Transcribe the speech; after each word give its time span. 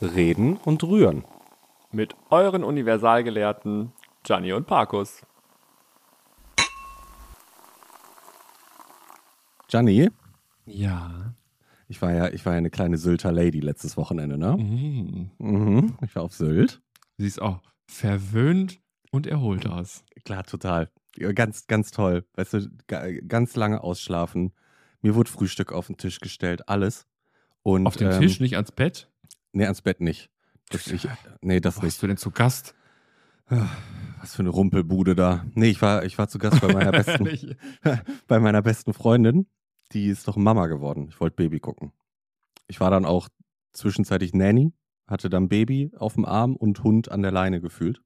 Reden 0.00 0.56
und 0.58 0.82
Rühren. 0.84 1.24
Mit 1.90 2.14
euren 2.30 2.64
Universalgelehrten 2.64 3.92
Gianni 4.22 4.52
und 4.52 4.66
Parkus. 4.66 5.22
Gianni, 9.68 10.10
Ja. 10.66 11.34
ich 11.88 12.00
war 12.00 12.12
ja, 12.12 12.28
ich 12.28 12.44
war 12.46 12.52
ja 12.54 12.58
eine 12.58 12.70
kleine 12.70 12.96
Sylter 12.98 13.32
Lady 13.32 13.60
letztes 13.60 13.96
Wochenende, 13.96 14.38
ne? 14.38 14.56
Mhm. 14.56 15.30
Mhm. 15.38 15.96
Ich 16.02 16.14
war 16.14 16.22
auf 16.22 16.34
Sylt. 16.34 16.80
Du 17.16 17.24
siehst 17.24 17.40
auch 17.42 17.60
verwöhnt 17.86 18.80
und 19.10 19.26
erholt 19.26 19.66
aus. 19.66 20.04
Klar, 20.24 20.44
total. 20.44 20.90
Ganz, 21.34 21.66
ganz 21.66 21.90
toll. 21.90 22.24
Weißt 22.34 22.52
du, 22.54 22.68
ga- 22.86 23.10
ganz 23.26 23.56
lange 23.56 23.82
ausschlafen. 23.82 24.52
Mir 25.00 25.14
wurde 25.14 25.30
Frühstück 25.30 25.72
auf 25.72 25.86
den 25.88 25.96
Tisch 25.96 26.20
gestellt, 26.20 26.68
alles. 26.68 27.06
Und, 27.62 27.86
Auf 27.86 27.96
dem 27.96 28.10
ähm, 28.10 28.20
Tisch, 28.20 28.40
nicht 28.40 28.54
ans 28.56 28.72
Bett. 28.72 29.10
Nee, 29.58 29.64
ans 29.64 29.82
Bett 29.82 30.00
nicht. 30.00 30.30
Das 30.70 30.86
ich, 30.86 31.08
nee, 31.40 31.58
das 31.60 31.76
Wo 31.76 31.80
nicht. 31.80 31.86
bist 31.88 32.02
du 32.02 32.06
denn 32.06 32.16
zu 32.16 32.30
Gast? 32.30 32.74
Was 34.20 34.34
für 34.34 34.40
eine 34.40 34.50
Rumpelbude 34.50 35.14
da. 35.16 35.44
Nee, 35.54 35.70
ich 35.70 35.82
war, 35.82 36.04
ich 36.04 36.16
war 36.18 36.28
zu 36.28 36.38
Gast 36.38 36.60
bei 36.60 36.72
meiner 36.72 36.92
besten, 36.92 37.56
bei 38.28 38.38
meiner 38.38 38.62
besten 38.62 38.92
Freundin. 38.92 39.46
Die 39.92 40.06
ist 40.06 40.28
doch 40.28 40.36
Mama 40.36 40.66
geworden. 40.66 41.06
Ich 41.08 41.18
wollte 41.20 41.34
Baby 41.36 41.58
gucken. 41.60 41.92
Ich 42.68 42.78
war 42.78 42.90
dann 42.90 43.04
auch 43.06 43.28
zwischenzeitlich 43.72 44.32
Nanny, 44.34 44.72
hatte 45.06 45.28
dann 45.30 45.48
Baby 45.48 45.90
auf 45.96 46.14
dem 46.14 46.24
Arm 46.26 46.54
und 46.54 46.84
Hund 46.84 47.10
an 47.10 47.22
der 47.22 47.32
Leine 47.32 47.60
gefühlt. 47.60 48.02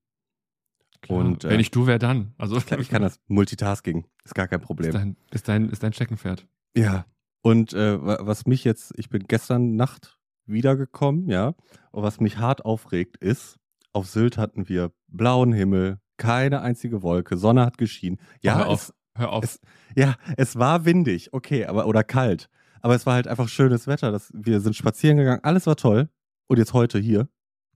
Klar, 1.02 1.18
Und, 1.18 1.44
äh, 1.44 1.50
Wenn 1.50 1.56
nicht 1.58 1.74
du, 1.74 1.86
wer 1.86 1.98
dann? 1.98 2.34
Also, 2.38 2.56
Ich 2.56 2.64
kann, 2.66 2.80
ich 2.80 2.88
kann 2.88 3.02
das 3.02 3.20
Multitasking, 3.26 4.06
ist 4.24 4.34
gar 4.36 4.46
kein 4.48 4.60
ist 4.60 4.66
Problem. 4.66 4.92
dein, 4.92 5.16
ist, 5.32 5.48
dein, 5.48 5.68
ist 5.68 5.82
dein 5.82 5.92
Steckenpferd. 5.92 6.46
Ja. 6.76 7.04
Und 7.42 7.72
äh, 7.74 8.00
wa- 8.00 8.20
was 8.20 8.46
mich 8.46 8.62
jetzt, 8.62 8.94
ich 8.96 9.08
bin 9.10 9.24
gestern 9.26 9.74
Nacht 9.74 10.20
wiedergekommen, 10.46 11.28
ja. 11.28 11.54
Und 11.90 12.02
was 12.02 12.20
mich 12.20 12.38
hart 12.38 12.64
aufregt, 12.64 13.16
ist, 13.18 13.58
auf 13.92 14.06
Sylt 14.08 14.38
hatten 14.38 14.68
wir 14.68 14.92
blauen 15.08 15.52
Himmel, 15.52 15.98
keine 16.16 16.60
einzige 16.62 17.02
Wolke, 17.02 17.36
Sonne 17.36 17.64
hat 17.66 17.78
geschienen. 17.78 18.18
Ja, 18.42 18.56
hör 18.58 18.64
es, 18.64 18.68
auf. 18.90 18.94
Hör 19.18 19.30
auf. 19.32 19.44
es- 19.44 19.60
ja, 19.96 20.14
es 20.36 20.56
war 20.58 20.84
windig, 20.84 21.32
okay, 21.32 21.66
aber 21.66 21.86
oder 21.86 22.02
kalt. 22.04 22.48
Aber 22.80 22.94
es 22.94 23.06
war 23.06 23.14
halt 23.14 23.28
einfach 23.28 23.48
schönes 23.48 23.86
Wetter. 23.86 24.10
Das, 24.10 24.30
wir 24.34 24.60
sind 24.60 24.74
spazieren 24.74 25.16
gegangen, 25.16 25.40
alles 25.44 25.66
war 25.66 25.76
toll. 25.76 26.08
Und 26.48 26.58
jetzt 26.58 26.72
heute 26.72 26.98
hier, 26.98 27.28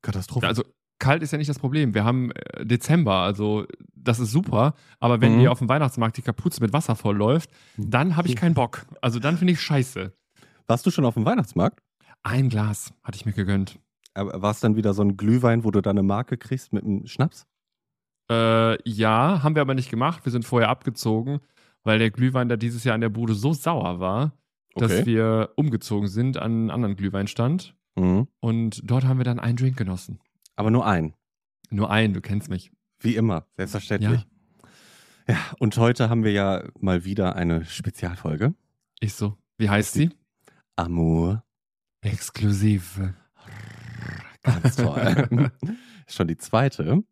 Katastrophe. 0.03 0.47
also, 0.47 0.63
kalt 0.99 1.23
ist 1.23 1.33
ja 1.33 1.39
nicht 1.39 1.49
das 1.51 1.59
Problem. 1.59 1.95
Wir 1.95 2.05
haben 2.05 2.31
äh, 2.33 2.65
Dezember, 2.65 3.17
also 3.17 3.67
das 3.95 4.19
ist 4.19 4.31
super. 4.33 4.75
Aber 4.99 5.21
wenn 5.21 5.35
Mhm. 5.37 5.41
dir 5.41 5.53
auf 5.53 5.59
dem 5.59 5.69
Weihnachtsmarkt 5.69 6.17
die 6.17 6.23
Kapuze 6.23 6.61
mit 6.63 6.73
Wasser 6.73 6.97
vollläuft, 6.97 7.51
dann 7.77 8.17
habe 8.17 8.29
ich 8.29 8.37
keinen 8.37 8.55
Bock. 8.55 8.87
Also, 9.03 9.19
dann 9.19 9.37
finde 9.37 9.53
ich 9.53 9.61
scheiße. 9.61 10.13
Warst 10.67 10.85
du 10.87 10.91
schon 10.91 11.05
auf 11.05 11.15
dem 11.15 11.25
Weihnachtsmarkt? 11.25 11.81
Ein 12.23 12.49
Glas 12.49 12.93
hatte 13.03 13.17
ich 13.17 13.27
mir 13.27 13.33
gegönnt. 13.33 13.79
Aber 14.15 14.41
war 14.43 14.51
es 14.51 14.61
dann 14.61 14.77
wieder 14.77 14.95
so 14.95 15.03
ein 15.03 15.17
Glühwein, 15.17 15.65
wo 15.65 15.71
du 15.71 15.81
dann 15.81 15.99
eine 15.99 16.07
Marke 16.07 16.37
kriegst 16.39 16.73
mit 16.73 16.85
einem 16.85 17.07
Schnaps? 17.07 17.47
Äh, 18.31 18.83
ja, 18.91 19.43
haben 19.43 19.55
wir 19.55 19.63
aber 19.63 19.75
nicht 19.75 19.91
gemacht. 19.91 20.25
Wir 20.25 20.33
sind 20.33 20.45
vorher 20.45 20.69
abgezogen, 20.69 21.41
weil 21.85 21.99
der 21.99 22.11
Glühwein 22.11 22.49
da 22.49 22.57
dieses 22.57 22.83
Jahr 22.85 22.95
in 22.95 23.01
der 23.01 23.09
Bude 23.11 23.35
so 23.35 23.53
sauer 23.53 24.01
war, 24.01 24.33
dass 24.75 24.91
Okay. 24.93 25.07
wir 25.07 25.53
umgezogen 25.57 26.09
sind 26.09 26.37
an 26.37 26.53
einen 26.53 26.71
anderen 26.71 26.97
Glühweinstand. 26.97 27.77
Mhm. 27.95 28.27
Und 28.41 28.81
dort 28.91 29.05
haben 29.05 29.19
wir 29.19 29.25
dann 29.25 29.39
einen 29.39 29.57
Drink 29.57 29.77
genossen. 29.77 30.19
Aber 30.57 30.71
nur 30.71 30.87
einen. 30.87 31.15
Nur 31.71 31.91
einen, 31.91 32.15
du 32.15 32.21
kennst 32.21 32.49
mich. 32.49 32.73
Wie 33.01 33.15
immer, 33.17 33.47
selbstverständlich. 33.57 34.27
Ja. 35.29 35.37
und 35.59 35.77
heute 35.77 36.09
haben 36.09 36.25
wir 36.25 36.33
ja 36.33 36.65
mal 36.81 37.05
wieder 37.05 37.37
eine 37.37 37.65
Spezialfolge. 37.65 38.55
Ich 39.01 39.15
so. 39.15 39.37
Wie 39.59 39.69
heißt 39.69 39.93
sie? 39.95 40.11
Amour. 40.77 41.43
Exklusiv. 42.07 43.01
Ganz 44.43 44.77
toll. 44.77 45.51
Schon 46.07 46.29
die 46.29 46.37
zweite. 46.37 47.03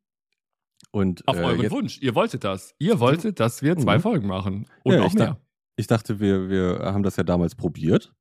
Und 0.93 1.27
Auf 1.27 1.37
äh, 1.37 1.43
euren 1.43 1.61
jetzt, 1.63 1.73
Wunsch. 1.73 1.99
Ihr 2.01 2.15
wolltet 2.15 2.45
das. 2.45 2.75
Ihr 2.79 3.01
wolltet, 3.01 3.41
dass 3.41 3.63
wir 3.63 3.77
zwei 3.77 3.97
Mhm. 3.99 4.03
Folgen 4.03 4.27
machen. 4.29 4.67
Und 4.85 4.93
Ja, 4.95 5.01
noch 5.01 5.09
ich 5.09 5.15
mehr. 5.15 5.41
ich 5.77 5.87
dachte, 5.89 6.21
wir, 6.21 6.49
wir 6.49 6.79
haben 6.85 7.03
das 7.03 7.17
ja 7.17 7.25
damals 7.25 7.57
probiert 7.57 8.15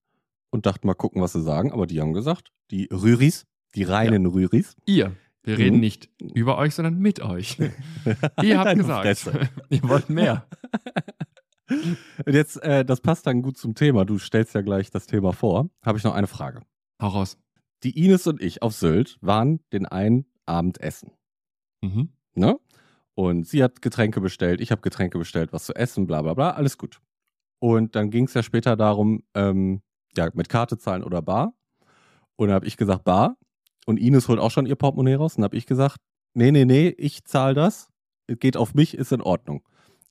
und 0.49 0.65
dachten 0.65 0.87
mal 0.87 0.95
gucken, 0.95 1.21
was 1.21 1.33
sie 1.33 1.43
sagen. 1.43 1.71
Aber 1.71 1.85
die 1.85 2.01
haben 2.01 2.13
gesagt, 2.13 2.51
die 2.71 2.85
Rüris, 2.91 3.45
die 3.75 3.83
reinen 3.83 4.25
Rüris. 4.25 4.75
Ihr. 4.85 5.15
Wir 5.43 5.55
Mhm. 5.57 5.61
reden 5.61 5.79
nicht 5.81 6.09
über 6.33 6.57
euch, 6.57 6.73
sondern 6.73 6.97
mit 6.97 7.19
euch. 7.19 7.57
Ihr 8.41 8.59
habt 8.59 8.75
gesagt, 8.77 9.29
ihr 9.69 9.83
wollt 9.83 10.09
mehr. 10.09 10.47
Und 11.69 12.33
jetzt, 12.33 12.61
äh, 12.63 12.83
das 12.83 13.01
passt 13.01 13.25
dann 13.25 13.41
gut 13.41 13.57
zum 13.57 13.75
Thema. 13.75 14.05
Du 14.05 14.17
stellst 14.17 14.53
ja 14.53 14.61
gleich 14.61 14.91
das 14.91 15.07
Thema 15.07 15.33
vor. 15.33 15.69
Habe 15.81 15.97
ich 15.97 16.03
noch 16.03 16.13
eine 16.13 16.27
Frage. 16.27 16.61
Hau 17.01 17.07
raus. 17.07 17.37
Die 17.83 18.05
Ines 18.05 18.27
und 18.27 18.41
ich 18.41 18.61
auf 18.61 18.73
Sylt 18.73 19.17
waren 19.21 19.59
den 19.71 19.85
einen 19.85 20.25
Abend 20.45 20.79
essen. 20.81 21.11
Mhm. 21.81 22.09
Ne? 22.35 22.57
Und 23.15 23.47
sie 23.47 23.63
hat 23.63 23.81
Getränke 23.81 24.21
bestellt, 24.21 24.59
ich 24.61 24.71
habe 24.71 24.81
Getränke 24.81 25.17
bestellt, 25.17 25.53
was 25.53 25.65
zu 25.65 25.75
essen, 25.75 26.07
bla 26.07 26.21
bla 26.21 26.33
bla, 26.33 26.51
alles 26.51 26.77
gut. 26.77 26.99
Und 27.59 27.95
dann 27.95 28.09
ging 28.09 28.25
es 28.25 28.33
ja 28.33 28.43
später 28.43 28.75
darum, 28.75 29.23
ähm, 29.35 29.81
ja, 30.17 30.29
mit 30.33 30.49
Karte 30.49 30.77
zahlen 30.77 31.03
oder 31.03 31.21
Bar. 31.21 31.53
Und 32.35 32.47
dann 32.47 32.55
habe 32.55 32.65
ich 32.65 32.77
gesagt, 32.77 33.03
Bar. 33.03 33.37
Und 33.85 33.99
Ines 33.99 34.27
holt 34.27 34.39
auch 34.39 34.51
schon 34.51 34.65
ihr 34.65 34.75
Portemonnaie 34.75 35.15
raus. 35.15 35.37
Und 35.37 35.43
habe 35.43 35.55
ich 35.55 35.65
gesagt, 35.65 35.97
nee, 36.33 36.51
nee, 36.51 36.65
nee, 36.65 36.89
ich 36.89 37.25
zahle 37.25 37.53
das. 37.53 37.89
Geht 38.27 38.57
auf 38.57 38.73
mich, 38.73 38.95
ist 38.97 39.11
in 39.11 39.21
Ordnung. 39.21 39.63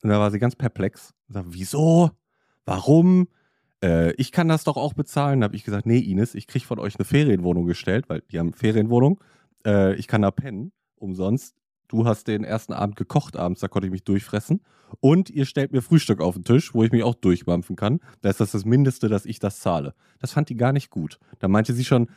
Und 0.02 0.10
da 0.10 0.18
war 0.18 0.30
sie 0.30 0.38
ganz 0.38 0.56
perplex. 0.56 1.14
Und 1.28 1.34
sagt, 1.34 1.46
wieso? 1.50 2.10
Warum? 2.64 3.28
Äh, 3.82 4.12
ich 4.14 4.32
kann 4.32 4.48
das 4.48 4.64
doch 4.64 4.76
auch 4.76 4.94
bezahlen. 4.94 5.40
Da 5.40 5.44
habe 5.44 5.56
ich 5.56 5.64
gesagt, 5.64 5.86
nee, 5.86 5.98
Ines, 5.98 6.34
ich 6.34 6.46
kriege 6.46 6.64
von 6.64 6.78
euch 6.78 6.96
eine 6.96 7.04
Ferienwohnung 7.04 7.66
gestellt, 7.66 8.08
weil 8.08 8.22
die 8.30 8.38
haben 8.38 8.52
Ferienwohnung. 8.52 9.20
Äh, 9.64 9.94
ich 9.94 10.08
kann 10.08 10.22
da 10.22 10.30
pennen, 10.30 10.72
umsonst. 10.96 11.56
Du 11.88 12.06
hast 12.06 12.26
den 12.26 12.42
ersten 12.42 12.72
Abend 12.72 12.96
gekocht 12.96 13.36
abends, 13.36 13.60
da 13.60 13.68
konnte 13.68 13.86
ich 13.86 13.92
mich 13.92 14.04
durchfressen. 14.04 14.62
Und 15.00 15.28
ihr 15.28 15.44
stellt 15.44 15.72
mir 15.72 15.82
Frühstück 15.82 16.20
auf 16.20 16.34
den 16.34 16.44
Tisch, 16.44 16.74
wo 16.74 16.82
ich 16.82 16.90
mich 16.90 17.02
auch 17.02 17.14
durchmampfen 17.14 17.76
kann. 17.76 18.00
Da 18.22 18.30
ist 18.30 18.40
das 18.40 18.52
das 18.52 18.64
Mindeste, 18.64 19.08
dass 19.08 19.26
ich 19.26 19.38
das 19.38 19.60
zahle. 19.60 19.94
Das 20.18 20.32
fand 20.32 20.48
die 20.48 20.56
gar 20.56 20.72
nicht 20.72 20.90
gut. 20.90 21.18
Da 21.38 21.48
meinte 21.48 21.74
sie 21.74 21.84
schon, 21.84 22.08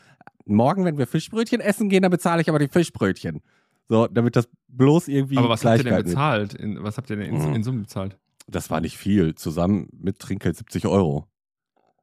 morgen, 0.46 0.86
wenn 0.86 0.98
wir 0.98 1.08
Fischbrötchen 1.08 1.60
essen 1.60 1.90
gehen, 1.90 2.04
dann 2.04 2.12
bezahle 2.12 2.42
ich 2.42 2.50
aber 2.50 2.60
die 2.60 2.68
Fischbrötchen. 2.70 3.42
So, 3.88 4.08
damit 4.08 4.36
das 4.36 4.50
bloß 4.68 5.08
irgendwie 5.08 5.38
Aber 5.38 5.50
was 5.50 5.64
habt 5.64 5.78
ihr 5.80 5.84
denn 5.84 6.04
bezahlt? 6.04 6.54
In, 6.56 6.82
was 6.84 6.98
habt 6.98 7.10
ihr 7.10 7.16
denn 7.18 7.34
in, 7.36 7.50
Mhm. 7.50 7.56
in 7.56 7.64
Summe 7.64 7.80
bezahlt? 7.82 8.18
Das 8.48 8.70
war 8.70 8.82
nicht 8.82 8.98
viel. 8.98 9.36
Zusammen 9.36 9.88
mit 9.92 10.20
Trinkgeld 10.20 10.56
70 10.58 10.86
Euro. 10.88 11.28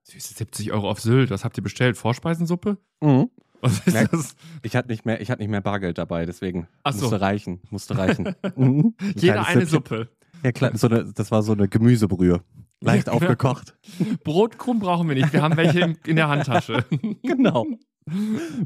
Süße 0.05 0.35
70 0.35 0.73
Euro 0.73 0.91
auf 0.91 1.01
Sylt. 1.01 1.31
Was 1.31 1.45
habt 1.45 1.57
ihr 1.57 1.63
bestellt? 1.63 1.97
Vorspeisensuppe? 1.97 2.79
Mhm. 3.01 3.31
Was 3.61 3.87
ist 3.87 3.95
Ja. 3.95 4.05
das? 4.07 4.35
Ich 4.63 4.75
hatte 4.75 4.89
nicht 4.89 5.05
mehr, 5.07 5.21
ich 5.21 5.31
hatte 5.31 5.41
nicht 5.41 5.51
mehr 5.51 5.61
Bargeld 5.61 5.99
dabei, 5.99 6.27
deswegen 6.27 6.67
Ach 6.83 6.93
so. 6.93 7.03
musste 7.03 7.21
reichen, 7.21 7.61
musste 7.71 7.97
reichen. 7.97 8.35
Mhm. 8.57 8.95
Ein 9.01 9.15
Jeder 9.17 9.47
eine. 9.47 9.67
Suppe. 9.67 10.09
Ja, 10.43 10.51
klar, 10.51 10.77
so 10.77 10.89
eine, 10.89 11.13
das 11.13 11.31
war 11.31 11.43
so 11.45 11.53
eine 11.53 11.69
Gemüsebrühe. 11.69 12.43
Leicht 12.81 13.09
aufgekocht. 13.09 13.77
Brotkrumm 14.25 14.81
brauchen 14.81 15.07
wir 15.09 15.15
nicht. 15.15 15.33
Wir 15.33 15.43
haben 15.43 15.57
welche 15.57 15.81
in, 15.81 15.99
in 16.07 16.17
der 16.17 16.29
Handtasche. 16.29 16.85
Genau. 17.23 17.67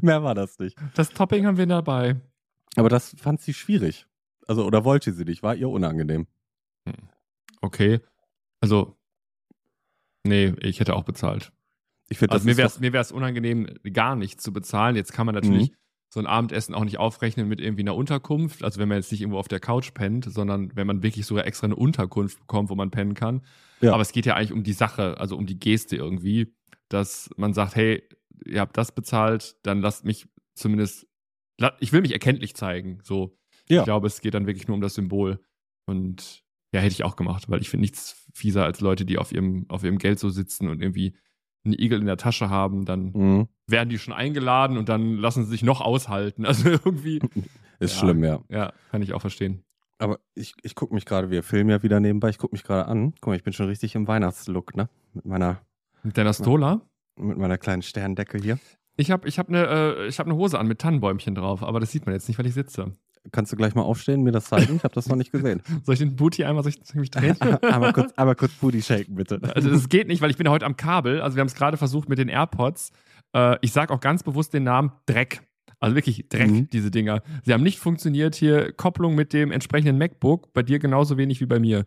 Mehr 0.01 0.23
war 0.23 0.33
das 0.33 0.57
nicht. 0.57 0.75
Das 0.95 1.09
Topping 1.09 1.45
haben 1.45 1.57
wir 1.57 1.67
dabei. 1.67 2.15
Aber 2.77 2.89
das 2.89 3.15
fand 3.17 3.41
sie 3.41 3.53
schwierig. 3.53 4.05
Also, 4.47 4.65
oder 4.65 4.85
wollte 4.85 5.11
sie 5.11 5.25
nicht, 5.25 5.43
war 5.43 5.55
ihr 5.55 5.69
unangenehm. 5.69 6.27
Okay. 7.61 7.99
Also, 8.61 8.97
nee, 10.23 10.53
ich 10.61 10.79
hätte 10.79 10.95
auch 10.95 11.03
bezahlt. 11.03 11.51
Ich 12.09 12.17
finde, 12.17 12.33
Also 12.33 12.45
das 12.45 12.53
mir 12.53 12.57
wäre 12.57 12.67
es 12.67 12.79
mir 12.79 12.93
wär's 12.93 13.11
unangenehm, 13.11 13.67
gar 13.91 14.15
nichts 14.15 14.43
zu 14.43 14.53
bezahlen. 14.53 14.95
Jetzt 14.95 15.11
kann 15.11 15.25
man 15.25 15.35
natürlich 15.35 15.71
Mhm. 15.71 15.75
so 16.09 16.19
ein 16.21 16.27
Abendessen 16.27 16.73
auch 16.73 16.85
nicht 16.85 16.97
aufrechnen 16.99 17.49
mit 17.49 17.59
irgendwie 17.59 17.81
einer 17.81 17.95
Unterkunft. 17.95 18.63
Also 18.63 18.79
wenn 18.79 18.87
man 18.87 18.97
jetzt 18.97 19.11
nicht 19.11 19.21
irgendwo 19.21 19.39
auf 19.39 19.49
der 19.49 19.59
Couch 19.59 19.93
pennt, 19.93 20.25
sondern 20.31 20.73
wenn 20.75 20.87
man 20.87 21.03
wirklich 21.03 21.25
sogar 21.25 21.45
extra 21.45 21.65
eine 21.65 21.75
Unterkunft 21.75 22.39
bekommt, 22.39 22.69
wo 22.69 22.75
man 22.75 22.91
pennen 22.91 23.13
kann. 23.13 23.41
Ja. 23.81 23.91
Aber 23.93 24.01
es 24.01 24.13
geht 24.13 24.25
ja 24.25 24.35
eigentlich 24.35 24.53
um 24.53 24.63
die 24.63 24.73
Sache, 24.73 25.19
also 25.19 25.35
um 25.35 25.45
die 25.45 25.59
Geste 25.59 25.97
irgendwie, 25.97 26.53
dass 26.87 27.29
man 27.35 27.53
sagt, 27.53 27.75
hey, 27.75 28.07
ihr 28.45 28.61
habt 28.61 28.77
das 28.77 28.93
bezahlt, 28.93 29.57
dann 29.63 29.81
lasst 29.81 30.05
mich 30.05 30.27
zumindest, 30.53 31.06
ich 31.79 31.93
will 31.93 32.01
mich 32.01 32.13
erkenntlich 32.13 32.55
zeigen. 32.55 32.99
So, 33.03 33.35
Ja. 33.69 33.79
ich 33.79 33.85
glaube, 33.85 34.07
es 34.07 34.21
geht 34.21 34.33
dann 34.33 34.47
wirklich 34.47 34.67
nur 34.67 34.75
um 34.75 34.81
das 34.81 34.95
Symbol. 34.95 35.39
Und 35.85 36.43
ja, 36.73 36.81
hätte 36.81 36.91
ich 36.93 37.03
auch 37.03 37.15
gemacht, 37.15 37.49
weil 37.49 37.61
ich 37.61 37.69
finde 37.69 37.81
nichts 37.81 38.25
fieser 38.33 38.65
als 38.65 38.81
Leute, 38.81 39.05
die 39.05 39.17
auf 39.17 39.31
ihrem, 39.31 39.65
auf 39.69 39.83
ihrem 39.83 39.97
Geld 39.97 40.19
so 40.19 40.29
sitzen 40.29 40.67
und 40.69 40.81
irgendwie 40.81 41.15
einen 41.65 41.73
Igel 41.77 41.99
in 41.99 42.05
der 42.05 42.17
Tasche 42.17 42.49
haben, 42.49 42.85
dann 42.85 43.11
Mhm. 43.13 43.47
werden 43.67 43.89
die 43.89 43.97
schon 43.99 44.13
eingeladen 44.13 44.77
und 44.77 44.89
dann 44.89 45.15
lassen 45.17 45.43
sie 45.45 45.49
sich 45.51 45.63
noch 45.63 45.81
aushalten. 45.81 46.45
Also 46.65 46.69
irgendwie, 46.69 47.19
Ist 47.79 47.93
Ja. 47.95 47.99
schlimm, 47.99 48.23
ja. 48.23 48.43
ja, 48.49 48.73
kann 48.91 49.01
ich 49.01 49.13
auch 49.13 49.21
verstehen. 49.21 49.63
Aber 49.99 50.19
ich, 50.35 50.53
ich 50.61 50.75
gucke 50.75 50.93
mich 50.93 51.05
gerade, 51.05 51.29
wir 51.31 51.41
filmen 51.43 51.69
ja 51.71 51.81
wieder 51.83 51.99
nebenbei, 51.99 52.29
ich 52.29 52.37
gucke 52.37 52.53
mich 52.55 52.63
gerade 52.63 52.85
an. 52.87 53.13
Guck 53.19 53.27
mal, 53.27 53.35
ich 53.35 53.43
bin 53.43 53.53
schon 53.53 53.67
richtig 53.67 53.95
im 53.95 54.07
Weihnachtslook, 54.07 54.75
ne? 54.75 54.89
Mit 55.13 55.25
meiner, 55.25 55.61
Mit 56.03 56.17
deiner 56.17 56.33
Stola? 56.33 56.81
mit 57.19 57.37
meiner 57.37 57.57
kleinen 57.57 57.81
Sterndecke 57.81 58.37
hier. 58.37 58.59
Ich 58.97 59.11
habe 59.11 59.27
ich 59.27 59.37
hab 59.39 59.47
eine 59.49 59.65
äh, 59.67 60.07
ich 60.07 60.19
hab 60.19 60.27
ne 60.27 60.35
Hose 60.35 60.59
an 60.59 60.67
mit 60.67 60.79
Tannenbäumchen 60.79 61.35
drauf, 61.35 61.63
aber 61.63 61.79
das 61.79 61.91
sieht 61.91 62.05
man 62.05 62.13
jetzt 62.15 62.27
nicht, 62.27 62.37
weil 62.39 62.45
ich 62.47 62.53
sitze. 62.53 62.93
Kannst 63.31 63.51
du 63.51 63.57
gleich 63.57 63.75
mal 63.75 63.81
aufstehen, 63.81 64.23
mir 64.23 64.31
das 64.31 64.45
zeigen? 64.45 64.77
Ich 64.77 64.83
habe 64.83 64.93
das 64.95 65.07
noch 65.09 65.17
nicht 65.17 65.31
gesehen. 65.31 65.61
Soll 65.83 65.93
ich 65.93 65.99
den 65.99 66.15
Booty 66.15 66.45
einmal, 66.45 66.63
soll 66.63 66.71
ich, 66.71 66.95
mich 66.95 67.11
drehen? 67.11 67.35
einmal, 67.41 67.91
kurz, 67.91 68.13
einmal 68.13 68.35
kurz 68.35 68.53
Booty 68.53 68.81
shaken, 68.81 69.15
bitte. 69.15 69.39
Also 69.53 69.69
das 69.69 69.89
geht 69.89 70.07
nicht, 70.07 70.21
weil 70.21 70.31
ich 70.31 70.37
bin 70.37 70.49
heute 70.49 70.65
am 70.65 70.77
Kabel. 70.77 71.21
Also 71.21 71.35
wir 71.35 71.41
haben 71.41 71.47
es 71.47 71.55
gerade 71.55 71.75
versucht 71.77 72.07
mit 72.09 72.19
den 72.19 72.29
AirPods. 72.29 72.91
Äh, 73.35 73.57
ich 73.61 73.73
sage 73.73 73.93
auch 73.93 73.99
ganz 73.99 74.23
bewusst 74.23 74.53
den 74.53 74.63
Namen 74.63 74.91
Dreck. 75.07 75.41
Also 75.79 75.95
wirklich 75.95 76.27
Dreck, 76.29 76.49
Mhm. 76.49 76.69
diese 76.71 76.89
Dinger. 76.89 77.21
Sie 77.43 77.53
haben 77.53 77.63
nicht 77.63 77.79
funktioniert 77.79 78.33
hier. 78.33 78.71
Kopplung 78.73 79.13
mit 79.13 79.33
dem 79.33 79.51
entsprechenden 79.51 79.97
MacBook. 79.97 80.53
Bei 80.53 80.63
dir 80.63 80.79
genauso 80.79 81.17
wenig 81.17 81.39
wie 81.41 81.45
bei 81.45 81.59
mir. 81.59 81.85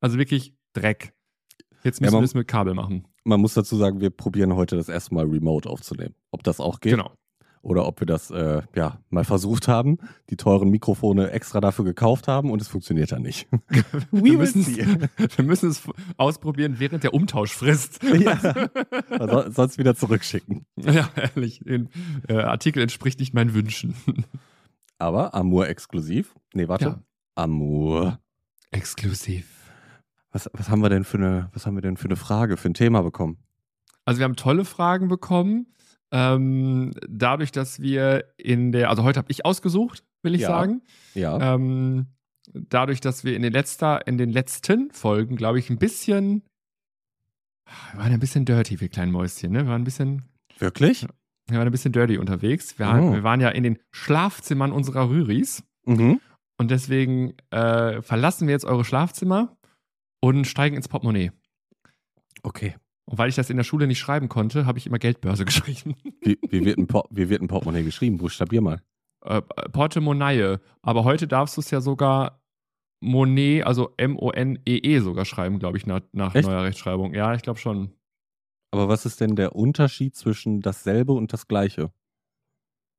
Also 0.00 0.18
wirklich 0.18 0.54
Dreck. 0.74 1.12
Jetzt 1.84 2.00
Ja, 2.00 2.04
müssen 2.04 2.14
man- 2.16 2.22
wir 2.22 2.26
es 2.26 2.34
mit 2.34 2.46
Kabel 2.48 2.74
machen. 2.74 3.08
Man 3.24 3.40
muss 3.40 3.54
dazu 3.54 3.76
sagen, 3.76 4.00
wir 4.00 4.10
probieren 4.10 4.54
heute 4.56 4.76
das 4.76 4.88
erste 4.88 5.14
Mal 5.14 5.26
remote 5.26 5.68
aufzunehmen. 5.68 6.14
Ob 6.30 6.42
das 6.42 6.58
auch 6.60 6.80
geht 6.80 6.92
Genau. 6.96 7.12
oder 7.62 7.86
ob 7.86 8.00
wir 8.00 8.06
das 8.06 8.30
äh, 8.32 8.62
ja 8.74 8.98
mal 9.10 9.24
versucht 9.24 9.68
haben, 9.68 9.98
die 10.30 10.36
teuren 10.36 10.70
Mikrofone 10.70 11.30
extra 11.30 11.60
dafür 11.60 11.84
gekauft 11.84 12.26
haben 12.26 12.50
und 12.50 12.60
es 12.60 12.66
funktioniert 12.68 13.12
dann 13.12 13.22
nicht. 13.22 13.46
Wir 14.10 14.36
müssen, 14.38 14.62
es, 14.62 14.76
wir 15.38 15.44
müssen 15.44 15.70
es 15.70 15.82
ausprobieren 16.16 16.76
während 16.78 17.04
der 17.04 17.14
Umtauschfrist. 17.14 18.00
Ja. 18.02 18.40
Also, 19.10 19.50
sonst 19.52 19.78
wieder 19.78 19.94
zurückschicken. 19.94 20.66
ja 20.76 21.08
ehrlich. 21.14 21.60
Den 21.60 21.88
äh, 22.28 22.34
Artikel 22.34 22.82
entspricht 22.82 23.20
nicht 23.20 23.34
meinen 23.34 23.54
Wünschen. 23.54 23.94
Aber 24.98 25.34
Amour 25.34 25.68
exklusiv. 25.68 26.34
Nee, 26.54 26.66
warte. 26.68 26.84
Ja. 26.84 27.02
Amour. 27.36 28.18
Exklusiv. 28.72 29.46
Was, 30.32 30.48
was 30.52 30.68
haben 30.70 30.82
wir 30.82 30.88
denn 30.88 31.04
für 31.04 31.18
eine, 31.18 31.50
was 31.52 31.66
haben 31.66 31.74
wir 31.76 31.82
denn 31.82 31.96
für 31.96 32.06
eine 32.06 32.16
Frage, 32.16 32.56
für 32.56 32.68
ein 32.68 32.74
Thema 32.74 33.02
bekommen? 33.02 33.38
Also 34.04 34.18
wir 34.18 34.24
haben 34.24 34.36
tolle 34.36 34.64
Fragen 34.64 35.08
bekommen. 35.08 35.66
Ähm, 36.10 36.90
dadurch, 37.08 37.52
dass 37.52 37.80
wir 37.80 38.24
in 38.36 38.72
der, 38.72 38.90
also 38.90 39.02
heute 39.02 39.18
habe 39.18 39.30
ich 39.30 39.44
ausgesucht, 39.46 40.04
will 40.22 40.34
ich 40.34 40.42
Ja. 40.42 40.48
sagen. 40.48 40.82
Ja. 41.14 41.54
Ähm, 41.54 42.06
dadurch, 42.52 43.00
dass 43.00 43.24
wir 43.24 43.34
in 43.36 43.42
den, 43.42 43.52
letzter, 43.52 44.06
in 44.06 44.18
den 44.18 44.30
letzten 44.30 44.90
Folgen, 44.90 45.36
glaube 45.36 45.58
ich, 45.58 45.70
ein 45.70 45.78
bisschen, 45.78 46.42
wir 47.92 48.00
waren 48.00 48.12
ein 48.12 48.20
bisschen 48.20 48.44
dirty, 48.44 48.80
wir 48.80 48.88
kleinen 48.88 49.12
Mäuschen, 49.12 49.52
ne? 49.52 49.60
Wir 49.64 49.68
waren 49.68 49.82
ein 49.82 49.84
bisschen, 49.84 50.22
Wirklich? 50.58 51.06
wir 51.48 51.58
waren 51.58 51.66
ein 51.68 51.72
bisschen 51.72 51.92
dirty 51.92 52.18
unterwegs. 52.18 52.78
Wir, 52.78 52.86
waren- 52.86 53.08
Oh. 53.08 53.12
wir 53.12 53.22
waren 53.22 53.40
ja 53.40 53.48
in 53.50 53.62
den 53.62 53.78
Schlafzimmern 53.90 54.72
unserer 54.72 55.08
Rüris 55.08 55.62
Mhm. 55.86 56.20
und 56.58 56.70
deswegen 56.70 57.34
äh, 57.50 58.02
verlassen 58.02 58.46
wir 58.48 58.52
jetzt 58.52 58.64
eure 58.66 58.84
Schlafzimmer 58.84 59.56
und 60.22 60.46
steigen 60.46 60.76
ins 60.76 60.88
Portemonnaie. 60.88 61.32
Okay. 62.42 62.76
Und 63.04 63.18
weil 63.18 63.28
ich 63.28 63.34
das 63.34 63.50
in 63.50 63.56
der 63.56 63.64
Schule 63.64 63.86
nicht 63.86 63.98
schreiben 63.98 64.28
konnte, 64.28 64.64
habe 64.64 64.78
ich 64.78 64.86
immer 64.86 64.98
Geldbörse 64.98 65.44
geschrieben. 65.46 65.96
Wie, 66.20 66.38
wie, 66.48 66.64
wird 66.64 66.78
ein 66.78 66.86
Por 66.86 67.08
wie 67.10 67.28
wird 67.28 67.42
ein 67.42 67.48
Portemonnaie 67.48 67.82
geschrieben? 67.82 68.16
Buchstabier 68.18 68.60
mal. 68.60 68.80
äh, 69.24 69.42
Portemonnaie. 69.42 70.58
Aber 70.82 71.04
heute 71.04 71.26
darfst 71.26 71.56
du 71.56 71.60
es 71.60 71.70
ja 71.70 71.80
sogar 71.80 72.40
Monet, 73.00 73.64
also 73.66 73.92
M-O-N-E-E 73.96 75.00
sogar 75.00 75.24
schreiben, 75.24 75.58
glaube 75.58 75.76
ich, 75.76 75.86
nach, 75.86 76.00
nach 76.12 76.34
neuer 76.34 76.62
Rechtschreibung. 76.62 77.14
Ja, 77.14 77.34
ich 77.34 77.42
glaube 77.42 77.58
schon. 77.58 77.92
Aber 78.70 78.88
was 78.88 79.04
ist 79.04 79.20
denn 79.20 79.34
der 79.34 79.56
Unterschied 79.56 80.14
zwischen 80.14 80.60
dasselbe 80.62 81.12
und 81.12 81.32
das 81.32 81.48
gleiche? 81.48 81.92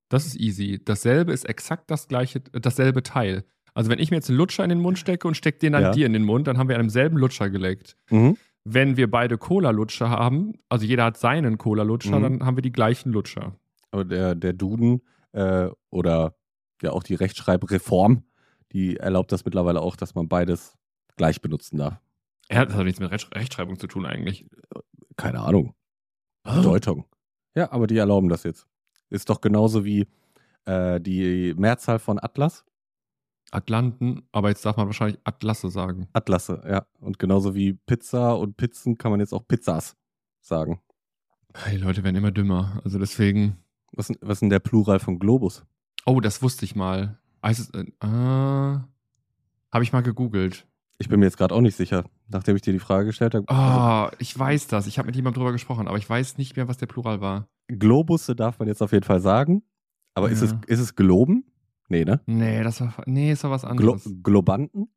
Das 0.09 0.25
ist 0.25 0.35
easy. 0.35 0.81
Dasselbe 0.83 1.31
ist 1.31 1.45
exakt 1.45 1.89
das 1.89 2.07
gleiche, 2.09 2.41
dasselbe 2.41 3.01
Teil. 3.01 3.45
Also 3.73 3.89
wenn 3.89 3.99
ich 3.99 4.11
mir 4.11 4.17
jetzt 4.17 4.29
einen 4.29 4.37
Lutscher 4.37 4.63
in 4.63 4.69
den 4.69 4.79
Mund 4.81 4.99
stecke 4.99 5.27
und 5.27 5.35
stecke 5.35 5.59
den 5.59 5.73
dann 5.73 5.81
Ja. 5.83 5.91
dir 5.91 6.05
in 6.05 6.13
den 6.13 6.23
Mund, 6.23 6.47
dann 6.47 6.57
haben 6.57 6.69
wir 6.69 6.75
an 6.75 6.81
demselben 6.83 7.17
Lutscher 7.17 7.49
geleckt. 7.49 7.97
Mhm. 8.11 8.37
Wenn 8.65 8.95
wir 8.97 9.09
beide 9.09 9.37
Cola-Lutscher 9.37 10.09
haben, 10.09 10.53
also 10.69 10.85
jeder 10.85 11.05
hat 11.05 11.17
seinen 11.17 11.57
Cola-Lutscher, 11.57 12.17
Mhm. 12.19 12.23
dann 12.23 12.45
haben 12.45 12.57
wir 12.57 12.61
die 12.61 12.71
gleichen 12.71 13.11
Lutscher. 13.11 13.55
Aber 13.91 14.05
der, 14.05 14.35
der 14.35 14.53
Duden 14.53 15.01
äh, 15.33 15.69
oder 15.89 16.35
ja 16.81 16.91
auch 16.91 17.03
die 17.03 17.15
Rechtschreibreform, 17.15 18.23
die 18.71 18.97
erlaubt 18.97 19.31
das 19.31 19.43
mittlerweile 19.45 19.81
auch, 19.81 19.95
dass 19.95 20.15
man 20.15 20.27
beides 20.27 20.77
gleich 21.17 21.41
benutzen 21.41 21.77
darf. 21.77 21.99
Er 22.49 22.59
hat 22.59 22.69
das 22.69 22.75
hat 22.77 22.85
nichts 22.85 22.99
mit 22.99 23.09
Recht- 23.11 23.33
Rechtschreibung 23.35 23.79
zu 23.79 23.87
tun 23.87 24.05
eigentlich. 24.05 24.47
Keine 25.17 25.39
Ahnung. 25.41 25.73
Bedeutung. 26.43 27.05
Ja, 27.55 27.71
aber 27.71 27.87
die 27.87 27.97
erlauben 27.97 28.29
das 28.29 28.43
jetzt. 28.43 28.67
Ist 29.09 29.29
doch 29.29 29.41
genauso 29.41 29.85
wie 29.85 30.07
äh, 30.65 30.99
die 30.99 31.53
Mehrzahl 31.57 31.99
von 31.99 32.19
Atlas. 32.21 32.65
Atlanten, 33.53 34.23
aber 34.31 34.49
jetzt 34.49 34.65
darf 34.65 34.77
man 34.77 34.87
wahrscheinlich 34.87 35.19
Atlasse 35.23 35.69
sagen. 35.69 36.07
Atlasse, 36.13 36.61
ja. 36.67 36.85
Und 36.99 37.19
genauso 37.19 37.53
wie 37.55 37.73
Pizza 37.73 38.33
und 38.37 38.57
Pizzen 38.57 38.97
kann 38.97 39.11
man 39.11 39.19
jetzt 39.19 39.33
auch 39.33 39.47
Pizzas 39.47 39.95
sagen. 40.41 40.79
Die 41.71 41.77
Leute 41.77 42.03
werden 42.03 42.15
immer 42.15 42.31
dümmer. 42.31 42.81
Also 42.83 42.97
deswegen. 42.99 43.57
Was, 43.95 44.09
was 44.21 44.37
ist 44.37 44.39
denn 44.41 44.49
der 44.49 44.59
Plural 44.59 44.99
von 44.99 45.19
Globus? 45.19 45.63
Oh, 46.05 46.19
das 46.19 46.41
wusste 46.41 46.65
ich 46.65 46.75
mal. 46.75 47.19
Heißt 47.45 47.59
es, 47.59 47.69
äh, 47.79 47.85
ah, 47.99 48.87
habe 49.71 49.83
ich 49.83 49.93
mal 49.93 50.01
gegoogelt. 50.01 50.65
Ich 50.97 51.09
bin 51.09 51.19
mir 51.19 51.27
jetzt 51.27 51.37
gerade 51.37 51.53
auch 51.53 51.61
nicht 51.61 51.75
sicher, 51.75 52.05
nachdem 52.29 52.55
ich 52.55 52.61
dir 52.63 52.73
die 52.73 52.79
Frage 52.79 53.05
gestellt 53.05 53.35
habe. 53.35 53.45
Ah, 53.49 54.09
ich 54.17 54.37
weiß 54.37 54.67
das. 54.67 54.87
Ich 54.87 54.97
habe 54.97 55.07
mit 55.07 55.15
jemandem 55.15 55.41
drüber 55.41 55.51
gesprochen, 55.51 55.87
aber 55.87 55.97
ich 55.97 56.09
weiß 56.09 56.37
nicht 56.37 56.55
mehr, 56.55 56.67
was 56.67 56.77
der 56.77 56.87
Plural 56.87 57.21
war. 57.21 57.47
Globusse 57.67 58.35
darf 58.35 58.57
man 58.57 58.67
jetzt 58.67 58.81
auf 58.81 58.91
jeden 58.93 59.03
Fall 59.05 59.19
sagen. 59.19 59.61
Aber 60.15 60.29
ist, 60.31 60.41
Ja. 60.41 60.47
es, 60.47 60.67
ist 60.67 60.79
es 60.79 60.95
Globen? 60.95 61.45
Nee, 61.89 62.05
ne? 62.05 62.21
Nee, 62.25 62.63
das 62.63 62.81
war, 62.81 62.93
nee, 63.05 63.31
ist 63.31 63.43
doch 63.43 63.49
was 63.51 63.61
Glo 63.61 63.69
anderes. 63.69 64.09
Globanten? 64.23 64.89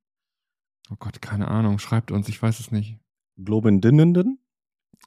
oh 0.90 0.96
Gott, 0.98 1.20
keine 1.20 1.48
Ahnung. 1.48 1.78
Schreibt 1.78 2.10
uns, 2.10 2.28
ich 2.28 2.40
weiß 2.40 2.60
es 2.60 2.70
nicht. 2.70 2.98
Globendinnenden? 3.42 4.38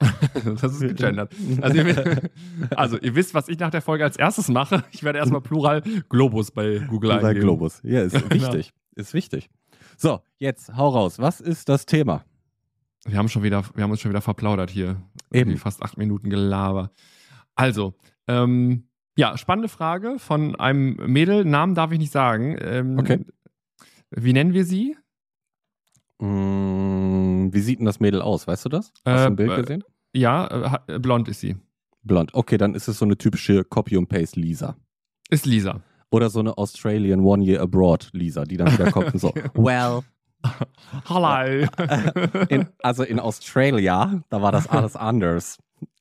das 0.44 0.62
ist 0.62 0.80
gegendert. 0.80 1.34
Also 1.60 1.76
ihr, 1.78 2.30
also, 2.76 2.98
ihr 2.98 3.14
wisst, 3.14 3.34
was 3.34 3.48
ich 3.48 3.58
nach 3.58 3.70
der 3.70 3.82
Folge 3.82 4.04
als 4.04 4.16
erstes 4.16 4.48
mache. 4.48 4.84
Ich 4.92 5.02
werde 5.02 5.18
erstmal 5.18 5.40
Plural 5.40 5.82
Globus 6.08 6.50
bei 6.50 6.78
Google 6.78 7.10
Plural 7.10 7.24
eingeben. 7.24 7.44
Globus. 7.46 7.80
Ja, 7.82 8.02
ist 8.02 8.12
Genau. 8.28 8.30
wichtig. 8.30 8.72
Ist 8.94 9.14
wichtig. 9.14 9.50
So, 9.96 10.20
jetzt 10.38 10.74
hau 10.76 10.88
raus. 10.88 11.18
Was 11.18 11.40
ist 11.40 11.68
das 11.68 11.86
Thema? 11.86 12.24
Wir 13.04 13.18
haben 13.18 13.28
schon 13.28 13.42
wieder, 13.42 13.64
wir 13.74 13.82
haben 13.82 13.90
uns 13.90 14.00
schon 14.00 14.10
wieder 14.10 14.20
verplaudert 14.20 14.70
hier. 14.70 15.02
Eben. 15.32 15.56
Fast 15.56 15.82
acht 15.82 15.98
Minuten 15.98 16.30
Gelaber. 16.30 16.92
Also, 17.54 17.94
ähm, 18.26 18.88
ja, 19.16 19.36
spannende 19.36 19.68
Frage 19.68 20.18
von 20.18 20.56
einem 20.56 20.96
Mädel. 21.06 21.44
Namen 21.44 21.74
darf 21.74 21.92
ich 21.92 21.98
nicht 21.98 22.12
sagen. 22.12 22.56
Ähm, 22.60 22.98
Okay. 22.98 23.24
Wie 24.10 24.32
nennen 24.32 24.54
wir 24.54 24.64
sie? 24.64 24.96
Mm, 26.18 27.52
wie 27.52 27.60
sieht 27.60 27.78
denn 27.78 27.86
das 27.86 28.00
Mädel 28.00 28.22
aus? 28.22 28.46
Weißt 28.46 28.64
du 28.64 28.68
das? 28.68 28.92
Hast 29.04 29.04
du 29.04 29.10
Äh, 29.10 29.26
ein 29.26 29.36
Bild 29.36 29.50
äh, 29.52 29.56
gesehen? 29.62 29.84
Ja, 30.12 30.78
äh, 30.88 30.94
äh, 30.94 30.98
blond 30.98 31.28
ist 31.28 31.40
sie. 31.40 31.56
Blond. 32.02 32.34
Okay, 32.34 32.56
dann 32.56 32.74
ist 32.74 32.88
es 32.88 32.98
so 32.98 33.04
eine 33.04 33.16
typische 33.16 33.64
Copy 33.64 33.96
and 33.96 34.08
Paste 34.08 34.38
Lisa. 34.40 34.76
Ist 35.28 35.46
Lisa. 35.46 35.80
Oder 36.10 36.28
so 36.30 36.40
eine 36.40 36.58
Australian 36.58 37.20
One 37.20 37.44
Year 37.44 37.60
Abroad 37.62 38.08
Lisa, 38.12 38.44
die 38.44 38.56
dann 38.56 38.72
wieder 38.72 38.90
kommt 38.90 39.12
und 39.14 39.20
so. 39.20 39.32
Well, 39.54 40.00
Hallo. 41.08 41.66
in, 42.48 42.66
also 42.82 43.02
in 43.04 43.20
Australia, 43.20 44.22
da 44.30 44.42
war 44.42 44.50
das 44.52 44.66
alles 44.70 44.96
anders 44.96 45.58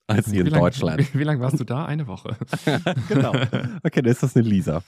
als 0.09 0.29
hier 0.29 0.41
in 0.41 0.47
wie 0.47 0.49
lang, 0.51 0.61
Deutschland. 0.61 1.13
Wie, 1.13 1.19
wie 1.19 1.23
lange 1.23 1.39
warst 1.41 1.59
du 1.59 1.63
da? 1.63 1.85
Eine 1.85 2.07
Woche. 2.07 2.35
genau. 3.07 3.33
Okay, 3.83 4.01
dann 4.01 4.11
ist 4.11 4.23
das 4.23 4.35
eine 4.35 4.47
Lisa. 4.47 4.83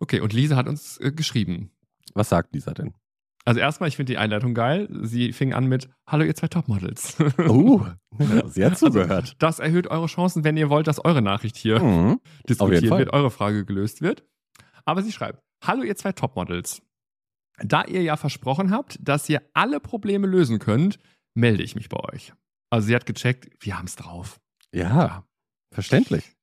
Okay, 0.00 0.20
und 0.20 0.32
Lisa 0.32 0.56
hat 0.56 0.68
uns 0.68 0.98
äh, 0.98 1.12
geschrieben. 1.12 1.70
Was 2.14 2.28
sagt 2.28 2.54
Lisa 2.54 2.72
denn? 2.74 2.94
Also 3.46 3.60
erstmal, 3.60 3.88
ich 3.90 3.96
finde 3.96 4.12
die 4.12 4.18
Einleitung 4.18 4.54
geil. 4.54 4.88
Sie 5.02 5.32
fing 5.32 5.52
an 5.52 5.66
mit 5.66 5.90
Hallo 6.08 6.24
ihr 6.24 6.34
zwei 6.34 6.48
Topmodels. 6.48 7.16
Uh, 7.38 7.84
sie 8.46 8.64
hat 8.64 8.78
zugehört. 8.78 9.36
Das 9.38 9.58
erhöht 9.58 9.86
eure 9.88 10.06
Chancen, 10.06 10.44
wenn 10.44 10.56
ihr 10.56 10.70
wollt, 10.70 10.86
dass 10.86 11.04
eure 11.04 11.20
Nachricht 11.20 11.56
hier 11.56 11.78
Mhm. 11.80 12.20
diskutiert 12.48 12.84
wird, 12.84 13.12
eure 13.12 13.30
Frage 13.30 13.66
gelöst 13.66 14.00
wird. 14.00 14.24
Aber 14.86 15.02
sie 15.02 15.12
schreibt, 15.12 15.42
hallo 15.62 15.82
ihr 15.82 15.94
zwei 15.96 16.12
Topmodels. 16.12 16.80
Da 17.62 17.84
ihr 17.84 18.02
ja 18.02 18.16
versprochen 18.16 18.70
habt, 18.70 18.98
dass 19.00 19.28
ihr 19.28 19.42
alle 19.52 19.78
Probleme 19.78 20.26
lösen 20.26 20.58
könnt, 20.58 20.98
melde 21.34 21.62
ich 21.62 21.74
mich 21.76 21.88
bei 21.90 22.00
euch. 22.12 22.32
Also 22.70 22.86
sie 22.88 22.94
hat 22.94 23.04
gecheckt, 23.06 23.48
wir 23.60 23.76
haben 23.78 23.86
es 23.86 23.96
drauf. 23.96 24.40
Ja, 24.74 25.24
verständlich. 25.70 26.36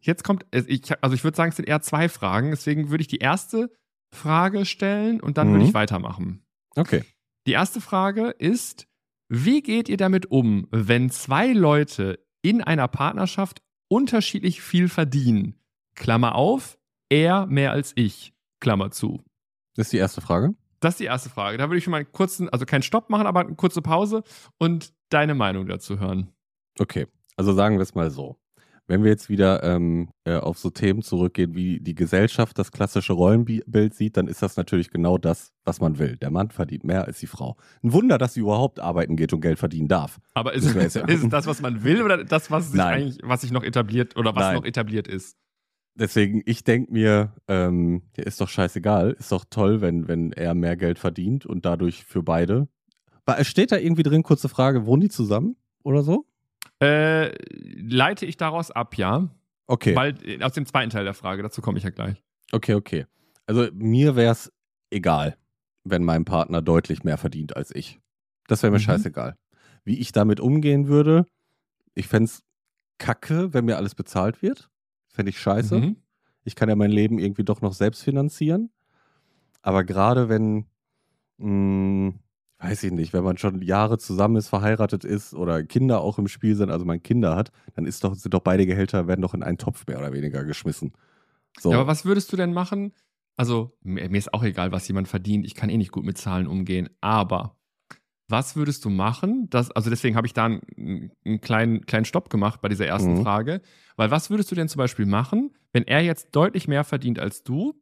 Jetzt 0.00 0.24
kommt, 0.24 0.46
äh, 0.52 0.62
also 1.00 1.14
ich 1.14 1.24
würde 1.24 1.36
sagen, 1.36 1.50
es 1.50 1.56
sind 1.56 1.68
eher 1.68 1.82
zwei 1.82 2.08
Fragen, 2.08 2.50
deswegen 2.50 2.90
würde 2.90 3.02
ich 3.02 3.08
die 3.08 3.18
erste 3.18 3.70
Frage 4.10 4.64
stellen 4.64 5.20
und 5.20 5.36
dann 5.38 5.48
würde 5.50 5.60
Mhm. 5.64 5.68
ich 5.68 5.74
weitermachen. 5.74 6.44
Okay. 6.76 7.04
Die 7.46 7.52
erste 7.52 7.80
Frage 7.80 8.30
ist, 8.30 8.86
wie 9.28 9.60
geht 9.62 9.88
ihr 9.88 9.96
damit 9.96 10.30
um, 10.30 10.68
wenn 10.70 11.10
zwei 11.10 11.52
Leute 11.52 12.24
in 12.42 12.62
einer 12.62 12.88
Partnerschaft 12.88 13.60
unterschiedlich 13.88 14.62
viel 14.62 14.88
verdienen? 14.88 15.58
Klammer 15.94 16.34
auf, 16.34 16.78
er 17.08 17.46
mehr 17.46 17.72
als 17.72 17.92
ich. 17.96 18.32
Klammer 18.60 18.90
zu. 18.90 19.22
Das 19.74 19.88
ist 19.88 19.92
die 19.92 19.98
erste 19.98 20.20
Frage. 20.20 20.54
Das 20.80 20.94
ist 20.94 21.00
die 21.00 21.04
erste 21.04 21.28
Frage. 21.30 21.58
Da 21.58 21.68
würde 21.68 21.78
ich 21.78 21.84
schon 21.84 21.90
mal 21.90 21.98
einen 21.98 22.12
kurzen, 22.12 22.48
also 22.48 22.64
keinen 22.66 22.82
Stopp 22.82 23.10
machen, 23.10 23.26
aber 23.26 23.40
eine 23.40 23.54
kurze 23.56 23.82
Pause 23.82 24.22
und 24.58 24.92
deine 25.10 25.34
Meinung 25.34 25.66
dazu 25.66 25.98
hören. 25.98 26.32
Okay. 26.78 27.06
Also 27.36 27.52
sagen 27.52 27.76
wir 27.76 27.82
es 27.82 27.94
mal 27.94 28.10
so. 28.10 28.36
Wenn 28.86 29.02
wir 29.02 29.10
jetzt 29.10 29.30
wieder 29.30 29.62
ähm, 29.62 30.10
äh, 30.24 30.36
auf 30.36 30.58
so 30.58 30.68
Themen 30.68 31.00
zurückgehen, 31.00 31.54
wie 31.54 31.80
die 31.80 31.94
Gesellschaft 31.94 32.58
das 32.58 32.70
klassische 32.70 33.14
Rollenbild 33.14 33.94
sieht, 33.94 34.18
dann 34.18 34.26
ist 34.28 34.42
das 34.42 34.58
natürlich 34.58 34.90
genau 34.90 35.16
das, 35.16 35.54
was 35.64 35.80
man 35.80 35.98
will. 35.98 36.16
Der 36.18 36.30
Mann 36.30 36.50
verdient 36.50 36.84
mehr 36.84 37.06
als 37.06 37.18
die 37.18 37.26
Frau. 37.26 37.56
Ein 37.82 37.94
Wunder, 37.94 38.18
dass 38.18 38.34
sie 38.34 38.40
überhaupt 38.40 38.80
arbeiten 38.80 39.16
geht 39.16 39.32
und 39.32 39.40
Geld 39.40 39.58
verdienen 39.58 39.88
darf. 39.88 40.20
Aber 40.34 40.52
ist, 40.52 40.66
ist 40.76 40.96
es 40.96 41.28
das, 41.30 41.46
was 41.46 41.62
man 41.62 41.82
will 41.82 42.02
oder 42.02 42.24
das, 42.24 42.50
was 42.50 42.66
sich 42.72 42.76
Nein. 42.76 42.94
eigentlich, 43.04 43.18
was 43.22 43.40
sich 43.40 43.52
noch 43.52 43.62
etabliert 43.64 44.18
oder 44.18 44.34
was 44.36 44.42
Nein. 44.44 44.56
noch 44.56 44.64
etabliert 44.66 45.08
ist? 45.08 45.34
Deswegen, 45.96 46.42
ich 46.44 46.62
denke 46.64 46.92
mir, 46.92 47.32
ähm, 47.48 48.02
ist 48.16 48.40
doch 48.40 48.48
scheißegal. 48.48 49.12
Ist 49.12 49.32
doch 49.32 49.46
toll, 49.48 49.80
wenn, 49.80 50.08
wenn 50.08 50.32
er 50.32 50.52
mehr 50.54 50.76
Geld 50.76 50.98
verdient 50.98 51.46
und 51.46 51.64
dadurch 51.64 52.04
für 52.04 52.22
beide. 52.22 52.68
War- 53.24 53.42
Steht 53.44 53.72
da 53.72 53.78
irgendwie 53.78 54.02
drin, 54.02 54.24
kurze 54.24 54.50
Frage, 54.50 54.84
wohnen 54.84 55.00
die 55.02 55.08
zusammen 55.08 55.56
oder 55.84 56.02
so? 56.02 56.26
Äh, 56.84 57.34
leite 57.50 58.26
ich 58.26 58.36
daraus 58.36 58.70
ab, 58.70 58.96
ja. 58.96 59.28
Okay. 59.66 59.96
Weil 59.96 60.14
äh, 60.26 60.42
aus 60.42 60.52
dem 60.52 60.66
zweiten 60.66 60.90
Teil 60.90 61.04
der 61.04 61.14
Frage, 61.14 61.42
dazu 61.42 61.62
komme 61.62 61.78
ich 61.78 61.84
ja 61.84 61.90
gleich. 61.90 62.22
Okay, 62.52 62.74
okay. 62.74 63.06
Also 63.46 63.68
mir 63.72 64.16
wäre 64.16 64.32
es 64.32 64.52
egal, 64.90 65.36
wenn 65.84 66.04
mein 66.04 66.24
Partner 66.24 66.62
deutlich 66.62 67.04
mehr 67.04 67.18
verdient 67.18 67.56
als 67.56 67.74
ich. 67.74 68.00
Das 68.46 68.62
wäre 68.62 68.70
mir 68.70 68.78
Mhm. 68.78 68.82
scheißegal. 68.82 69.36
Wie 69.84 69.98
ich 69.98 70.12
damit 70.12 70.40
umgehen 70.40 70.86
würde, 70.88 71.26
ich 71.94 72.08
fände 72.08 72.26
es 72.26 72.42
kacke, 72.98 73.52
wenn 73.54 73.64
mir 73.64 73.76
alles 73.76 73.94
bezahlt 73.94 74.42
wird. 74.42 74.70
Fände 75.08 75.30
ich 75.30 75.38
scheiße. 75.40 75.78
Mhm. 75.78 75.96
Ich 76.44 76.54
kann 76.56 76.68
ja 76.68 76.76
mein 76.76 76.90
Leben 76.90 77.18
irgendwie 77.18 77.44
doch 77.44 77.60
noch 77.62 77.72
selbst 77.72 78.02
finanzieren. 78.02 78.70
Aber 79.62 79.82
gerade 79.84 80.28
wenn, 80.28 80.66
mh, 81.38 82.12
weiß 82.64 82.82
ich 82.84 82.92
nicht, 82.92 83.12
wenn 83.12 83.24
man 83.24 83.36
schon 83.36 83.60
Jahre 83.62 83.98
zusammen 83.98 84.36
ist, 84.36 84.48
verheiratet 84.48 85.04
ist 85.04 85.34
oder 85.34 85.62
Kinder 85.64 86.00
auch 86.00 86.18
im 86.18 86.28
Spiel 86.28 86.56
sind, 86.56 86.70
also 86.70 86.84
man 86.84 87.02
Kinder 87.02 87.36
hat, 87.36 87.52
dann 87.74 87.86
ist 87.86 88.02
doch, 88.04 88.14
sind 88.14 88.32
doch 88.32 88.40
beide 88.40 88.66
Gehälter, 88.66 89.06
werden 89.06 89.20
doch 89.22 89.34
in 89.34 89.42
einen 89.42 89.58
Topf 89.58 89.86
mehr 89.86 89.98
oder 89.98 90.12
weniger 90.12 90.44
geschmissen. 90.44 90.92
So. 91.60 91.70
Ja, 91.70 91.78
aber 91.78 91.86
was 91.86 92.04
würdest 92.04 92.32
du 92.32 92.36
denn 92.36 92.52
machen? 92.52 92.92
Also, 93.36 93.76
mir, 93.82 94.10
ist 94.10 94.32
auch 94.32 94.42
egal, 94.44 94.72
was 94.72 94.88
jemand 94.88 95.08
verdient. 95.08 95.44
Ich 95.44 95.54
kann 95.54 95.68
eh 95.68 95.76
nicht 95.76 95.92
gut 95.92 96.04
mit 96.04 96.18
Zahlen 96.18 96.46
umgehen. 96.46 96.88
Aber 97.00 97.58
was 98.28 98.56
würdest 98.56 98.84
du 98.84 98.90
machen? 98.90 99.48
Das, 99.50 99.70
also, 99.70 99.90
deswegen 99.90 100.16
habe 100.16 100.26
ich 100.26 100.32
da 100.32 100.46
einen, 100.46 101.10
einen 101.24 101.40
kleinen, 101.40 101.84
kleinen 101.84 102.04
Stopp 102.04 102.30
gemacht 102.30 102.60
bei 102.60 102.68
dieser 102.68 102.86
ersten 102.86 103.14
Mhm. 103.14 103.22
Frage. 103.22 103.60
Weil, 103.96 104.10
was 104.10 104.30
würdest 104.30 104.50
du 104.50 104.54
denn 104.54 104.68
zum 104.68 104.78
Beispiel 104.78 105.06
machen, 105.06 105.54
wenn 105.72 105.84
er 105.84 106.00
jetzt 106.00 106.28
deutlich 106.34 106.68
mehr 106.68 106.84
verdient 106.84 107.18
als 107.18 107.42
du 107.42 107.74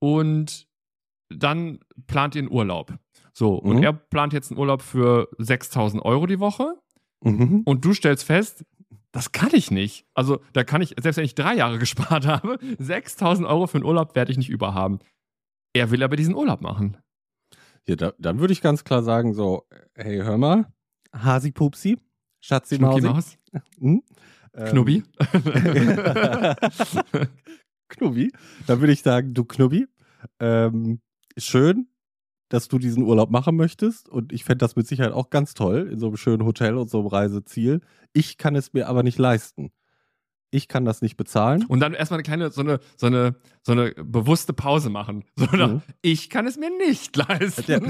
und 0.00 0.66
dann 1.28 1.78
plant 2.06 2.34
ihr 2.34 2.42
einen 2.42 2.50
Urlaub? 2.50 2.98
So, 3.38 3.54
und 3.54 3.76
Mhm. 3.76 3.82
er 3.84 3.92
plant 3.92 4.32
jetzt 4.32 4.50
einen 4.50 4.58
Urlaub 4.58 4.82
für 4.82 5.28
6000 5.38 6.04
Euro 6.04 6.26
die 6.26 6.40
Woche 6.40 6.74
Mhm. 7.22 7.62
und 7.64 7.84
du 7.84 7.94
stellst 7.94 8.24
fest, 8.24 8.64
das 9.12 9.30
kann 9.30 9.50
ich 9.52 9.70
nicht. 9.70 10.06
Also 10.12 10.40
da 10.54 10.64
kann 10.64 10.82
ich, 10.82 10.96
selbst 11.00 11.18
wenn 11.18 11.24
ich 11.24 11.36
drei 11.36 11.54
Jahre 11.54 11.78
gespart 12.18 12.26
habe, 12.26 12.58
6000 12.80 13.46
Euro 13.46 13.68
für 13.68 13.76
einen 13.78 13.84
Urlaub 13.84 14.16
werde 14.16 14.32
ich 14.32 14.38
nicht 14.38 14.50
überhaben. 14.50 14.98
Er 15.72 15.92
will 15.92 16.02
aber 16.02 16.16
diesen 16.16 16.34
Urlaub 16.34 16.62
machen. 16.62 16.96
Ja, 17.86 17.94
da, 17.94 18.12
dann 18.18 18.40
würde 18.40 18.52
ich 18.52 18.60
ganz 18.60 18.82
klar 18.82 19.04
sagen: 19.04 19.34
so, 19.34 19.68
hey, 19.94 20.18
hör 20.18 20.36
mal, 20.36 20.66
Hasi 21.14 21.52
Pupsi, 21.52 21.96
Schatzi 22.40 22.80
Mausi. 22.80 23.06
Maus, 23.06 23.38
Hm? 23.78 24.02
Ähm, 24.54 24.66
Knubbi. 24.66 25.04
Knubbi. 27.88 28.32
Dann 28.66 28.80
würde 28.80 28.92
ich 28.92 29.02
sagen, 29.02 29.32
du 29.32 29.44
Knubbi, 29.44 29.86
ähm, 30.40 31.00
schön, 31.38 31.86
dass 32.48 32.68
du 32.68 32.78
diesen 32.78 33.02
Urlaub 33.04 33.30
machen 33.30 33.56
möchtest. 33.56 34.08
Und 34.08 34.32
ich 34.32 34.44
fände 34.44 34.58
das 34.58 34.76
mit 34.76 34.86
Sicherheit 34.86 35.12
auch 35.12 35.30
ganz 35.30 35.54
toll, 35.54 35.88
in 35.92 35.98
so 35.98 36.06
einem 36.06 36.16
schönen 36.16 36.44
Hotel 36.44 36.76
und 36.76 36.90
so 36.90 36.98
einem 36.98 37.08
Reiseziel. 37.08 37.80
Ich 38.12 38.38
kann 38.38 38.56
es 38.56 38.72
mir 38.72 38.88
aber 38.88 39.02
nicht 39.02 39.18
leisten. 39.18 39.70
Ich 40.50 40.66
kann 40.66 40.86
das 40.86 41.02
nicht 41.02 41.18
bezahlen. 41.18 41.66
Und 41.66 41.80
dann 41.80 41.92
erstmal 41.92 42.16
eine 42.16 42.22
kleine, 42.22 42.50
so 42.50 42.62
eine, 42.62 42.80
so 42.96 43.06
eine, 43.06 43.34
so 43.62 43.72
eine 43.72 43.90
bewusste 44.02 44.54
Pause 44.54 44.88
machen. 44.88 45.24
So, 45.36 45.44
nach, 45.56 45.68
Mhm. 45.68 45.82
Ich 46.00 46.30
kann 46.30 46.46
es 46.46 46.56
mir 46.56 46.70
nicht 46.70 47.14
leisten. 47.16 47.64
Der, 47.66 47.82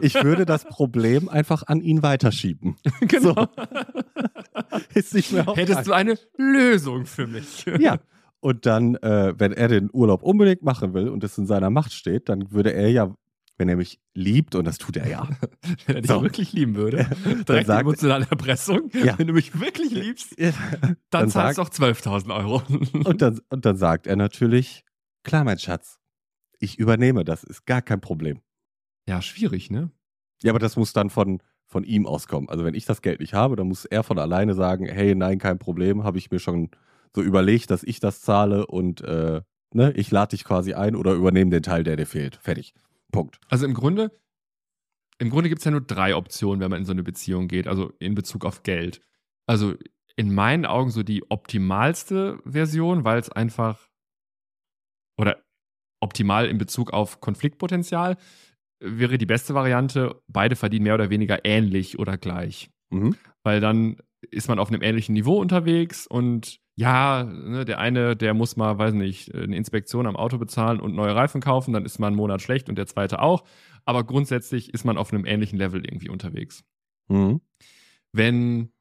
ich, 0.00 0.16
ich 0.16 0.24
würde 0.24 0.46
das 0.46 0.64
Problem 0.64 1.28
einfach 1.28 1.64
an 1.66 1.82
ihn 1.82 2.02
weiterschieben. 2.02 2.76
genau. 3.00 3.48
Ist 4.94 5.14
nicht 5.14 5.32
mehr 5.32 5.46
Hättest 5.54 5.86
du 5.86 5.92
eine 5.92 6.18
Lösung 6.36 7.04
für 7.04 7.26
mich? 7.26 7.66
Ja. 7.78 7.98
Und 8.40 8.66
dann, 8.66 8.96
äh, 8.96 9.34
wenn 9.38 9.52
er 9.52 9.68
den 9.68 9.90
Urlaub 9.92 10.22
unbedingt 10.22 10.62
machen 10.62 10.94
will 10.94 11.08
und 11.08 11.22
es 11.24 11.36
in 11.38 11.46
seiner 11.46 11.70
Macht 11.70 11.92
steht, 11.92 12.28
dann 12.28 12.50
würde 12.50 12.72
er 12.72 12.90
ja, 12.90 13.14
wenn 13.56 13.68
er 13.68 13.76
mich 13.76 14.00
liebt, 14.14 14.54
und 14.54 14.64
das 14.64 14.78
tut 14.78 14.96
er 14.96 15.08
ja, 15.08 15.28
Wenn 15.86 15.96
er 15.96 16.02
dich 16.02 16.10
So. 16.10 16.22
wirklich 16.22 16.52
lieben 16.52 16.74
würde. 16.74 17.08
dann 17.46 17.64
sagt, 17.64 17.82
emotionale 17.82 18.26
Erpressung. 18.30 18.90
Ja. 18.92 19.18
Wenn 19.18 19.26
du 19.28 19.32
mich 19.32 19.58
wirklich 19.60 19.90
liebst, 19.92 20.34
dann 20.38 20.96
dann, 21.10 21.30
zahlst 21.30 21.58
du 21.58 21.62
auch 21.62 21.70
12.000 21.70 22.34
Euro. 22.34 22.62
und, 23.04 23.22
dann, 23.22 23.40
und 23.50 23.64
dann 23.64 23.76
sagt 23.76 24.06
er 24.06 24.16
natürlich, 24.16 24.84
klar, 25.22 25.44
mein 25.44 25.58
Schatz, 25.58 25.98
ich 26.58 26.78
übernehme, 26.78 27.24
das 27.24 27.44
ist 27.44 27.64
gar 27.66 27.82
kein 27.82 28.00
Problem. 28.00 28.40
ja, 29.08 29.20
schwierig, 29.22 29.70
ne? 29.70 29.90
Ja, 30.42 30.50
aber 30.52 30.58
das 30.58 30.76
muss 30.76 30.92
dann 30.92 31.10
von, 31.10 31.40
von 31.66 31.84
ihm 31.84 32.06
auskommen. 32.06 32.48
Also 32.50 32.64
wenn 32.64 32.74
ich 32.74 32.84
das 32.86 33.02
Geld 33.02 33.20
nicht 33.20 33.34
habe, 33.34 33.56
dann 33.56 33.68
muss 33.68 33.84
er 33.84 34.02
von 34.02 34.18
alleine 34.18 34.54
sagen, 34.54 34.86
hey, 34.86 35.14
nein, 35.14 35.38
kein 35.38 35.58
Problem, 35.58 36.04
habe 36.04 36.18
ich 36.18 36.30
mir 36.30 36.38
schon 36.38 36.70
so 37.14 37.22
überlegt, 37.22 37.70
dass 37.70 37.82
ich 37.84 38.00
das 38.00 38.20
zahle 38.20 38.66
und 38.66 39.00
äh, 39.02 39.42
ne, 39.72 39.92
ich 39.92 40.10
lade 40.10 40.30
dich 40.30 40.44
quasi 40.44 40.74
ein 40.74 40.96
oder 40.96 41.12
übernehme 41.14 41.50
den 41.50 41.62
Teil, 41.62 41.84
der 41.84 41.96
dir 41.96 42.06
fehlt. 42.06 42.36
Fertig. 42.36 42.74
Punkt. 43.14 43.40
Also 43.48 43.64
im 43.64 43.74
Grunde, 43.74 44.10
im 45.18 45.30
Grunde 45.30 45.48
gibt 45.48 45.60
es 45.60 45.64
ja 45.64 45.70
nur 45.70 45.80
drei 45.80 46.16
Optionen, 46.16 46.60
wenn 46.60 46.70
man 46.70 46.80
in 46.80 46.84
so 46.84 46.92
eine 46.92 47.04
Beziehung 47.04 47.48
geht, 47.48 47.68
also 47.68 47.92
in 48.00 48.14
Bezug 48.14 48.44
auf 48.44 48.64
Geld. 48.64 49.00
Also 49.46 49.74
in 50.16 50.34
meinen 50.34 50.66
Augen 50.66 50.90
so 50.90 51.02
die 51.02 51.30
optimalste 51.30 52.40
Version, 52.44 53.04
weil 53.04 53.18
es 53.18 53.30
einfach 53.30 53.88
oder 55.16 55.42
optimal 56.00 56.46
in 56.46 56.58
Bezug 56.58 56.92
auf 56.92 57.20
Konfliktpotenzial 57.20 58.16
wäre 58.80 59.16
die 59.16 59.26
beste 59.26 59.54
Variante, 59.54 60.20
beide 60.26 60.56
verdienen 60.56 60.82
mehr 60.82 60.94
oder 60.94 61.08
weniger 61.08 61.44
ähnlich 61.44 61.98
oder 61.98 62.18
gleich. 62.18 62.70
Mhm. 62.90 63.16
Weil 63.44 63.60
dann 63.60 63.98
ist 64.30 64.48
man 64.48 64.58
auf 64.58 64.68
einem 64.68 64.82
ähnlichen 64.82 65.14
Niveau 65.14 65.40
unterwegs 65.40 66.06
und 66.06 66.60
ja, 66.76 67.24
ne, 67.24 67.64
der 67.64 67.78
eine, 67.78 68.16
der 68.16 68.34
muss 68.34 68.56
mal, 68.56 68.78
weiß 68.78 68.94
nicht, 68.94 69.32
eine 69.34 69.56
Inspektion 69.56 70.06
am 70.06 70.16
Auto 70.16 70.38
bezahlen 70.38 70.80
und 70.80 70.94
neue 70.94 71.14
Reifen 71.14 71.40
kaufen, 71.40 71.72
dann 71.72 71.84
ist 71.84 71.98
man 71.98 72.08
einen 72.08 72.16
Monat 72.16 72.42
schlecht 72.42 72.68
und 72.68 72.76
der 72.76 72.86
zweite 72.86 73.20
auch. 73.20 73.44
Aber 73.84 74.04
grundsätzlich 74.04 74.72
ist 74.74 74.84
man 74.84 74.98
auf 74.98 75.12
einem 75.12 75.24
ähnlichen 75.24 75.58
Level 75.58 75.84
irgendwie 75.84 76.08
unterwegs. 76.08 76.64
Mhm. 77.08 77.40
Wenn 78.12 78.72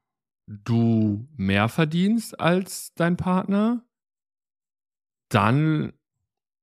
du 0.48 1.28
mehr 1.36 1.70
verdienst 1.70 2.40
als 2.40 2.94
dein 2.96 3.18
Partner, 3.18 3.84
dann 5.30 5.94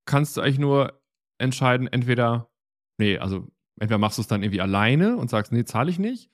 kannst 0.06 0.36
du 0.36 0.40
eigentlich 0.40 0.58
nur 0.58 1.00
entscheiden, 1.38 1.86
entweder, 1.86 2.50
nee, 2.98 3.18
also 3.18 3.48
entweder 3.78 3.98
machst 3.98 4.18
du 4.18 4.22
es 4.22 4.28
dann 4.28 4.42
irgendwie 4.42 4.60
alleine 4.60 5.16
und 5.16 5.30
sagst, 5.30 5.52
nee, 5.52 5.64
zahle 5.64 5.90
ich 5.90 5.98
nicht. 5.98 6.30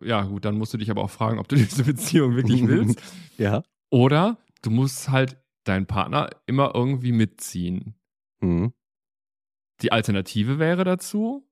Ja, 0.00 0.22
gut, 0.22 0.44
dann 0.44 0.56
musst 0.56 0.72
du 0.72 0.78
dich 0.78 0.90
aber 0.90 1.02
auch 1.02 1.10
fragen, 1.10 1.38
ob 1.38 1.48
du 1.48 1.56
diese 1.56 1.84
Beziehung 1.84 2.36
wirklich 2.36 2.66
willst. 2.66 3.00
Ja. 3.38 3.62
Oder 3.90 4.38
du 4.62 4.70
musst 4.70 5.08
halt 5.08 5.38
deinen 5.64 5.86
Partner 5.86 6.30
immer 6.46 6.74
irgendwie 6.74 7.12
mitziehen. 7.12 7.94
Mhm. 8.40 8.72
Die 9.82 9.92
Alternative 9.92 10.58
wäre 10.58 10.84
dazu, 10.84 11.48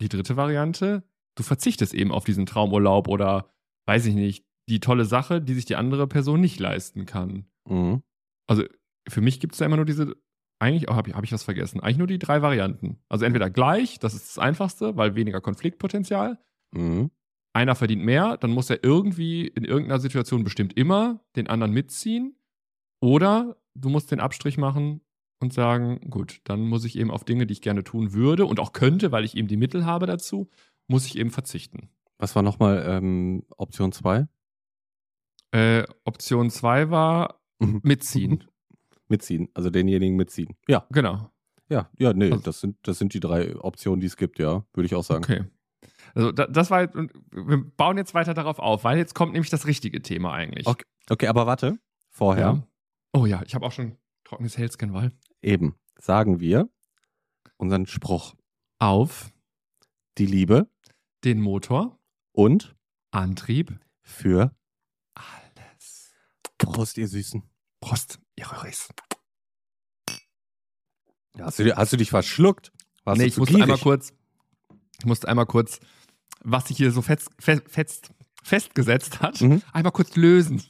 die 0.00 0.08
dritte 0.08 0.36
Variante, 0.36 1.02
du 1.36 1.42
verzichtest 1.42 1.94
eben 1.94 2.12
auf 2.12 2.24
diesen 2.24 2.46
Traumurlaub 2.46 3.08
oder, 3.08 3.50
weiß 3.86 4.06
ich 4.06 4.14
nicht, 4.14 4.46
die 4.68 4.80
tolle 4.80 5.04
Sache, 5.04 5.40
die 5.40 5.54
sich 5.54 5.64
die 5.64 5.76
andere 5.76 6.06
Person 6.06 6.40
nicht 6.40 6.58
leisten 6.58 7.06
kann. 7.06 7.46
Mhm. 7.68 8.02
Also 8.48 8.64
für 9.08 9.20
mich 9.20 9.40
gibt 9.40 9.54
es 9.54 9.58
da 9.58 9.66
immer 9.66 9.76
nur 9.76 9.84
diese, 9.84 10.16
eigentlich, 10.58 10.88
oh, 10.88 10.94
habe 10.94 11.10
ich, 11.10 11.16
hab 11.16 11.24
ich 11.24 11.32
was 11.32 11.44
vergessen, 11.44 11.80
eigentlich 11.80 11.98
nur 11.98 12.06
die 12.06 12.18
drei 12.18 12.42
Varianten. 12.42 12.98
Also 13.08 13.24
entweder 13.24 13.50
gleich, 13.50 13.98
das 13.98 14.14
ist 14.14 14.28
das 14.28 14.38
Einfachste, 14.38 14.96
weil 14.96 15.14
weniger 15.14 15.40
Konfliktpotenzial. 15.40 16.38
Mhm. 16.72 17.10
Einer 17.56 17.74
verdient 17.74 18.04
mehr, 18.04 18.36
dann 18.36 18.50
muss 18.50 18.68
er 18.68 18.84
irgendwie 18.84 19.46
in 19.46 19.64
irgendeiner 19.64 19.98
Situation 19.98 20.44
bestimmt 20.44 20.76
immer 20.76 21.24
den 21.36 21.46
anderen 21.48 21.72
mitziehen. 21.72 22.36
Oder 23.00 23.56
du 23.74 23.88
musst 23.88 24.10
den 24.10 24.20
Abstrich 24.20 24.58
machen 24.58 25.00
und 25.40 25.54
sagen, 25.54 26.10
gut, 26.10 26.42
dann 26.44 26.60
muss 26.68 26.84
ich 26.84 26.98
eben 26.98 27.10
auf 27.10 27.24
Dinge, 27.24 27.46
die 27.46 27.52
ich 27.52 27.62
gerne 27.62 27.82
tun 27.82 28.12
würde 28.12 28.44
und 28.44 28.60
auch 28.60 28.74
könnte, 28.74 29.10
weil 29.10 29.24
ich 29.24 29.36
eben 29.38 29.48
die 29.48 29.56
Mittel 29.56 29.86
habe 29.86 30.04
dazu, 30.04 30.50
muss 30.86 31.06
ich 31.06 31.16
eben 31.16 31.30
verzichten. 31.30 31.88
Was 32.18 32.36
war 32.36 32.42
nochmal 32.42 32.84
ähm, 32.86 33.42
Option 33.56 33.90
2? 33.90 34.28
Äh, 35.52 35.84
Option 36.04 36.50
2 36.50 36.90
war 36.90 37.40
mitziehen. 37.58 38.44
Mitziehen, 39.08 39.48
also 39.54 39.70
denjenigen 39.70 40.16
mitziehen. 40.16 40.56
Ja, 40.68 40.84
genau. 40.90 41.30
ja, 41.70 41.88
ja, 41.96 42.12
nee, 42.12 42.32
Also- 42.32 42.42
das, 42.42 42.60
sind, 42.60 42.76
das 42.82 42.98
sind 42.98 43.14
die 43.14 43.20
drei 43.20 43.56
Optionen, 43.56 44.00
die 44.00 44.06
es 44.08 44.16
gibt, 44.16 44.38
ja, 44.40 44.66
würde 44.74 44.86
ich 44.86 44.94
auch 44.96 45.04
sagen. 45.04 45.22
Okay. 45.24 45.44
Also 46.14 46.32
da, 46.32 46.46
das 46.46 46.70
war 46.70 46.92
wir 46.94 47.64
bauen 47.76 47.98
jetzt 47.98 48.14
weiter 48.14 48.34
darauf 48.34 48.58
auf, 48.58 48.84
weil 48.84 48.98
jetzt 48.98 49.14
kommt 49.14 49.32
nämlich 49.32 49.50
das 49.50 49.66
richtige 49.66 50.02
Thema 50.02 50.32
eigentlich. 50.32 50.66
Okay. 50.66 50.84
Okay, 51.08 51.28
aber 51.28 51.46
warte, 51.46 51.78
vorher, 52.10 52.46
Ja. 52.46 52.66
Oh 53.12 53.26
ja, 53.26 53.42
ich 53.46 53.54
habe 53.54 53.64
auch 53.64 53.72
schon 53.72 53.96
trockenes 54.24 54.58
Hellscan, 54.58 54.92
weil 54.92 55.12
eben, 55.40 55.76
sagen 55.98 56.40
wir 56.40 56.68
unseren 57.56 57.86
Spruch. 57.86 58.34
auf 58.78 59.32
Die 60.18 60.26
Liebe 60.26 60.68
den 61.24 61.40
Motor, 61.40 61.98
und 62.32 62.76
Antrieb, 63.10 63.78
für 64.02 64.54
alles. 65.14 66.14
Prost, 66.58 66.98
ihr 66.98 67.08
Süßen. 67.08 67.42
Prost, 67.80 68.20
ihr 68.36 68.50
Röhris. 68.50 68.88
Hast 71.38 71.58
du, 71.58 71.76
hast 71.76 71.92
du 71.92 71.96
dich 71.96 72.10
verschluckt? 72.10 72.72
Warst 73.04 73.20
Nee, 73.20 73.26
ich 73.26 73.36
musste 73.36 73.60
einmal 73.60 73.78
kurz, 73.78 74.12
ich 74.98 75.06
musste 75.06 75.28
einmal 75.28 75.46
kurz, 75.46 75.80
was 76.48 76.68
sich 76.68 76.76
hier 76.76 76.90
so 76.92 77.02
fest, 77.02 77.28
fest, 77.38 77.62
fest, 77.68 78.10
festgesetzt 78.42 79.20
hat, 79.20 79.40
Mhm. 79.40 79.60
einmal 79.72 79.92
kurz 79.92 80.14
lösen. 80.16 80.62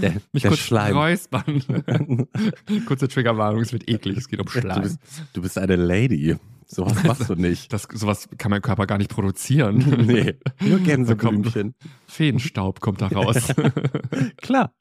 Der, 0.00 0.14
Mich 0.32 0.42
der 0.42 0.50
kurz 0.50 0.60
Schleim. 0.60 0.96
räuspern. 0.96 1.62
Kurze 2.86 3.08
Triggerwarnung, 3.08 3.60
es 3.60 3.72
wird 3.72 3.88
eklig, 3.90 4.16
es 4.16 4.28
geht 4.28 4.40
um 4.40 4.46
Du 4.46 4.52
Schleim. 4.52 4.82
bist, 4.82 4.98
du 5.34 5.42
bist 5.42 5.58
eine 5.58 5.76
Lady. 5.76 6.36
Sowas 6.66 7.04
machst 7.04 7.28
du 7.28 7.34
nicht. 7.34 7.70
Das, 7.72 7.86
sowas 7.92 8.28
kann 8.38 8.50
mein 8.50 8.62
Körper 8.62 8.86
gar 8.86 8.96
nicht 8.96 9.10
produzieren. 9.10 9.76
nee, 10.06 10.34
nur 10.60 10.78
Gänseblümchen. 10.80 11.74
Feenstaub 12.06 12.80
kommt 12.80 13.02
da 13.02 13.08
raus. 13.08 13.48
Klar. 14.38 14.74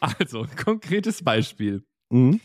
also, 0.00 0.44
konkretes 0.62 1.22
Beispiel. 1.22 1.84
Mhm. 2.10 2.40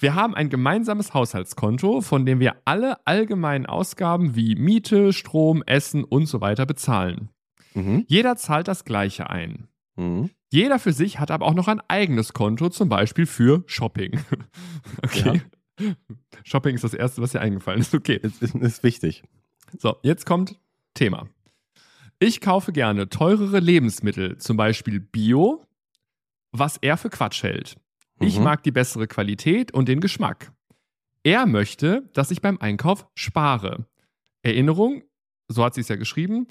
Wir 0.00 0.14
haben 0.14 0.34
ein 0.34 0.48
gemeinsames 0.48 1.12
Haushaltskonto, 1.12 2.02
von 2.02 2.24
dem 2.24 2.38
wir 2.38 2.56
alle 2.64 3.04
allgemeinen 3.04 3.66
Ausgaben 3.66 4.36
wie 4.36 4.54
Miete, 4.54 5.12
Strom, 5.12 5.64
Essen 5.66 6.04
und 6.04 6.26
so 6.26 6.40
weiter 6.40 6.66
bezahlen. 6.66 7.30
Mhm. 7.74 8.04
Jeder 8.06 8.36
zahlt 8.36 8.68
das 8.68 8.84
Gleiche 8.84 9.28
ein. 9.28 9.66
Mhm. 9.96 10.30
Jeder 10.50 10.78
für 10.78 10.92
sich 10.92 11.18
hat 11.18 11.32
aber 11.32 11.46
auch 11.46 11.54
noch 11.54 11.66
ein 11.66 11.82
eigenes 11.88 12.32
Konto, 12.32 12.68
zum 12.70 12.88
Beispiel 12.88 13.26
für 13.26 13.64
Shopping. 13.66 14.20
Okay. 15.02 15.42
Shopping 16.44 16.74
ist 16.74 16.82
das 16.82 16.94
Erste, 16.94 17.22
was 17.22 17.32
dir 17.32 17.40
eingefallen 17.40 17.80
ist. 17.80 17.94
Okay. 17.94 18.18
Ist, 18.20 18.42
ist, 18.42 18.54
ist 18.54 18.82
wichtig. 18.82 19.22
So, 19.78 19.96
jetzt 20.02 20.26
kommt 20.26 20.58
Thema. 20.94 21.28
Ich 22.18 22.40
kaufe 22.40 22.72
gerne 22.72 23.08
teurere 23.08 23.60
Lebensmittel, 23.60 24.38
zum 24.38 24.56
Beispiel 24.56 24.98
Bio, 24.98 25.64
was 26.50 26.78
er 26.78 26.96
für 26.96 27.10
Quatsch 27.10 27.42
hält. 27.44 27.76
Ich 28.20 28.38
Mhm. 28.38 28.44
mag 28.44 28.62
die 28.62 28.70
bessere 28.72 29.06
Qualität 29.06 29.72
und 29.72 29.88
den 29.88 30.00
Geschmack. 30.00 30.52
Er 31.22 31.46
möchte, 31.46 32.08
dass 32.14 32.30
ich 32.30 32.40
beim 32.42 32.58
Einkauf 32.58 33.06
spare. 33.14 33.86
Erinnerung, 34.42 35.02
so 35.48 35.64
hat 35.64 35.74
sie 35.74 35.80
es 35.82 35.88
ja 35.88 35.96
geschrieben, 35.96 36.46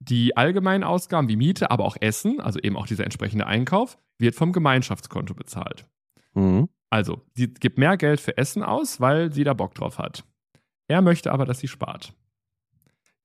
die 0.00 0.36
allgemeinen 0.36 0.84
Ausgaben 0.84 1.28
wie 1.28 1.36
Miete, 1.36 1.70
aber 1.70 1.84
auch 1.84 1.96
Essen, 2.00 2.40
also 2.40 2.58
eben 2.60 2.76
auch 2.76 2.86
dieser 2.86 3.04
entsprechende 3.04 3.46
Einkauf, 3.46 3.98
wird 4.18 4.34
vom 4.34 4.52
Gemeinschaftskonto 4.52 5.34
bezahlt. 5.34 5.86
Mhm. 6.34 6.68
Also, 6.90 7.22
sie 7.34 7.48
gibt 7.48 7.78
mehr 7.78 7.96
Geld 7.96 8.20
für 8.20 8.36
Essen 8.38 8.62
aus, 8.62 9.00
weil 9.00 9.32
sie 9.32 9.44
da 9.44 9.54
Bock 9.54 9.74
drauf 9.74 9.98
hat. 9.98 10.24
Er 10.88 11.02
möchte 11.02 11.32
aber, 11.32 11.44
dass 11.44 11.58
sie 11.58 11.68
spart. 11.68 12.14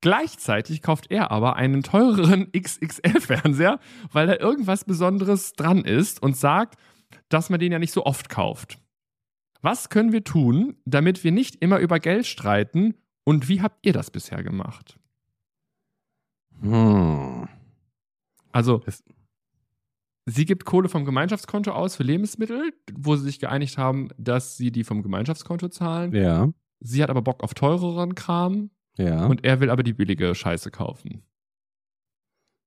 Gleichzeitig 0.02 0.82
kauft 0.82 1.10
er 1.12 1.32
aber 1.32 1.56
einen 1.56 1.82
teureren 1.82 2.52
XXL-Fernseher, 2.58 3.80
weil 4.12 4.28
da 4.28 4.36
irgendwas 4.38 4.84
Besonderes 4.84 5.54
dran 5.54 5.86
ist 5.86 6.22
und 6.22 6.36
sagt, 6.36 6.76
dass 7.30 7.50
man 7.50 7.60
den 7.60 7.72
ja 7.72 7.80
nicht 7.80 7.94
so 7.94 8.06
oft 8.06 8.30
kauft. 8.30 8.80
Was 9.62 9.90
können 9.90 10.12
wir 10.12 10.24
tun, 10.24 10.76
damit 10.86 11.24
wir 11.24 11.32
nicht 11.32 11.56
immer 11.56 11.80
über 11.80 12.00
Geld 12.00 12.26
streiten 12.26 12.96
und 13.24 13.48
wie 13.48 13.62
habt 13.62 13.86
ihr 13.86 13.94
das 13.94 14.12
bisher 14.12 14.44
gemacht? 14.44 15.00
Hm. 16.62 17.48
Also, 18.52 18.84
sie 20.26 20.46
gibt 20.46 20.66
Kohle 20.66 20.90
vom 20.90 21.06
Gemeinschaftskonto 21.06 21.72
aus 21.72 21.96
für 21.96 22.04
Lebensmittel, 22.04 22.74
wo 22.94 23.16
sie 23.16 23.24
sich 23.24 23.40
geeinigt 23.40 23.78
haben, 23.78 24.10
dass 24.18 24.58
sie 24.58 24.72
die 24.72 24.84
vom 24.84 25.02
Gemeinschaftskonto 25.02 25.70
zahlen. 25.70 26.14
Ja, 26.14 26.50
Sie 26.86 27.02
hat 27.02 27.10
aber 27.10 27.22
Bock 27.22 27.44
auf 27.44 27.54
teureren 27.54 28.14
Kram 28.14 28.70
ja. 28.98 29.26
und 29.26 29.46
er 29.46 29.62
will 29.62 29.70
aber 29.70 29.84
die 29.84 29.94
billige 29.94 30.36
Scheiße 30.36 30.70
kaufen. 30.70 31.24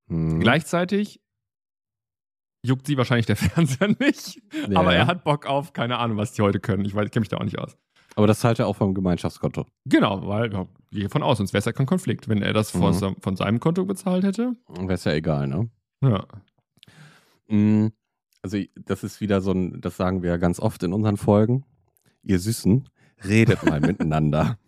Mhm. 0.07 0.41
Gleichzeitig 0.41 1.21
juckt 2.67 2.87
sie 2.87 2.97
wahrscheinlich 2.97 3.27
der 3.27 3.37
Fernseher 3.37 3.95
nicht, 3.99 4.41
Ja. 4.69 4.81
aber 4.81 4.95
er 4.95 5.07
hat 5.07 5.25
Bock 5.25 5.47
auf, 5.47 5.73
keine 5.73 5.99
Ahnung, 5.99 6.17
was 6.17 6.33
die 6.33 6.43
heute 6.43 6.61
können. 6.61 6.85
Ich 6.85 6.95
weiß, 6.95 7.07
ich 7.07 7.11
kenne 7.13 7.23
mich 7.23 7.29
da 7.29 7.39
auch 7.39 7.45
nicht 7.45 7.59
aus. 7.59 7.77
Aber 8.15 8.27
das 8.27 8.41
zahlt 8.41 8.59
er 8.59 8.67
auch 8.67 8.77
vom 8.77 8.95
Gemeinschaftskonto. 8.95 9.67
Genau, 9.85 10.27
weil 10.27 10.51
ja, 10.53 10.67
ich 10.91 10.99
gehe 11.01 11.09
von 11.11 11.23
aus, 11.23 11.37
sonst 11.39 11.53
wäre 11.53 11.59
es 11.59 11.65
ja 11.67 11.73
kein 11.73 11.85
Konflikt. 11.87 12.29
Wenn 12.29 12.41
er 12.43 12.53
das 12.55 12.71
von, 12.71 12.81
Mhm. 12.91 12.93
seinem- 12.95 13.17
von 13.21 13.37
seinem 13.37 13.61
Konto 13.61 13.85
bezahlt 13.85 14.25
hätte. 14.25 14.57
Wäre 14.69 14.93
es 14.95 15.05
ja 15.05 15.13
egal, 15.13 15.47
ne? 15.49 15.69
Ja. 16.03 16.25
Mm, 17.49 17.89
Also, 18.43 18.59
das 18.85 19.03
ist 19.03 19.21
wieder 19.21 19.41
so 19.41 19.51
ein, 19.53 19.81
das 19.81 19.97
sagen 19.97 20.23
wir 20.23 20.31
ja 20.31 20.37
ganz 20.37 20.61
oft 20.61 20.83
in 20.85 20.93
unseren 20.93 21.17
Folgen. 21.17 21.65
Ihr 22.23 22.39
Süßen, 22.39 22.89
redet 23.25 23.65
mal 23.65 23.81
miteinander. 24.09 24.59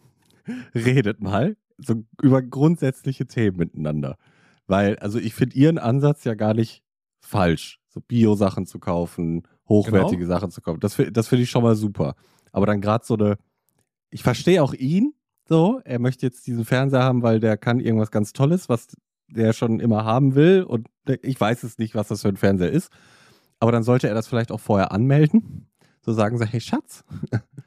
Redet 0.74 1.20
mal 1.20 1.56
so 1.78 2.02
über 2.20 2.42
grundsätzliche 2.42 3.26
Themen 3.26 3.56
miteinander. 3.58 4.16
Weil, 4.66 4.98
also 4.98 5.18
ich 5.18 5.34
finde 5.34 5.56
ihren 5.56 5.78
Ansatz 5.78 6.24
ja 6.24 6.34
gar 6.34 6.54
nicht 6.54 6.82
falsch. 7.20 7.78
So 7.98 8.04
Bio-Sachen 8.06 8.66
zu 8.66 8.78
kaufen, 8.78 9.42
hochwertige 9.68 10.22
Genau. 10.24 10.34
Sachen 10.34 10.50
zu 10.50 10.60
kaufen. 10.60 10.80
Das, 10.80 10.96
das 11.12 11.28
finde 11.28 11.42
ich 11.42 11.50
schon 11.50 11.62
mal 11.62 11.74
super. 11.76 12.14
Aber 12.52 12.66
dann 12.66 12.80
gerade 12.80 13.04
so 13.04 13.14
eine, 13.14 13.36
ich 14.10 14.22
verstehe 14.22 14.62
auch 14.62 14.72
ihn, 14.74 15.14
so, 15.48 15.80
er 15.84 15.98
möchte 15.98 16.26
jetzt 16.26 16.46
diesen 16.46 16.64
Fernseher 16.64 17.02
haben, 17.02 17.22
weil 17.22 17.40
der 17.40 17.56
kann 17.56 17.80
irgendwas 17.80 18.10
ganz 18.10 18.32
Tolles, 18.32 18.68
was 18.68 18.88
der 19.28 19.52
schon 19.52 19.80
immer 19.80 20.04
haben 20.04 20.34
will. 20.34 20.62
Und 20.62 20.88
der- 21.06 21.22
ich 21.24 21.40
weiß 21.40 21.62
es 21.62 21.78
nicht, 21.78 21.94
was 21.94 22.08
das 22.08 22.22
für 22.22 22.28
ein 22.28 22.36
Fernseher 22.36 22.70
ist. 22.70 22.90
Aber 23.60 23.72
dann 23.72 23.82
sollte 23.82 24.08
er 24.08 24.14
das 24.14 24.28
vielleicht 24.28 24.52
auch 24.52 24.60
vorher 24.60 24.92
anmelden. 24.92 25.66
So 26.00 26.12
sagen 26.12 26.38
sie, 26.38 26.46
hey 26.46 26.60
Schatz, 26.60 27.04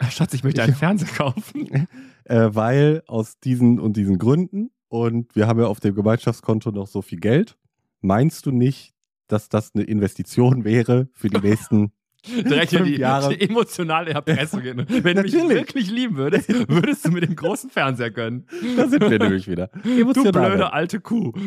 Schatz, 0.09 0.33
ich 0.33 0.43
möchte 0.43 0.63
einen 0.63 0.73
Fernseher 0.75 1.09
kaufen. 1.09 1.87
äh, 2.25 2.49
weil 2.53 3.03
aus 3.07 3.39
diesen 3.39 3.79
und 3.79 3.97
diesen 3.97 4.17
Gründen 4.17 4.71
und 4.87 5.35
wir 5.35 5.47
haben 5.47 5.59
ja 5.59 5.67
auf 5.67 5.79
dem 5.79 5.93
Gemeinschaftskonto 5.93 6.71
noch 6.71 6.87
so 6.87 7.01
viel 7.01 7.19
Geld. 7.19 7.57
Meinst 8.01 8.45
du 8.45 8.51
nicht, 8.51 8.93
dass 9.31 9.49
das 9.49 9.71
eine 9.73 9.83
Investition 9.83 10.63
wäre 10.63 11.07
für 11.13 11.29
die 11.29 11.39
nächsten? 11.39 11.91
Direkt 12.27 12.69
hier 12.69 12.83
die, 12.83 12.97
Jahre. 12.97 13.35
die 13.35 13.49
emotionale 13.49 14.11
Erpressung. 14.11 14.61
Wenn 14.63 14.77
du 14.77 14.83
mich 15.23 15.33
Natürlich. 15.33 15.49
wirklich 15.49 15.89
lieben 15.89 16.17
würdest, 16.17 16.49
würdest 16.69 17.03
du 17.05 17.09
mir 17.11 17.21
den 17.21 17.35
großen 17.35 17.71
Fernseher 17.71 18.11
gönnen. 18.11 18.45
da 18.77 18.87
sind 18.87 19.09
wir 19.09 19.17
nämlich 19.17 19.47
wieder. 19.47 19.71
Du 19.83 19.89
Emotional. 20.01 20.49
blöde 20.49 20.71
alte 20.73 20.99
Kuh. 20.99 21.31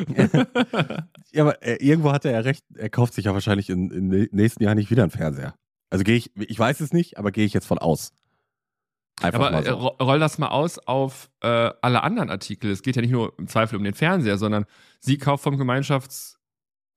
Ja, 1.33 1.43
aber 1.45 1.63
äh, 1.63 1.77
irgendwo 1.85 2.13
hat 2.13 2.25
er 2.25 2.33
ja 2.33 2.41
recht. 2.41 2.65
Er 2.77 2.89
kauft 2.91 3.15
sich 3.15 3.25
ja 3.25 3.35
wahrscheinlich 3.35 3.69
in- 3.71 3.91
im 3.91 4.09
nächsten 4.33 4.63
Jahr 4.63 4.75
nicht 4.75 4.91
wieder 4.91 5.03
einen 5.03 5.11
Fernseher. 5.11 5.55
Also 5.91 6.05
gehe 6.05 6.17
ich, 6.17 6.31
ich 6.37 6.59
weiß 6.59 6.81
es 6.81 6.93
nicht, 6.93 7.19
aber 7.19 7.31
gehe 7.33 7.45
ich 7.45 7.53
jetzt 7.53 7.67
von 7.67 7.79
aus. 7.79 8.13
Einfach 9.23 9.41
Aber 9.41 9.51
mal 9.53 9.63
äh, 9.63 9.69
so. 9.69 9.75
ro- 9.77 9.97
roll 10.05 10.19
das 10.19 10.39
mal 10.39 10.49
aus 10.49 10.79
auf 10.79 11.31
äh, 11.41 11.71
alle 11.83 12.03
anderen 12.03 12.31
Artikel. 12.31 12.71
Es 12.71 12.83
geht 12.83 12.97
ja 12.97 13.03
nicht 13.03 13.11
nur 13.13 13.33
im 13.39 13.47
Zweifel 13.49 13.77
um 13.77 13.85
den 13.85 13.95
Fernseher, 13.95 14.39
sondern 14.39 14.65
sie 15.01 15.19
kauft 15.19 15.45
vom 15.45 15.57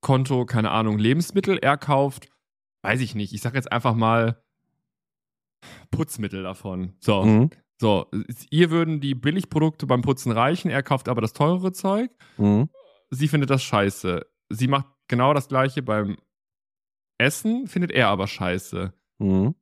Gemeinschaftskonto, 0.02 0.46
keine 0.46 0.72
Ahnung, 0.72 0.98
Lebensmittel. 1.00 1.58
Er 1.58 1.78
kauft, 1.78 2.30
weiß 2.84 3.02
ich 3.02 3.16
nicht, 3.16 3.34
ich 3.34 3.42
sag 3.42 3.54
jetzt 3.56 3.72
einfach 3.72 3.96
mal 3.96 4.42
Putzmittel 5.92 6.44
davon. 6.44 6.94
So, 7.00 7.24
Mhm. 7.26 7.50
so. 7.80 8.10
Ihr 8.50 8.70
würden 8.72 9.02
die 9.02 9.16
Billigprodukte 9.16 9.88
beim 9.88 10.02
Putzen 10.02 10.32
reichen, 10.32 10.70
er 10.70 10.84
kauft 10.84 11.10
aber 11.10 11.22
das 11.22 11.34
teurere 11.34 11.72
Zeug. 11.72 12.12
Mhm. 12.38 12.70
Sie 13.10 13.28
findet 13.28 13.50
das 13.50 13.64
scheiße. 13.64 14.26
Sie 14.50 14.68
macht 14.68 14.88
genau 15.08 15.34
das 15.34 15.48
gleiche 15.48 15.82
beim 15.82 16.18
Essen, 17.18 17.68
findet 17.68 17.92
er 17.92 18.10
aber 18.10 18.28
scheiße. 18.28 18.94
Mhm. 19.20 19.56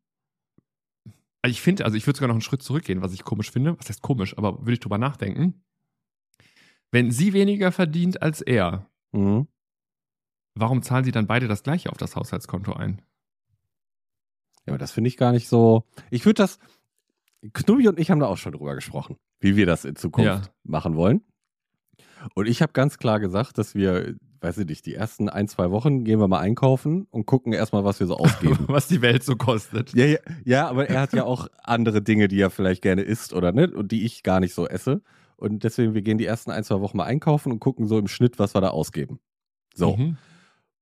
Also 1.41 1.51
ich 1.51 1.61
finde, 1.61 1.85
also 1.85 1.95
ich 1.95 2.05
würde 2.07 2.17
sogar 2.17 2.27
noch 2.27 2.35
einen 2.35 2.41
Schritt 2.41 2.63
zurückgehen, 2.63 3.01
was 3.03 3.13
ich 3.13 3.23
komisch 3.23 3.51
finde. 3.51 3.77
Was 3.77 3.87
heißt 3.87 4.01
komisch, 4.01 4.35
aber 4.37 4.59
würde 4.61 4.73
ich 4.73 4.79
drüber 4.79 4.97
nachdenken. 4.97 5.63
Wenn 6.91 7.11
sie 7.11 7.33
weniger 7.33 7.71
verdient 7.71 8.21
als 8.21 8.41
er, 8.41 8.89
Mhm. 9.11 9.47
Warum 10.55 10.81
zahlen 10.81 11.03
sie 11.03 11.11
dann 11.11 11.27
beide 11.27 11.47
das 11.47 11.63
gleiche 11.63 11.89
auf 11.91 11.97
das 11.97 12.15
Haushaltskonto 12.15 12.73
ein? 12.73 13.01
Ja, 14.65 14.71
aber 14.73 14.77
das 14.77 14.91
finde 14.91 15.07
ich 15.09 15.17
gar 15.17 15.31
nicht 15.31 15.47
so. 15.47 15.83
Ich 16.09 16.25
würde 16.25 16.41
das. 16.41 16.59
Knubbi 17.53 17.87
und 17.87 17.99
ich 17.99 18.09
haben 18.09 18.19
da 18.19 18.25
auch 18.25 18.37
schon 18.37 18.53
drüber 18.53 18.73
gesprochen, 18.73 19.17
wie 19.39 19.55
wir 19.55 19.67
das 19.67 19.85
in 19.85 19.95
Zukunft 19.95 20.25
Ja. 20.27 20.41
machen 20.63 20.95
wollen. 20.95 21.21
Und 22.33 22.47
ich 22.47 22.63
habe 22.63 22.73
ganz 22.73 22.97
klar 22.97 23.19
gesagt, 23.19 23.59
dass 23.59 23.75
wir, 23.75 24.15
weiß 24.41 24.57
ich 24.57 24.65
nicht, 24.65 24.85
die 24.87 24.95
ersten 24.95 25.29
ein, 25.29 25.47
zwei 25.47 25.69
Wochen 25.69 26.03
gehen 26.05 26.19
wir 26.19 26.27
mal 26.27 26.39
einkaufen 26.39 27.05
und 27.11 27.27
gucken 27.27 27.53
erstmal, 27.53 27.83
was 27.83 27.99
wir 27.99 28.07
so 28.07 28.17
ausgeben. 28.17 28.65
Was 28.67 28.87
die 28.87 29.03
Welt 29.03 29.23
so 29.23 29.35
kostet. 29.35 29.93
ja, 29.93 30.05
ja, 30.05 30.17
ja, 30.43 30.67
aber 30.67 30.89
er 30.89 31.01
hat 31.01 31.13
ja 31.13 31.23
auch 31.25 31.47
andere 31.61 32.01
Dinge, 32.01 32.27
die 32.27 32.39
er 32.41 32.49
vielleicht 32.49 32.81
gerne 32.81 33.03
isst 33.03 33.31
oder 33.33 33.51
nicht 33.51 33.73
und 33.75 33.91
die 33.91 34.05
ich 34.05 34.23
gar 34.23 34.39
nicht 34.39 34.55
so 34.55 34.67
esse. 34.67 35.03
Und 35.37 35.63
deswegen, 35.63 35.93
wir 35.93 36.01
gehen 36.01 36.17
die 36.17 36.25
ersten 36.25 36.49
ein, 36.49 36.63
zwei 36.63 36.79
Wochen 36.81 36.97
mal 36.97 37.03
einkaufen 37.05 37.51
und 37.51 37.59
gucken 37.59 37.85
so 37.87 37.99
im 37.99 38.07
Schnitt, 38.07 38.39
was 38.39 38.55
wir 38.55 38.61
da 38.61 38.69
ausgeben. 38.69 39.19
So. 39.75 39.95
Mhm. 39.97 40.17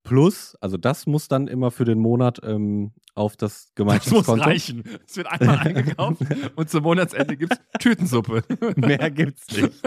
Plus, 0.03 0.55
also 0.59 0.75
das 0.75 1.05
muss 1.07 1.29
dann 1.29 1.47
immer 1.47 1.71
für 1.71 1.85
den 1.85 1.97
Monat 1.99 2.41
ähm, 2.43 2.91
auf 3.15 3.37
das 3.37 3.51
Das 3.53 3.65
muss 3.67 3.75
Gemeinschaftskonto. 3.75 4.43
reichen. 4.43 4.83
Es 5.07 5.15
wird 5.15 5.27
einmal 5.27 5.59
eingekauft 5.59 6.21
und 6.57 6.69
zum 6.69 6.83
Monatsende 6.83 7.37
gibt 7.37 7.53
es 7.53 7.59
Tütensuppe. 7.79 8.43
Mehr 8.75 9.09
gibt's 9.11 9.49
nicht. 9.55 9.81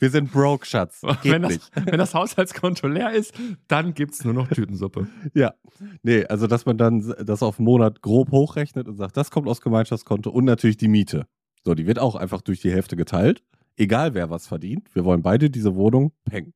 Wir 0.00 0.10
sind 0.10 0.32
broke, 0.32 0.66
Schatz. 0.66 1.00
Geht 1.22 1.32
Wenn 1.32 1.42
das, 1.42 1.52
nicht. 1.52 1.70
wenn 1.76 1.98
das 1.98 2.12
Haushaltskonto 2.12 2.88
leer 2.88 3.12
ist, 3.12 3.34
dann 3.68 3.94
gibt 3.94 4.14
es 4.14 4.24
nur 4.24 4.34
noch 4.34 4.48
Tütensuppe. 4.48 5.06
Ja. 5.32 5.54
Nee, 6.02 6.24
also 6.26 6.48
dass 6.48 6.66
man 6.66 6.76
dann 6.76 7.14
das 7.24 7.42
auf 7.42 7.58
einen 7.60 7.66
Monat 7.66 8.02
grob 8.02 8.32
hochrechnet 8.32 8.88
und 8.88 8.96
sagt, 8.96 9.16
das 9.16 9.30
kommt 9.30 9.46
aus 9.46 9.60
Gemeinschaftskonto 9.60 10.30
und 10.30 10.44
natürlich 10.44 10.76
die 10.76 10.88
Miete. 10.88 11.26
So, 11.64 11.74
die 11.74 11.86
wird 11.86 12.00
auch 12.00 12.16
einfach 12.16 12.40
durch 12.40 12.60
die 12.60 12.72
Hälfte 12.72 12.96
geteilt. 12.96 13.44
Egal 13.76 14.14
wer 14.14 14.28
was 14.28 14.48
verdient. 14.48 14.92
Wir 14.94 15.04
wollen 15.04 15.22
beide 15.22 15.50
diese 15.50 15.76
Wohnung 15.76 16.12
peng. 16.24 16.52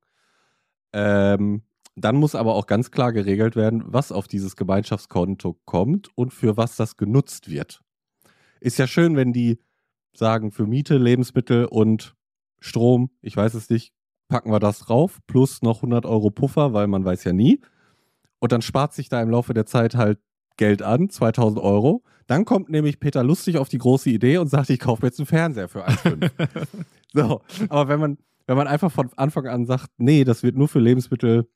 Ähm, 0.92 1.62
Dann 1.96 2.16
muss 2.16 2.34
aber 2.34 2.54
auch 2.54 2.66
ganz 2.66 2.90
klar 2.90 3.12
geregelt 3.12 3.56
werden, 3.56 3.82
was 3.86 4.12
auf 4.12 4.28
dieses 4.28 4.56
Gemeinschaftskonto 4.56 5.58
kommt 5.64 6.08
und 6.16 6.32
für 6.32 6.56
was 6.56 6.76
das 6.76 6.96
genutzt 6.96 7.50
wird. 7.50 7.82
Ist 8.60 8.78
ja 8.78 8.86
schön, 8.86 9.16
wenn 9.16 9.32
die 9.32 9.58
sagen, 10.14 10.52
für 10.52 10.66
Miete, 10.66 10.96
Lebensmittel 10.96 11.66
und 11.66 12.14
Strom, 12.60 13.10
ich 13.22 13.36
weiß 13.36 13.54
es 13.54 13.70
nicht, 13.70 13.92
packen 14.28 14.50
wir 14.50 14.60
das 14.60 14.80
drauf, 14.80 15.18
plus 15.26 15.62
noch 15.62 15.78
100 15.78 16.06
Euro 16.06 16.30
Puffer, 16.30 16.72
weil 16.72 16.86
man 16.86 17.04
weiß 17.04 17.24
ja 17.24 17.32
nie. 17.32 17.60
Und 18.38 18.52
dann 18.52 18.62
spart 18.62 18.92
sich 18.92 19.08
da 19.08 19.20
im 19.20 19.30
Laufe 19.30 19.54
der 19.54 19.66
Zeit 19.66 19.94
halt 19.94 20.18
Geld 20.56 20.82
an, 20.82 21.10
2000 21.10 21.62
Euro. 21.62 22.02
Dann 22.26 22.44
kommt 22.44 22.70
nämlich 22.70 23.00
Peter 23.00 23.24
Lustig 23.24 23.56
auf 23.56 23.68
die 23.68 23.78
große 23.78 24.10
Idee 24.10 24.38
und 24.38 24.48
sagt, 24.48 24.70
ich 24.70 24.78
kaufe 24.78 25.02
mir 25.02 25.08
jetzt 25.08 25.18
einen 25.18 25.26
Fernseher 25.26 25.68
für 25.68 25.86
1,5. 25.86 26.30
so, 27.12 27.40
aber 27.68 27.88
wenn 27.88 28.00
man, 28.00 28.18
wenn 28.46 28.56
man 28.56 28.68
einfach 28.68 28.92
von 28.92 29.10
Anfang 29.16 29.46
an 29.46 29.66
sagt, 29.66 29.90
nee, 29.98 30.24
das 30.24 30.42
wird 30.42 30.56
nur 30.56 30.68
für 30.68 30.80
Lebensmittel 30.80 31.48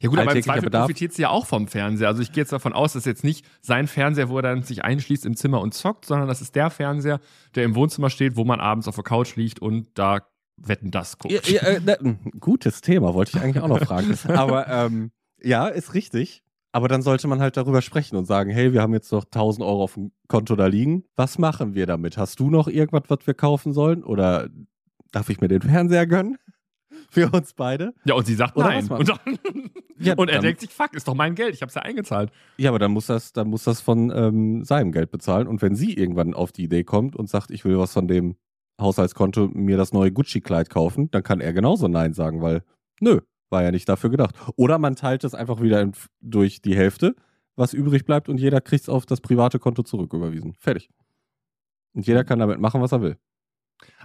Ja 0.00 0.08
gut, 0.08 0.18
aber 0.18 0.34
im 0.34 0.42
Zweifel 0.42 0.62
Bedarf. 0.62 0.84
profitiert 0.84 1.12
sie 1.12 1.22
ja 1.22 1.30
auch 1.30 1.46
vom 1.46 1.66
Fernseher. 1.66 2.08
Also 2.08 2.22
ich 2.22 2.32
gehe 2.32 2.42
jetzt 2.42 2.52
davon 2.52 2.72
aus, 2.72 2.92
dass 2.92 3.04
jetzt 3.04 3.24
nicht 3.24 3.44
sein 3.60 3.86
Fernseher, 3.86 4.28
wo 4.28 4.36
er 4.36 4.42
dann 4.42 4.62
sich 4.62 4.84
einschließt 4.84 5.26
im 5.26 5.36
Zimmer 5.36 5.60
und 5.60 5.74
zockt, 5.74 6.06
sondern 6.06 6.28
das 6.28 6.40
ist 6.40 6.54
der 6.54 6.70
Fernseher, 6.70 7.20
der 7.54 7.64
im 7.64 7.74
Wohnzimmer 7.74 8.10
steht, 8.10 8.36
wo 8.36 8.44
man 8.44 8.60
abends 8.60 8.88
auf 8.88 8.94
der 8.94 9.04
Couch 9.04 9.36
liegt 9.36 9.60
und 9.60 9.88
da 9.94 10.20
wetten 10.56 10.90
das 10.90 11.18
guckt. 11.18 11.32
Ja, 11.32 11.40
ja, 11.52 11.62
äh, 11.62 11.80
ne, 11.80 12.18
gutes 12.38 12.80
Thema, 12.80 13.14
wollte 13.14 13.36
ich 13.36 13.42
eigentlich 13.42 13.62
auch 13.62 13.68
noch 13.68 13.80
fragen. 13.80 14.16
Aber 14.28 14.68
ähm, 14.68 15.10
ja, 15.42 15.68
ist 15.68 15.94
richtig. 15.94 16.42
Aber 16.72 16.86
dann 16.86 17.02
sollte 17.02 17.26
man 17.26 17.40
halt 17.40 17.56
darüber 17.56 17.82
sprechen 17.82 18.16
und 18.16 18.26
sagen, 18.26 18.50
hey, 18.50 18.72
wir 18.72 18.80
haben 18.80 18.94
jetzt 18.94 19.10
noch 19.10 19.24
1000 19.24 19.66
Euro 19.66 19.82
auf 19.82 19.94
dem 19.94 20.12
Konto 20.28 20.54
da 20.54 20.66
liegen. 20.66 21.04
Was 21.16 21.38
machen 21.38 21.74
wir 21.74 21.86
damit? 21.86 22.16
Hast 22.16 22.38
du 22.38 22.48
noch 22.48 22.68
irgendwas, 22.68 23.04
was 23.08 23.26
wir 23.26 23.34
kaufen 23.34 23.72
sollen? 23.72 24.04
Oder 24.04 24.48
darf 25.10 25.30
ich 25.30 25.40
mir 25.40 25.48
den 25.48 25.62
Fernseher 25.62 26.06
gönnen? 26.06 26.38
Für 27.10 27.28
uns 27.30 27.52
beide? 27.54 27.92
Ja, 28.04 28.14
und 28.14 28.26
sie 28.26 28.34
sagt 28.34 28.56
Oder 28.56 28.68
nein. 28.68 28.88
Und, 28.88 29.08
dann, 29.08 29.18
Ja, 29.98 30.14
und 30.16 30.28
er 30.28 30.36
dann- 30.36 30.42
denkt 30.44 30.60
sich, 30.60 30.70
fuck, 30.70 30.94
ist 30.94 31.06
doch 31.08 31.14
mein 31.14 31.34
Geld, 31.34 31.54
ich 31.54 31.62
hab's 31.62 31.74
ja 31.74 31.82
eingezahlt. 31.82 32.30
Ja, 32.56 32.70
aber 32.70 32.78
dann 32.78 32.92
muss 32.92 33.06
das, 33.06 33.32
dann 33.32 33.48
muss 33.48 33.64
das 33.64 33.80
von 33.80 34.10
ähm, 34.14 34.64
seinem 34.64 34.92
Geld 34.92 35.10
bezahlen. 35.10 35.46
Und 35.48 35.60
wenn 35.60 35.74
sie 35.74 35.92
irgendwann 35.94 36.34
auf 36.34 36.52
die 36.52 36.64
Idee 36.64 36.84
kommt 36.84 37.16
und 37.16 37.28
sagt, 37.28 37.50
ich 37.50 37.64
will 37.64 37.78
was 37.78 37.92
von 37.92 38.06
dem 38.08 38.36
Haushaltskonto 38.80 39.48
mir 39.48 39.76
das 39.76 39.92
neue 39.92 40.10
Gucci-Kleid 40.12 40.70
kaufen, 40.70 41.10
dann 41.10 41.22
kann 41.22 41.40
er 41.40 41.52
genauso 41.52 41.88
Nein 41.88 42.12
sagen, 42.14 42.40
weil 42.40 42.62
nö, 43.00 43.20
war 43.50 43.62
ja 43.62 43.72
nicht 43.72 43.88
dafür 43.88 44.10
gedacht. 44.10 44.36
Oder 44.56 44.78
man 44.78 44.94
teilt 44.96 45.24
es 45.24 45.34
einfach 45.34 45.60
wieder 45.60 45.80
in, 45.82 45.92
durch 46.20 46.62
die 46.62 46.76
Hälfte, 46.76 47.14
was 47.56 47.74
übrig 47.74 48.04
bleibt 48.06 48.28
und 48.28 48.38
jeder 48.38 48.60
kriegt 48.60 48.82
es 48.84 48.88
auf 48.88 49.04
das 49.04 49.20
private 49.20 49.58
Konto 49.58 49.82
zurücküberwiesen. 49.82 50.54
Fertig. 50.54 50.88
Und 51.92 52.06
jeder 52.06 52.22
kann 52.24 52.38
damit 52.38 52.60
machen, 52.60 52.80
was 52.80 52.92
er 52.92 53.02
will. 53.02 53.16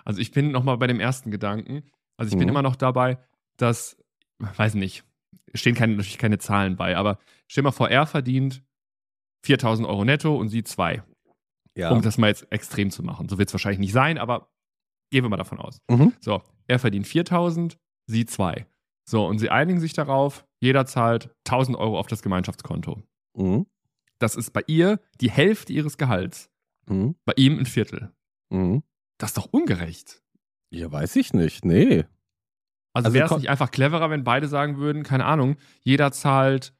Also 0.03 0.19
ich 0.19 0.31
bin 0.31 0.51
nochmal 0.51 0.77
bei 0.77 0.87
dem 0.87 0.99
ersten 0.99 1.29
Gedanken. 1.31 1.83
Also 2.17 2.29
ich 2.31 2.37
bin 2.37 2.47
Mhm. 2.47 2.51
immer 2.51 2.61
noch 2.61 2.75
dabei, 2.75 3.17
dass, 3.57 3.97
weiß 4.39 4.75
nicht, 4.75 5.03
stehen 5.53 5.75
keine, 5.75 5.93
natürlich 5.95 6.17
keine 6.17 6.37
Zahlen 6.37 6.75
bei, 6.75 6.95
aber 6.97 7.19
stell 7.47 7.63
mal 7.63 7.71
vor, 7.71 7.89
er 7.89 8.05
verdient 8.05 8.63
4000 9.45 9.87
Euro 9.87 10.05
netto 10.05 10.35
und 10.37 10.49
sie 10.49 10.63
zwei. 10.63 11.03
Ja. 11.77 11.91
Um 11.91 12.01
das 12.01 12.17
mal 12.17 12.27
jetzt 12.27 12.49
extrem 12.51 12.89
zu 12.89 13.03
machen. 13.03 13.27
So 13.29 13.37
wird 13.37 13.49
es 13.49 13.53
wahrscheinlich 13.53 13.79
nicht 13.79 13.91
sein, 13.93 14.17
aber 14.17 14.49
gehen 15.11 15.23
wir 15.23 15.29
mal 15.29 15.35
davon 15.37 15.59
aus. 15.59 15.77
Mhm. 15.89 16.13
So, 16.21 16.41
er 16.67 16.79
verdient 16.79 17.05
4000, 17.07 17.77
sie 18.07 18.25
zwei. 18.25 18.65
So, 19.07 19.25
und 19.27 19.39
sie 19.39 19.49
einigen 19.49 19.79
sich 19.79 19.93
darauf, 19.93 20.45
jeder 20.61 20.85
zahlt 20.85 21.29
1000 21.45 21.77
Euro 21.77 21.99
auf 21.99 22.07
das 22.07 22.21
Gemeinschaftskonto. 22.23 23.03
Mhm. 23.37 23.67
Das 24.19 24.35
ist 24.35 24.51
bei 24.51 24.61
ihr 24.67 24.99
die 25.21 25.29
Hälfte 25.29 25.73
ihres 25.73 25.97
Gehalts, 25.97 26.49
Mhm. 26.89 27.15
bei 27.25 27.33
ihm 27.35 27.59
ein 27.59 27.65
Viertel. 27.65 28.11
Mhm. 28.49 28.81
Das 29.17 29.31
ist 29.31 29.37
doch 29.37 29.47
ungerecht. 29.51 30.23
Ja, 30.71 30.91
weiß 30.91 31.15
ich 31.17 31.33
nicht. 31.33 31.65
Nee. 31.65 32.05
Also, 32.93 33.07
Also 33.07 33.13
wäre 33.13 33.25
es 33.25 33.37
nicht 33.41 33.49
einfach 33.49 33.71
cleverer, 33.71 34.09
wenn 34.09 34.23
beide 34.23 34.47
sagen 34.47 34.77
würden, 34.77 35.03
keine 35.03 35.25
Ahnung, 35.25 35.57
jeder 35.83 36.11
zahlt 36.11 36.73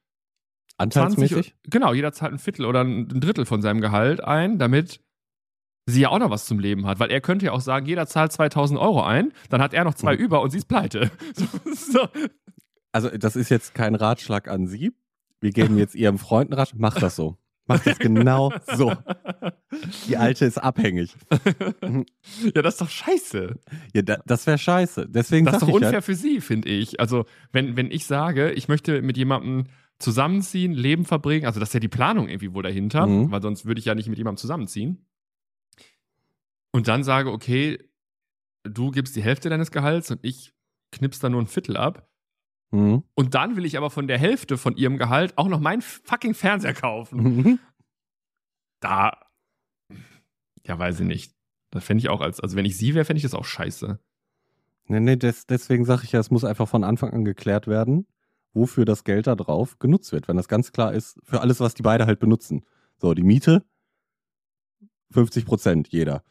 20, 0.78 1.02
Anteilsmäßig? 1.02 1.56
genau, 1.64 1.94
jeder 1.94 2.12
zahlt 2.12 2.34
ein 2.34 2.40
Viertel 2.40 2.66
oder 2.66 2.82
ein 2.84 3.08
ein 3.12 3.22
Drittel 3.22 3.46
von 3.46 3.62
seinem 3.62 3.82
Gehalt 3.82 4.22
ein, 4.24 4.60
damit 4.60 5.02
sie 5.88 6.02
ja 6.02 6.10
auch 6.10 6.20
noch 6.20 6.30
was 6.30 6.46
zum 6.46 6.60
Leben 6.60 6.86
hat. 6.86 7.00
Weil 7.00 7.12
er 7.12 7.22
könnte 7.22 7.46
ja 7.48 7.52
auch 7.54 7.62
sagen, 7.62 7.86
jeder 7.86 8.08
zahlt 8.08 8.32
2000 8.32 8.80
Euro 8.80 9.04
ein, 9.04 9.32
dann 9.50 9.62
hat 9.62 9.74
er 9.74 9.84
noch 9.84 9.94
zwei 9.94 10.16
Mhm. 10.16 10.22
über 10.22 10.42
und 10.42 10.50
sie 10.52 10.58
ist 10.58 10.68
pleite. 10.68 11.12
So, 11.36 11.48
so. 11.74 12.08
Also, 12.92 13.10
das 13.10 13.36
ist 13.36 13.50
jetzt 13.50 13.74
kein 13.76 13.94
Ratschlag 13.96 14.48
an 14.48 14.68
Sie. 14.68 14.94
Wir 15.42 15.52
geben 15.52 15.78
jetzt 15.78 15.96
Ihrem 15.96 16.18
Freund 16.18 16.50
einen 16.52 16.58
Ratschlag. 16.60 16.80
Mach 16.80 16.96
das 17.00 17.16
so. 17.18 17.38
Mach 17.68 17.84
das 17.84 17.98
genau 17.98 18.54
so. 18.76 18.94
Die 20.08 20.18
Alte 20.18 20.46
ist 20.46 20.58
abhängig. 20.58 21.16
ja, 22.54 22.62
das 22.62 22.76
ist 22.76 22.82
doch 22.82 22.90
scheiße. 22.90 23.60
Ja, 23.94 24.02
da, 24.02 24.18
das 24.26 24.46
wäre 24.46 24.58
scheiße. 24.58 25.08
Deswegen 25.10 25.46
Das 25.46 25.56
ist 25.56 25.62
doch 25.64 25.68
unfair 25.70 25.92
ja, 25.94 26.02
für 26.02 26.16
sie, 26.16 26.42
finde 26.42 26.70
ich. 26.70 27.00
Also, 27.00 27.26
wenn, 27.52 27.76
wenn 27.76 27.90
ich 27.92 28.06
sage, 28.06 28.52
ich 28.52 28.68
möchte 28.68 29.02
mit 29.02 29.18
jemandem 29.18 29.66
zusammenziehen, 29.98 30.74
Leben 30.74 31.06
verbringen, 31.06 31.46
also 31.46 31.60
das 31.60 31.70
ist 31.70 31.74
ja 31.74 31.80
die 31.80 31.88
Planung 31.88 32.28
irgendwie 32.28 32.54
wohl 32.54 32.64
dahinter, 32.64 33.08
Mhm. 33.08 33.32
weil 33.32 33.42
sonst 33.42 33.66
würde 33.66 33.80
ich 33.80 33.86
ja 33.86 33.96
nicht 33.96 34.10
mit 34.10 34.18
jemandem 34.18 34.42
zusammenziehen. 34.42 35.06
Und 36.72 36.88
dann 36.88 37.04
sage, 37.04 37.32
okay, 37.32 37.80
du 38.64 38.92
gibst 38.92 39.16
die 39.16 39.24
Hälfte 39.24 39.50
deines 39.50 39.72
Gehalts 39.72 40.12
und 40.12 40.20
ich 40.24 40.54
knips 40.92 41.20
da 41.20 41.30
nur 41.30 41.42
ein 41.42 41.48
Viertel 41.48 41.78
ab. 41.78 42.10
Mhm. 42.72 43.04
Und 43.14 43.34
dann 43.36 43.56
will 43.56 43.66
ich 43.66 43.78
aber 43.78 43.90
von 43.90 44.08
der 44.08 44.18
Hälfte 44.18 44.58
von 44.58 44.76
ihrem 44.76 44.98
Gehalt 44.98 45.38
auch 45.38 45.48
noch 45.48 45.60
meinen 45.60 45.82
fucking 45.82 46.34
Fernseher 46.34 46.74
kaufen. 46.74 47.24
Mhm. 47.24 47.60
Da, 48.80 49.18
ja, 50.66 50.78
weiß 50.78 51.00
ich 51.02 51.08
nicht. 51.08 51.34
Das 51.72 51.84
fände 51.84 52.00
ich 52.00 52.10
auch 52.10 52.22
als, 52.22 52.40
also 52.40 52.56
wenn 52.56 52.66
ich 52.66 52.78
sie 52.78 52.94
wäre, 52.94 53.06
fände 53.06 53.18
ich 53.18 53.24
das 53.24 53.34
auch 53.34 53.46
scheiße. 53.46 54.00
Nee, 54.88 55.00
nee, 55.00 55.16
des, 55.16 55.48
deswegen 55.48 55.86
sage 55.86 56.04
ich 56.04 56.12
ja, 56.12 56.20
es 56.20 56.32
muss 56.32 56.44
einfach 56.44 56.68
von 56.68 56.84
Anfang 56.84 57.12
an 57.12 57.26
geklärt 57.26 57.68
werden, 57.68 58.08
wofür 58.54 58.86
das 58.86 59.04
Geld 59.04 59.28
da 59.28 59.36
drauf 59.36 59.80
genutzt 59.80 60.12
wird. 60.12 60.28
Wenn 60.28 60.38
das 60.38 60.48
ganz 60.48 60.72
klar 60.72 60.94
ist, 60.94 61.20
für 61.24 61.42
alles, 61.42 61.60
was 61.60 61.74
die 61.74 61.82
beide 61.82 62.06
halt 62.06 62.20
benutzen. 62.20 62.64
So, 62.98 63.14
die 63.14 63.24
Miete, 63.24 63.66
50 65.12 65.46
Prozent 65.46 65.88
jeder. 65.90 66.24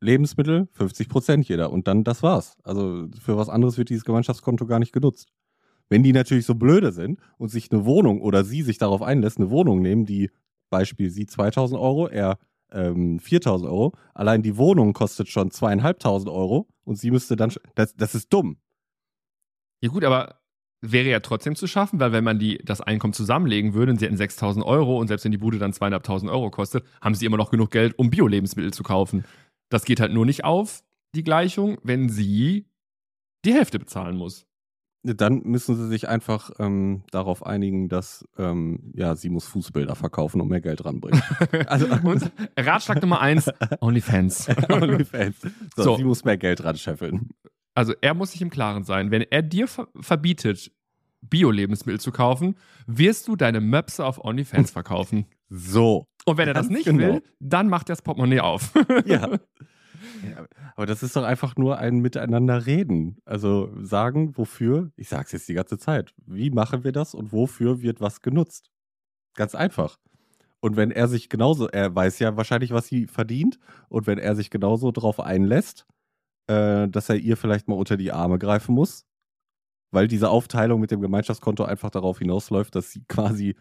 Lebensmittel, 0.00 0.68
50 0.72 1.08
Prozent 1.08 1.48
jeder. 1.48 1.70
Und 1.70 1.86
dann, 1.86 2.04
das 2.04 2.22
war's. 2.22 2.56
Also 2.64 3.08
für 3.20 3.36
was 3.36 3.48
anderes 3.48 3.78
wird 3.78 3.90
dieses 3.90 4.04
Gemeinschaftskonto 4.04 4.66
gar 4.66 4.78
nicht 4.78 4.92
genutzt. 4.92 5.28
Wenn 5.90 6.02
die 6.02 6.12
natürlich 6.12 6.46
so 6.46 6.54
blöde 6.54 6.92
sind 6.92 7.20
und 7.36 7.50
sich 7.50 7.70
eine 7.70 7.84
Wohnung 7.84 8.22
oder 8.22 8.44
sie 8.44 8.62
sich 8.62 8.78
darauf 8.78 9.02
einlässt, 9.02 9.38
eine 9.38 9.50
Wohnung 9.50 9.82
nehmen, 9.82 10.06
die, 10.06 10.30
Beispiel 10.70 11.10
sie 11.10 11.26
2000 11.26 11.78
Euro, 11.78 12.06
er 12.06 12.38
ähm, 12.72 13.18
4000 13.18 13.68
Euro, 13.68 13.92
allein 14.14 14.42
die 14.42 14.56
Wohnung 14.56 14.92
kostet 14.92 15.28
schon 15.28 15.50
zweieinhalbtausend 15.50 16.30
Euro 16.30 16.68
und 16.84 16.96
sie 16.96 17.10
müsste 17.10 17.36
dann, 17.36 17.52
das, 17.74 17.94
das 17.96 18.14
ist 18.14 18.32
dumm. 18.32 18.56
Ja 19.82 19.90
gut, 19.90 20.04
aber 20.04 20.40
wäre 20.80 21.10
ja 21.10 21.20
trotzdem 21.20 21.56
zu 21.56 21.66
schaffen, 21.66 22.00
weil 22.00 22.12
wenn 22.12 22.24
man 22.24 22.38
die, 22.38 22.58
das 22.64 22.80
Einkommen 22.80 23.12
zusammenlegen 23.12 23.74
würde 23.74 23.92
und 23.92 23.98
sie 23.98 24.06
hätten 24.06 24.16
6.000 24.16 24.64
Euro 24.64 24.98
und 24.98 25.08
selbst 25.08 25.24
wenn 25.24 25.32
die 25.32 25.38
Bude 25.38 25.58
dann 25.58 25.72
2.500 25.72 26.30
Euro 26.30 26.50
kostet, 26.50 26.84
haben 27.02 27.14
sie 27.14 27.26
immer 27.26 27.36
noch 27.36 27.50
genug 27.50 27.70
Geld, 27.70 27.98
um 27.98 28.10
Bio-Lebensmittel 28.10 28.72
zu 28.72 28.82
kaufen. 28.82 29.24
Das 29.68 29.84
geht 29.84 30.00
halt 30.00 30.12
nur 30.12 30.24
nicht 30.24 30.44
auf, 30.44 30.82
die 31.14 31.24
Gleichung, 31.24 31.78
wenn 31.82 32.08
sie 32.08 32.66
die 33.44 33.52
Hälfte 33.52 33.78
bezahlen 33.78 34.16
muss. 34.16 34.46
Dann 35.02 35.40
müssen 35.44 35.76
sie 35.76 35.88
sich 35.88 36.08
einfach 36.08 36.50
ähm, 36.58 37.04
darauf 37.10 37.44
einigen, 37.46 37.88
dass 37.88 38.28
ähm, 38.36 38.92
ja, 38.94 39.14
sie 39.16 39.30
muss 39.30 39.46
Fußbilder 39.46 39.94
verkaufen 39.94 40.40
und 40.42 40.48
mehr 40.48 40.60
Geld 40.60 40.84
ranbringen. 40.84 41.22
Also- 41.66 41.86
und 41.86 42.30
Ratschlag 42.58 43.00
Nummer 43.00 43.20
eins, 43.20 43.50
OnlyFans. 43.80 44.48
OnlyFans. 44.68 45.36
So, 45.74 45.82
So. 45.82 45.96
sie 45.96 46.04
muss 46.04 46.24
mehr 46.24 46.36
Geld 46.36 46.62
ranscheffeln. 46.62 47.30
Also 47.74 47.94
er 48.02 48.12
muss 48.14 48.32
sich 48.32 48.42
im 48.42 48.50
Klaren 48.50 48.84
sein, 48.84 49.10
wenn 49.10 49.22
er 49.22 49.42
dir 49.42 49.68
ver 49.68 49.88
verbietet, 49.98 50.70
Bio-Lebensmittel 51.22 52.00
zu 52.00 52.12
kaufen, 52.12 52.56
wirst 52.86 53.28
du 53.28 53.36
deine 53.36 53.60
Möpse 53.60 54.04
auf 54.04 54.22
OnlyFans 54.22 54.70
verkaufen. 54.70 55.26
So. 55.48 56.06
Und 56.26 56.36
wenn 56.38 56.48
er 56.48 56.54
das 56.54 56.68
nicht 56.68 56.84
genau. 56.84 56.98
will, 57.14 57.22
dann 57.38 57.68
macht 57.68 57.88
er 57.88 57.94
das 57.94 58.02
Portemonnaie 58.02 58.40
auf. 58.40 58.72
Ja. 59.06 59.28
Aber 60.76 60.86
das 60.86 61.02
ist 61.02 61.16
doch 61.16 61.24
einfach 61.24 61.56
nur 61.56 61.78
ein 61.78 61.98
Miteinander 62.00 62.66
reden. 62.66 63.18
Also 63.24 63.70
sagen, 63.80 64.36
wofür, 64.36 64.92
ich 64.96 65.08
sag's 65.08 65.32
jetzt 65.32 65.48
die 65.48 65.54
ganze 65.54 65.78
Zeit, 65.78 66.14
wie 66.26 66.50
machen 66.50 66.84
wir 66.84 66.92
das 66.92 67.14
und 67.14 67.32
wofür 67.32 67.82
wird 67.82 68.00
was 68.00 68.22
genutzt? 68.22 68.70
Ganz 69.34 69.54
einfach. 69.54 69.98
Und 70.60 70.76
wenn 70.76 70.90
er 70.90 71.08
sich 71.08 71.28
genauso, 71.28 71.68
er 71.68 71.94
weiß 71.94 72.18
ja 72.18 72.36
wahrscheinlich, 72.36 72.72
was 72.72 72.86
sie 72.86 73.06
verdient, 73.06 73.58
und 73.88 74.06
wenn 74.06 74.18
er 74.18 74.36
sich 74.36 74.50
genauso 74.50 74.92
darauf 74.92 75.18
einlässt, 75.20 75.86
äh, 76.48 76.88
dass 76.88 77.08
er 77.08 77.16
ihr 77.16 77.36
vielleicht 77.36 77.68
mal 77.68 77.76
unter 77.76 77.96
die 77.96 78.12
Arme 78.12 78.38
greifen 78.38 78.74
muss, 78.74 79.06
weil 79.90 80.08
diese 80.08 80.28
Aufteilung 80.28 80.80
mit 80.80 80.90
dem 80.90 81.00
Gemeinschaftskonto 81.00 81.64
einfach 81.64 81.90
darauf 81.90 82.18
hinausläuft, 82.18 82.74
dass 82.74 82.92
sie 82.92 83.04
quasi, 83.08 83.56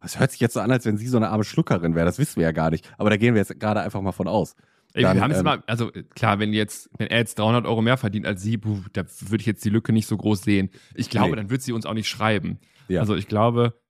das 0.00 0.20
hört 0.20 0.32
sich 0.32 0.40
jetzt 0.40 0.54
so 0.54 0.60
an, 0.60 0.70
als 0.70 0.84
wenn 0.84 0.98
sie 0.98 1.08
so 1.08 1.16
eine 1.16 1.30
arme 1.30 1.44
Schluckerin 1.44 1.94
wäre, 1.94 2.06
das 2.06 2.18
wissen 2.18 2.36
wir 2.36 2.44
ja 2.44 2.52
gar 2.52 2.70
nicht, 2.70 2.90
aber 2.98 3.10
da 3.10 3.16
gehen 3.16 3.34
wir 3.34 3.40
jetzt 3.40 3.58
gerade 3.58 3.80
einfach 3.80 4.02
mal 4.02 4.12
von 4.12 4.28
aus. 4.28 4.54
Dann, 4.94 5.16
wir 5.16 5.22
haben 5.22 5.30
es 5.32 5.38
ähm, 5.38 5.44
mal, 5.44 5.62
also 5.66 5.90
klar, 6.14 6.38
wenn 6.38 6.52
jetzt, 6.52 6.88
wenn 6.98 7.08
er 7.08 7.18
jetzt 7.18 7.38
300 7.38 7.66
Euro 7.66 7.82
mehr 7.82 7.96
verdient 7.96 8.26
als 8.26 8.42
sie, 8.42 8.58
puh, 8.58 8.78
da 8.92 9.04
würde 9.20 9.40
ich 9.42 9.46
jetzt 9.46 9.64
die 9.64 9.70
Lücke 9.70 9.92
nicht 9.92 10.06
so 10.06 10.16
groß 10.16 10.42
sehen. 10.42 10.70
Ich 10.94 11.10
glaube, 11.10 11.30
Nee. 11.30 11.36
dann 11.36 11.50
wird 11.50 11.62
sie 11.62 11.72
uns 11.72 11.84
auch 11.84 11.94
nicht 11.94 12.08
schreiben. 12.08 12.58
Ja. 12.88 13.00
Also 13.00 13.16
ich 13.16 13.26
glaube, 13.26 13.80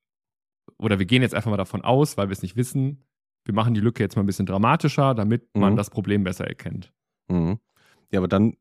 oder 0.78 0.98
wir 0.98 1.06
gehen 1.06 1.20
jetzt 1.22 1.34
einfach 1.34 1.50
mal 1.50 1.56
davon 1.58 1.82
aus, 1.82 2.16
weil 2.16 2.28
wir 2.28 2.32
es 2.32 2.42
nicht 2.42 2.56
wissen, 2.56 3.04
wir 3.44 3.52
machen 3.54 3.74
die 3.74 3.80
Lücke 3.80 4.02
jetzt 4.02 4.16
mal 4.16 4.22
ein 4.22 4.26
bisschen 4.26 4.46
dramatischer, 4.46 5.14
damit 5.14 5.46
man 5.54 5.74
Mhm. 5.74 5.76
das 5.76 5.90
Problem 5.90 6.24
besser 6.24 6.46
erkennt. 6.46 6.92
Mhm. 7.28 7.58
Ja, 8.10 8.20
aber 8.20 8.28
dann 8.28 8.56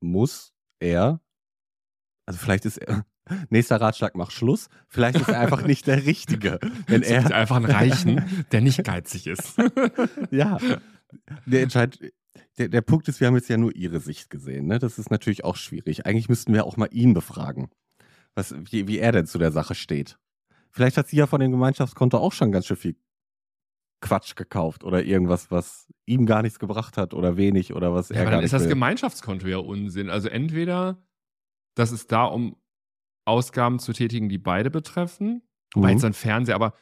muss 0.00 0.54
er, 0.80 1.20
also 2.26 2.38
vielleicht 2.40 2.64
ist 2.64 2.78
er, 2.78 3.04
Nächster 3.50 3.80
Ratschlag, 3.80 4.16
mach 4.16 4.32
Schluss. 4.32 4.68
Vielleicht 4.88 5.16
ist 5.20 5.28
er 5.28 5.38
einfach 5.38 5.62
nicht 5.64 5.86
der 5.86 6.04
Richtige. 6.06 6.58
Wenn 6.88 7.02
er, 7.02 7.22
dir 7.22 7.36
einfach 7.36 7.54
einen 7.56 7.66
Reichen, 7.66 8.44
der 8.50 8.60
nicht 8.62 8.82
geizig 8.82 9.28
ist. 9.28 9.56
ja, 10.32 10.58
der 11.46 11.62
Entscheid, 11.62 11.98
der, 12.58 12.68
der 12.68 12.80
Punkt 12.80 13.08
ist, 13.08 13.20
wir 13.20 13.26
haben 13.26 13.34
jetzt 13.36 13.48
ja 13.48 13.56
nur 13.56 13.74
ihre 13.74 14.00
Sicht 14.00 14.30
gesehen. 14.30 14.66
Ne? 14.66 14.78
Das 14.78 14.98
ist 14.98 15.10
natürlich 15.10 15.44
auch 15.44 15.56
schwierig. 15.56 16.06
Eigentlich 16.06 16.28
müssten 16.28 16.52
wir 16.54 16.64
auch 16.64 16.76
mal 16.76 16.88
ihn 16.90 17.14
befragen, 17.14 17.70
was, 18.34 18.54
wie, 18.70 18.88
wie 18.88 18.98
er 18.98 19.12
denn 19.12 19.26
zu 19.26 19.38
der 19.38 19.52
Sache 19.52 19.74
steht. 19.74 20.18
Vielleicht 20.70 20.96
hat 20.96 21.08
sie 21.08 21.16
ja 21.16 21.26
von 21.26 21.40
dem 21.40 21.50
Gemeinschaftskonto 21.50 22.16
auch 22.18 22.32
schon 22.32 22.50
ganz 22.52 22.66
schön 22.66 22.76
viel 22.78 22.96
Quatsch 24.00 24.34
gekauft 24.34 24.82
oder 24.84 25.04
irgendwas, 25.04 25.50
was 25.50 25.86
ihm 26.06 26.26
gar 26.26 26.42
nichts 26.42 26.58
gebracht 26.58 26.96
hat 26.96 27.14
oder 27.14 27.36
wenig 27.36 27.72
oder 27.72 27.94
was 27.94 28.08
Ja, 28.08 28.16
er 28.16 28.22
aber 28.22 28.30
gar 28.30 28.36
dann 28.38 28.44
ist 28.44 28.52
nicht 28.52 28.54
das 28.54 28.62
will. 28.62 28.70
Gemeinschaftskonto 28.70 29.46
ja 29.46 29.58
Unsinn. 29.58 30.10
Also 30.10 30.28
entweder 30.28 31.06
das 31.76 31.92
ist 31.92 32.10
da, 32.10 32.24
um 32.24 32.56
Ausgaben 33.24 33.78
zu 33.78 33.92
tätigen, 33.92 34.28
die 34.28 34.38
beide 34.38 34.70
betreffen. 34.70 35.42
Wobei 35.74 35.88
Mhm. 35.88 35.92
jetzt 35.92 36.00
so 36.00 36.06
ein 36.08 36.12
Fernseher, 36.14 36.54
aber 36.56 36.74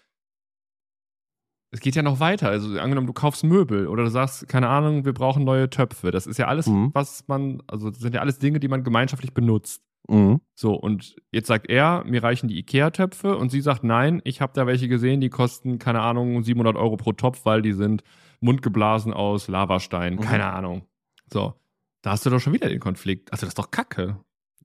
es 1.72 1.80
geht 1.80 1.94
ja 1.94 2.02
noch 2.02 2.20
weiter. 2.20 2.48
Also 2.48 2.78
angenommen, 2.78 3.06
du 3.06 3.12
kaufst 3.12 3.44
Möbel 3.44 3.86
oder 3.86 4.04
du 4.04 4.10
sagst, 4.10 4.48
keine 4.48 4.68
Ahnung, 4.68 5.04
wir 5.04 5.12
brauchen 5.12 5.44
neue 5.44 5.70
Töpfe. 5.70 6.10
Das 6.10 6.26
ist 6.26 6.38
ja 6.38 6.46
alles, 6.48 6.66
Mhm. 6.66 6.90
was 6.94 7.26
man, 7.28 7.62
also 7.66 7.90
das 7.90 8.00
sind 8.00 8.14
ja 8.14 8.20
alles 8.20 8.38
Dinge, 8.38 8.58
die 8.60 8.68
man 8.68 8.82
gemeinschaftlich 8.84 9.32
benutzt. 9.34 9.82
Mhm. 10.08 10.40
So, 10.54 10.74
und 10.74 11.14
jetzt 11.30 11.46
sagt 11.46 11.68
er, 11.68 12.02
mir 12.04 12.22
reichen 12.22 12.48
die 12.48 12.58
Ikea-Töpfe 12.58 13.36
und 13.36 13.50
sie 13.50 13.60
sagt, 13.60 13.84
nein, 13.84 14.20
ich 14.24 14.40
habe 14.40 14.52
da 14.54 14.66
welche 14.66 14.88
gesehen, 14.88 15.20
die 15.20 15.28
kosten, 15.30 15.78
keine 15.78 16.00
Ahnung, 16.00 16.42
700 16.42 16.76
Euro 16.76 16.96
pro 16.96 17.12
Topf, 17.12 17.44
weil 17.44 17.62
die 17.62 17.72
sind 17.74 18.02
mundgeblasen 18.40 19.12
aus 19.12 19.46
Lavastein. 19.48 20.14
Mhm. 20.14 20.20
Keine 20.20 20.46
Ahnung. 20.52 20.86
So, 21.32 21.54
da 22.02 22.10
hast 22.12 22.26
du 22.26 22.30
doch 22.30 22.40
schon 22.40 22.54
wieder 22.54 22.68
den 22.68 22.80
Konflikt. 22.80 23.30
Also 23.30 23.42
das 23.46 23.50
ist 23.50 23.58
doch 23.58 23.70
Kacke. 23.70 24.18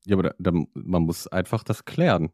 Ja, 0.05 0.15
aber 0.15 0.23
da, 0.23 0.31
da, 0.39 0.51
man 0.73 1.03
muss 1.03 1.27
einfach 1.27 1.63
das 1.63 1.85
klären. 1.85 2.29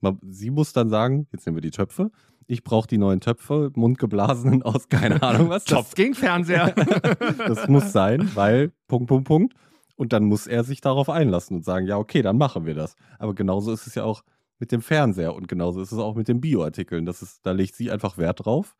Man, 0.00 0.18
sie 0.28 0.50
muss 0.50 0.72
dann 0.72 0.88
sagen, 0.90 1.26
jetzt 1.32 1.46
nehmen 1.46 1.56
wir 1.56 1.62
die 1.62 1.70
Töpfe. 1.70 2.10
Ich 2.50 2.64
brauche 2.64 2.88
die 2.88 2.98
neuen 2.98 3.20
Töpfe, 3.20 3.70
mundgeblasenen 3.76 4.64
aus 4.64 4.88
keine 4.88 5.22
Ahnung 5.22 5.50
was. 5.50 5.64
Topf 5.66 5.94
gegen 5.94 6.14
Fernseher. 6.14 6.72
das 7.38 7.68
muss 7.68 7.92
sein, 7.92 8.28
weil 8.34 8.72
Punkt, 8.88 9.06
Punkt, 9.06 9.28
Punkt. 9.28 9.54
Und 9.94 10.12
dann 10.12 10.24
muss 10.24 10.48
er 10.48 10.64
sich 10.64 10.80
darauf 10.80 11.08
einlassen 11.08 11.58
und 11.58 11.64
sagen, 11.64 11.86
ja, 11.86 11.96
okay, 11.96 12.22
dann 12.22 12.38
machen 12.38 12.66
wir 12.66 12.74
das. 12.74 12.96
Aber 13.20 13.34
genauso 13.36 13.72
ist 13.72 13.86
es 13.86 13.94
ja 13.94 14.02
auch 14.02 14.24
mit 14.58 14.72
dem 14.72 14.82
Fernseher 14.82 15.32
und 15.34 15.46
genauso 15.46 15.80
ist 15.80 15.92
es 15.92 15.98
auch 16.00 16.16
mit 16.16 16.26
den 16.26 16.40
Bioartikeln. 16.40 17.06
Das 17.06 17.22
ist, 17.22 17.46
da 17.46 17.52
legt 17.52 17.76
sie 17.76 17.90
einfach 17.92 18.18
Wert 18.18 18.44
drauf 18.44 18.74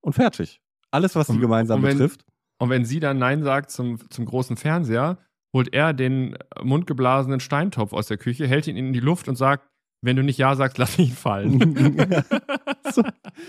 und 0.00 0.12
fertig. 0.12 0.60
Alles, 0.92 1.16
was 1.16 1.26
sie 1.26 1.38
gemeinsam 1.38 1.80
und 1.80 1.86
wenn- 1.86 1.98
betrifft. 1.98 2.24
Und 2.58 2.70
wenn 2.70 2.84
sie 2.84 3.00
dann 3.00 3.18
Nein 3.18 3.42
sagt 3.42 3.72
zum, 3.72 3.98
zum 4.08 4.24
großen 4.24 4.56
Fernseher, 4.56 5.18
holt 5.52 5.74
er 5.74 5.92
den 5.94 6.38
mundgeblasenen 6.62 7.40
Steintopf 7.40 7.92
aus 7.92 8.06
der 8.06 8.18
Küche, 8.18 8.46
hält 8.46 8.68
ihn 8.68 8.76
in 8.76 8.92
die 8.92 9.00
Luft 9.00 9.28
und 9.28 9.34
sagt, 9.34 9.68
wenn 10.04 10.16
du 10.16 10.22
nicht 10.22 10.38
Ja 10.38 10.54
sagst, 10.56 10.78
lass 10.78 10.98
ihn 10.98 11.10
fallen. 11.12 12.12
so, 12.92 13.02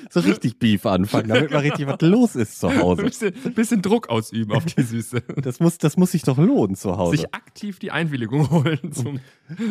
so 0.09 0.19
richtig 0.21 0.59
Beef 0.59 0.85
anfangen, 0.85 1.29
damit 1.29 1.51
mal 1.51 1.59
richtig 1.59 1.87
was 1.87 2.01
los 2.01 2.35
ist 2.35 2.59
zu 2.59 2.67
Ein 2.67 2.79
Hause. 2.81 3.03
bisschen, 3.03 3.33
bisschen 3.53 3.81
Druck 3.81 4.09
ausüben 4.09 4.53
auf 4.53 4.65
die 4.65 4.81
Süße. 4.81 5.21
Das 5.37 5.59
muss, 5.59 5.77
das 5.77 5.97
muss 5.97 6.11
sich 6.11 6.23
doch 6.23 6.37
lohnen 6.37 6.75
zu 6.75 6.97
Hause. 6.97 7.17
Sich 7.17 7.33
aktiv 7.35 7.79
die 7.79 7.91
Einwilligung 7.91 8.49
holen 8.51 8.91
zum, 8.91 9.19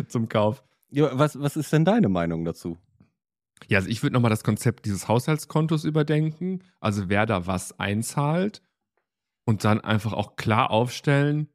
zum 0.09 0.29
Kauf. 0.29 0.63
Ja, 0.91 1.19
was, 1.19 1.41
was 1.41 1.57
ist 1.57 1.73
denn 1.73 1.85
deine 1.85 2.09
Meinung 2.09 2.45
dazu? 2.45 2.79
Ja, 3.69 3.79
also 3.79 3.89
ich 3.89 4.03
würde 4.03 4.15
nochmal 4.15 4.31
das 4.31 4.45
Konzept 4.45 4.85
dieses 4.85 5.09
Haushaltskontos 5.09 5.85
überdenken. 5.85 6.63
Also 6.81 7.09
wer 7.09 7.25
da 7.27 7.47
was 7.47 7.79
einzahlt 7.79 8.63
und 9.45 9.65
dann 9.65 9.81
einfach 9.81 10.13
auch 10.13 10.37
klar 10.37 10.71
aufstellen, 10.71 11.49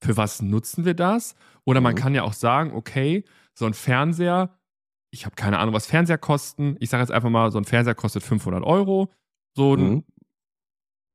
für 0.00 0.16
was 0.16 0.42
nutzen 0.42 0.84
wir 0.84 0.94
das? 0.94 1.34
Oder 1.64 1.80
man 1.80 1.94
Mhm. 1.94 1.98
kann 1.98 2.14
ja 2.14 2.22
auch 2.24 2.32
sagen, 2.34 2.72
okay, 2.74 3.24
so 3.54 3.64
ein 3.66 3.72
Fernseher, 3.74 4.50
ich 5.14 5.24
habe 5.26 5.36
keine 5.36 5.58
Ahnung, 5.58 5.74
was 5.74 5.86
Fernseher 5.86 6.18
kosten. 6.18 6.76
Ich 6.80 6.90
sage 6.90 7.02
jetzt 7.02 7.12
einfach 7.12 7.30
mal, 7.30 7.50
so 7.52 7.58
ein 7.58 7.64
Fernseher 7.64 7.94
kostet 7.94 8.22
500 8.24 8.62
Euro. 8.64 9.12
So 9.56 9.74
ein, 9.74 10.04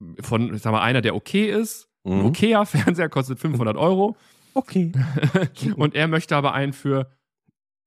Mhm. 0.01 0.15
von, 0.21 0.53
ich 0.55 0.61
sag 0.61 0.71
mal, 0.71 0.81
einer, 0.81 1.01
der 1.01 1.15
okay 1.15 1.51
ist. 1.51 1.89
Ein 2.05 2.19
Mhm. 2.19 2.25
okayer 2.27 2.65
Fernseher 2.95 3.09
kostet 3.09 3.39
500 3.39 3.75
Euro. 3.77 4.15
Okay. 4.53 4.91
und 5.75 5.93
er 5.95 6.07
möchte 6.07 6.35
aber 6.35 6.53
einen 6.53 6.73
für 6.73 7.11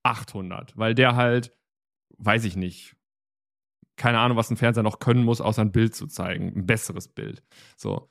800, 0.05 0.77
weil 0.77 0.95
der 0.95 1.17
halt, 1.17 1.53
weiß 2.19 2.45
ich 2.45 2.57
nicht, 2.57 2.95
keine 3.97 4.19
Ahnung, 4.19 4.37
was 4.37 4.51
ein 4.51 4.57
Fernseher 4.57 4.83
noch 4.83 4.99
können 4.99 5.25
muss, 5.25 5.41
außer 5.41 5.63
ein 5.63 5.73
Bild 5.73 5.95
zu 5.95 6.07
zeigen, 6.07 6.53
ein 6.57 6.67
besseres 6.67 7.09
Bild. 7.09 7.43
So, 7.77 8.11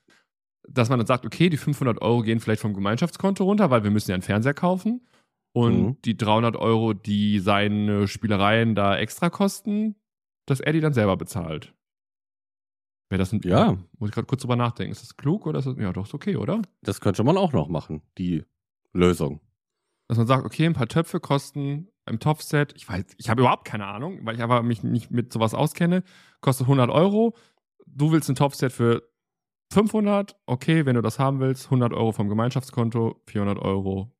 dass 0.68 0.90
man 0.90 1.00
dann 1.00 1.08
sagt, 1.08 1.26
okay, 1.26 1.50
die 1.50 1.58
500 1.58 2.02
Euro 2.02 2.22
gehen 2.22 2.40
vielleicht 2.40 2.62
vom 2.62 2.74
Gemeinschaftskonto 2.74 3.44
runter, 3.44 3.70
weil 3.70 3.84
wir 3.84 3.92
müssen 3.92 4.12
ja 4.12 4.16
einen 4.16 4.22
Fernseher 4.24 4.54
kaufen. 4.54 5.06
Und 5.54 5.84
Mhm. 5.84 6.02
die 6.06 6.16
300 6.18 6.56
Euro, 6.56 6.94
die 6.94 7.40
seine 7.40 8.08
Spielereien 8.08 8.74
da 8.76 8.98
extra 8.98 9.30
kosten, 9.30 9.96
dass 10.46 10.60
er 10.62 10.72
die 10.74 10.80
dann 10.80 10.94
selber 10.94 11.18
bezahlt. 11.18 11.74
Wäre 13.10 13.20
das 13.20 13.34
ein, 13.34 13.42
Ja. 13.44 13.78
Muss 14.00 14.10
ich 14.10 14.16
gerade 14.16 14.28
kurz 14.28 14.42
drüber 14.42 14.56
nachdenken. 14.56 14.94
Ist 14.94 15.02
das 15.02 15.18
klug 15.18 15.46
oder 15.46 15.60
ist 15.60 15.66
das, 15.66 15.78
ja, 15.78 15.92
doch, 15.92 16.06
ist 16.06 16.14
okay, 16.14 16.38
oder? 16.38 16.62
Das 16.82 17.02
könnte 17.02 17.24
man 17.24 17.36
auch 17.38 17.52
noch 17.54 17.68
machen, 17.68 18.02
die 18.18 18.46
Lösung. 18.94 19.42
dass 20.08 20.18
man 20.18 20.28
sagt, 20.28 20.46
okay, 20.46 20.66
ein 20.66 20.74
paar 20.74 20.88
Töpfe 20.90 21.22
kosten 21.22 21.88
im 22.06 22.20
Topfset, 22.20 22.74
ich 22.76 22.88
weiß, 22.90 23.06
ich 23.18 23.30
habe 23.30 23.42
überhaupt 23.44 23.64
keine 23.64 23.86
Ahnung, 23.86 24.20
weil 24.26 24.36
ich 24.36 24.42
aber 24.42 24.62
mich 24.62 24.84
nicht 24.84 25.10
mit 25.12 25.32
sowas 25.32 25.54
auskenne, 25.54 26.04
kostet 26.42 26.68
100 26.68 26.90
Euro. 26.90 27.34
Du 27.86 28.12
willst 28.12 28.28
ein 28.30 28.36
Topfset 28.36 28.74
für 28.74 29.04
500, 29.72 30.36
okay, 30.48 30.86
wenn 30.86 30.96
du 30.96 31.02
das 31.02 31.18
haben 31.20 31.40
willst, 31.40 31.66
100 31.68 31.94
Euro 31.94 32.12
vom 32.12 32.28
Gemeinschaftskonto, 32.28 33.22
400 33.28 33.58
Euro. 33.60 34.12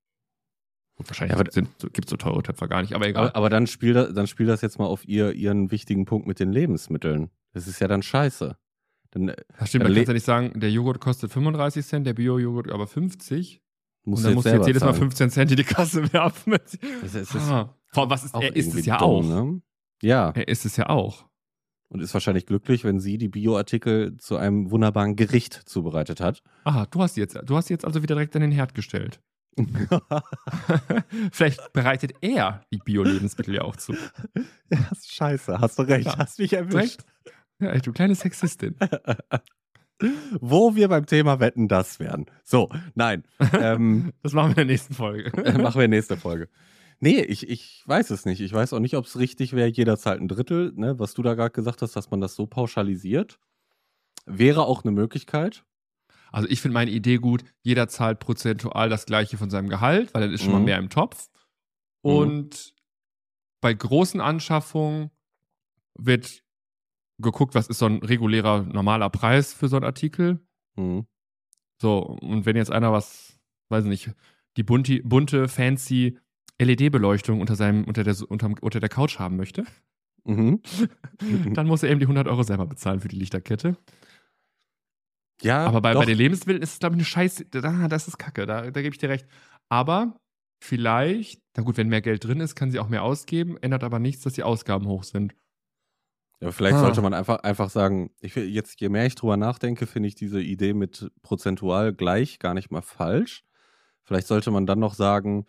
Gut, 1.02 1.10
wahrscheinlich 1.10 1.38
Ja, 1.56 1.64
gibt 1.94 2.06
es 2.06 2.10
so 2.12 2.18
teure 2.18 2.44
Töpfe 2.44 2.68
gar 2.68 2.82
nicht, 2.82 2.94
aber 2.94 3.08
egal. 3.08 3.28
Aber, 3.30 3.36
aber 3.36 3.50
dann, 3.50 3.66
spiel 3.68 3.94
das, 3.94 4.14
dann 4.14 4.28
spiel 4.28 4.46
das 4.46 4.62
jetzt 4.62 4.78
mal 4.78 4.86
auf 4.86 5.08
ihr, 5.08 5.34
ihren 5.34 5.72
wichtigen 5.72 6.06
Punkt 6.06 6.28
mit 6.28 6.40
den 6.40 6.52
Lebensmitteln. 6.52 7.32
Das 7.54 7.68
ist 7.68 7.80
ja 7.80 7.88
dann 7.88 8.02
scheiße. 8.04 8.56
Dann 9.12 9.30
äh, 9.30 9.36
das 9.58 9.70
stimmt, 9.70 9.84
dann 9.86 9.92
man 9.92 9.94
le- 9.94 10.04
kann 10.06 10.08
ja 10.10 10.14
nicht 10.14 10.26
sagen, 10.26 10.60
der 10.60 10.72
Joghurt 10.72 11.00
kostet 11.00 11.32
35 11.32 11.86
Cent, 11.86 12.06
der 12.08 12.14
Bio-Joghurt 12.14 12.72
aber 12.72 12.86
50. 12.88 13.62
musst 14.04 14.20
und 14.20 14.24
dann 14.26 14.32
du 14.32 14.36
musst 14.36 14.46
jetzt 14.46 14.54
du 14.54 14.58
jetzt 14.60 14.68
jedes 14.68 14.82
Mal 14.84 14.90
zahlen. 14.92 15.00
15 15.00 15.30
Cent 15.32 15.52
in 15.52 15.58
die 15.58 15.64
Kasse 15.64 16.14
werfen. 16.14 16.56
Das 17.02 17.16
ist, 17.16 17.36
ah. 17.36 17.76
Vor 17.88 18.04
allem, 18.04 18.10
was 18.10 18.24
ist, 18.24 18.36
er 18.36 18.56
ist 18.56 18.74
es 18.76 18.86
ja 18.86 18.98
dumm, 18.98 19.08
auch. 19.10 19.24
Ne? 19.24 19.62
Ja, 20.04 20.30
Er 20.32 20.48
ist 20.48 20.66
es 20.66 20.78
ja 20.78 20.88
auch. 20.90 21.26
und 21.90 22.00
ist 22.00 22.14
wahrscheinlich 22.14 22.46
glücklich, 22.46 22.84
wenn 22.86 23.00
sie 23.02 23.18
die 23.18 23.28
Bioartikel 23.28 24.16
zu 24.18 24.38
einem 24.38 24.72
wunderbaren 24.72 25.16
Gericht 25.18 25.54
zubereitet 25.66 26.22
hat. 26.22 26.42
Ah, 26.64 26.86
du 26.90 27.02
hast 27.02 27.18
jetzt, 27.18 27.38
du 27.44 27.56
hast 27.58 27.70
jetzt 27.70 27.84
also 27.86 28.02
wieder 28.02 28.16
direkt 28.16 28.34
an 28.36 28.42
den 28.42 28.52
Herd 28.52 28.74
gestellt. 28.76 29.20
Vielleicht 31.32 31.74
bereitet 31.74 32.14
er 32.22 32.64
die 32.74 32.78
Bio-Lebensmittel 32.78 33.56
ja 33.56 33.62
auch 33.64 33.76
zu. 33.76 33.94
ja, 34.70 34.80
scheiße, 35.04 35.60
hast 35.60 35.78
du 35.80 35.84
recht, 35.84 36.08
Ja. 36.08 36.18
hast 36.18 36.40
mich 36.40 36.54
erwischt. 36.54 37.02
Ja, 37.60 37.78
du 37.78 37.92
kleine 37.92 38.16
Sexistin. 38.16 38.76
Wo 40.40 40.76
wir 40.76 40.88
beim 40.88 41.06
Thema 41.06 41.40
Wetten 41.40 41.68
das 41.68 42.00
wären. 42.00 42.26
So, 42.44 42.70
nein. 42.96 43.24
ähm, 43.54 44.14
Das 44.24 44.34
machen 44.34 44.48
wir 44.56 44.62
in 44.64 44.68
der 44.68 44.74
nächsten 44.74 44.96
Folge. 44.96 45.32
machen 45.62 45.80
wir 45.80 45.88
nächste 45.88 46.18
Folge. 46.18 46.50
Nee, 47.00 47.22
ich, 47.22 47.48
ich 47.50 47.84
weiß 47.86 48.10
es 48.12 48.26
nicht. 48.26 48.42
Ich 48.42 48.54
weiß 48.54 48.74
auch 48.74 48.80
nicht, 48.80 48.96
ob 48.96 49.06
es 49.06 49.18
richtig 49.20 49.54
wäre, 49.54 49.68
jeder 49.70 49.98
zahlt 49.98 50.22
ein 50.22 50.28
Drittel, 50.28 50.72
ne, 50.76 50.98
was 51.00 51.14
du 51.14 51.22
da 51.24 51.34
gerade 51.36 51.52
gesagt 51.52 51.82
hast, 51.82 51.96
dass 51.96 52.10
man 52.12 52.22
das 52.22 52.36
so 52.36 52.48
pauschalisiert. 52.48 53.40
Wäre 54.26 54.66
auch 54.66 54.84
eine 54.84 54.92
Möglichkeit. 54.92 55.64
Also 56.32 56.48
ich 56.50 56.62
finde 56.62 56.74
meine 56.74 56.92
Idee 56.92 57.18
gut, 57.18 57.44
jeder 57.62 57.88
zahlt 57.88 58.20
prozentual 58.20 58.90
das 58.90 59.06
gleiche 59.06 59.38
von 59.38 59.50
seinem 59.50 59.70
Gehalt, 59.70 60.14
weil 60.14 60.22
dann 60.22 60.34
ist 60.34 60.44
schon 60.44 60.54
mal 60.54 60.60
Mhm. 60.60 60.66
mehr 60.66 60.78
im 60.78 60.90
Topf. 60.90 61.30
Mhm. 62.04 62.12
Und 62.12 62.74
bei 63.62 63.74
großen 63.74 64.22
Anschaffungen 64.22 65.12
wird 65.98 66.44
geguckt, 67.20 67.54
was 67.54 67.68
ist 67.68 67.80
so 67.80 67.86
ein 67.86 67.98
regulärer, 67.98 68.64
normaler 68.64 69.10
Preis 69.10 69.54
für 69.54 69.68
so 69.68 69.76
einen 69.76 69.86
Artikel. 69.86 70.40
Mhm. 70.76 71.06
So, 71.80 72.00
und 72.00 72.46
wenn 72.46 72.56
jetzt 72.56 72.72
einer 72.72 72.92
was, 72.92 73.38
weiß 73.70 73.86
nicht, 73.86 74.12
die 74.58 74.64
bunti, 74.64 75.02
bunte, 75.02 75.48
fancy 75.48 76.18
LED-Beleuchtung 76.60 77.42
unter 77.42 77.56
seinem, 77.56 77.84
unter 77.86 78.04
der, 78.04 78.16
unter, 78.30 78.52
unter 78.62 78.80
der 78.80 78.90
Couch 78.90 79.20
haben 79.20 79.36
möchte, 79.38 79.66
Mhm. 80.24 80.62
dann 81.56 81.66
muss 81.66 81.82
er 81.82 81.90
eben 81.90 82.00
die 82.00 82.06
100 82.06 82.28
Euro 82.28 82.44
selber 82.44 82.68
bezahlen 82.68 83.00
für 83.00 83.08
die 83.08 83.16
Lichterkette. 83.16 83.76
Ja, 85.42 85.66
Aber 85.66 85.82
bei, 85.82 85.94
bei 85.94 86.06
den 86.06 86.18
Lebensmitteln 86.18 86.62
ist 86.62 86.74
es, 86.74 86.80
glaube 86.80 86.96
ich, 86.96 87.00
eine 87.00 87.06
Scheiße. 87.06 87.46
Da, 87.46 87.88
das 87.88 88.08
ist 88.08 88.18
Kacke, 88.18 88.46
da, 88.46 88.70
da 88.70 88.82
gebe 88.82 88.94
ich 88.94 89.00
dir 89.00 89.10
recht. 89.10 89.26
Aber 89.70 90.20
vielleicht, 90.60 91.42
na 91.56 91.64
gut, 91.64 91.78
wenn 91.78 91.90
mehr 91.90 92.02
Geld 92.02 92.24
drin 92.24 92.40
ist, 92.40 92.56
kann 92.56 92.72
sie 92.72 92.80
auch 92.80 92.90
mehr 92.90 93.04
ausgeben, 93.04 93.58
ändert 93.58 93.84
aber 93.84 94.00
nichts, 94.00 94.24
dass 94.24 94.34
die 94.34 94.44
Ausgaben 94.44 94.88
hoch 94.88 95.04
sind. 95.04 95.34
Ja, 96.40 96.52
vielleicht 96.52 96.76
Ah. 96.78 96.82
sollte 96.82 97.02
man 97.02 97.14
einfach, 97.14 97.40
einfach 97.40 97.70
sagen, 97.70 98.12
ich, 98.20 98.36
jetzt, 98.36 98.80
je 98.82 98.90
mehr 98.90 99.06
ich 99.06 99.16
drüber 99.16 99.38
nachdenke, 99.38 99.86
finde 99.86 100.08
ich 100.08 100.16
diese 100.16 100.42
Idee 100.42 100.74
mit 100.74 101.12
prozentual 101.22 101.94
gleich 101.94 102.40
gar 102.40 102.54
nicht 102.54 102.72
mal 102.72 102.82
falsch. 102.82 103.44
Vielleicht 104.04 104.28
sollte 104.28 104.50
man 104.52 104.66
dann 104.66 104.80
noch 104.80 104.96
sagen, 104.96 105.46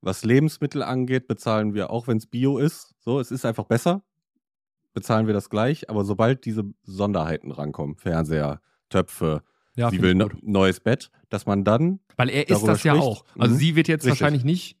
was 0.00 0.24
Lebensmittel 0.24 0.82
angeht, 0.82 1.26
bezahlen 1.28 1.74
wir, 1.74 1.90
auch 1.90 2.06
wenn 2.08 2.16
es 2.18 2.26
Bio 2.26 2.58
ist, 2.58 2.94
so, 3.00 3.20
es 3.20 3.30
ist 3.30 3.44
einfach 3.44 3.64
besser, 3.64 4.02
bezahlen 4.94 5.26
wir 5.26 5.34
das 5.34 5.50
gleich, 5.50 5.90
aber 5.90 6.04
sobald 6.04 6.44
diese 6.44 6.64
Sonderheiten 6.82 7.50
rankommen, 7.52 7.96
Fernseher, 7.96 8.60
Töpfe, 8.90 9.42
Ja, 9.76 9.90
sie 9.90 10.00
will 10.02 10.12
ein 10.12 10.18
gut. 10.20 10.36
neues 10.42 10.80
Bett, 10.80 11.10
dass 11.30 11.46
man 11.46 11.64
dann, 11.64 12.00
Weil 12.16 12.28
er 12.30 12.48
ist 12.48 12.62
das 12.66 12.82
ja 12.84 12.92
spricht. 12.94 13.06
auch. 13.08 13.24
Also 13.38 13.54
Mhm. 13.54 13.58
sie 13.58 13.76
wird 13.76 13.88
jetzt 13.88 14.04
Richtig. 14.04 14.20
wahrscheinlich 14.20 14.44
nicht 14.44 14.78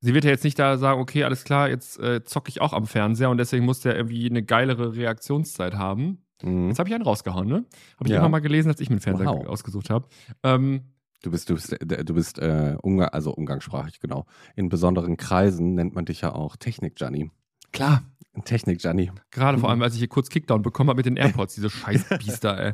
sie 0.00 0.14
wird 0.14 0.24
ja 0.24 0.30
jetzt 0.30 0.44
nicht 0.44 0.58
da 0.58 0.76
sagen, 0.78 1.00
okay, 1.00 1.24
alles 1.24 1.42
klar, 1.44 1.68
jetzt 1.68 1.98
äh, 1.98 2.22
zocke 2.22 2.48
ich 2.48 2.60
auch 2.60 2.72
am 2.72 2.86
Fernseher 2.86 3.30
und 3.30 3.38
deswegen 3.38 3.64
muss 3.64 3.80
der 3.80 3.96
irgendwie 3.96 4.28
eine 4.28 4.42
geilere 4.42 4.94
Reaktionszeit 4.94 5.74
haben. 5.74 6.22
Mhm. 6.42 6.68
Jetzt 6.68 6.78
habe 6.78 6.88
ich 6.88 6.94
einen 6.94 7.02
rausgehauen, 7.04 7.48
ne? 7.48 7.64
Habe 7.96 8.04
ich 8.08 8.10
Ja. 8.10 8.18
immer 8.18 8.28
mal 8.28 8.40
gelesen, 8.40 8.68
als 8.68 8.78
ich 8.80 8.88
mir 8.90 8.96
den 8.96 9.00
Fernseher 9.02 9.26
Wow. 9.26 9.46
ausgesucht 9.46 9.90
habe. 9.90 10.06
Ähm, 10.42 10.92
Du 11.22 11.30
bist, 11.30 11.48
du 11.48 11.54
bist, 11.54 11.72
äh, 11.72 12.04
du 12.04 12.14
bist 12.14 12.38
äh, 12.38 12.76
Umga 12.82 13.06
also 13.06 13.32
umgangssprachig, 13.32 13.98
genau. 14.00 14.26
In 14.54 14.68
besonderen 14.68 15.16
Kreisen 15.16 15.74
nennt 15.74 15.94
man 15.94 16.04
dich 16.04 16.20
ja 16.20 16.32
auch 16.32 16.56
Technik-Gianni. 16.56 17.30
klar. 17.72 18.02
Technik-Gianni. 18.44 19.10
Gerade 19.30 19.58
vor 19.58 19.70
allem, 19.70 19.82
als 19.82 19.94
ich 19.94 20.00
hier 20.00 20.08
kurz 20.08 20.28
Kickdown 20.28 20.62
bekommen 20.62 20.90
habe 20.90 20.98
mit 20.98 21.06
den 21.06 21.16
AirPods, 21.16 21.54
diese 21.54 21.70
Scheißbiester, 21.70 22.58
ey. 22.58 22.72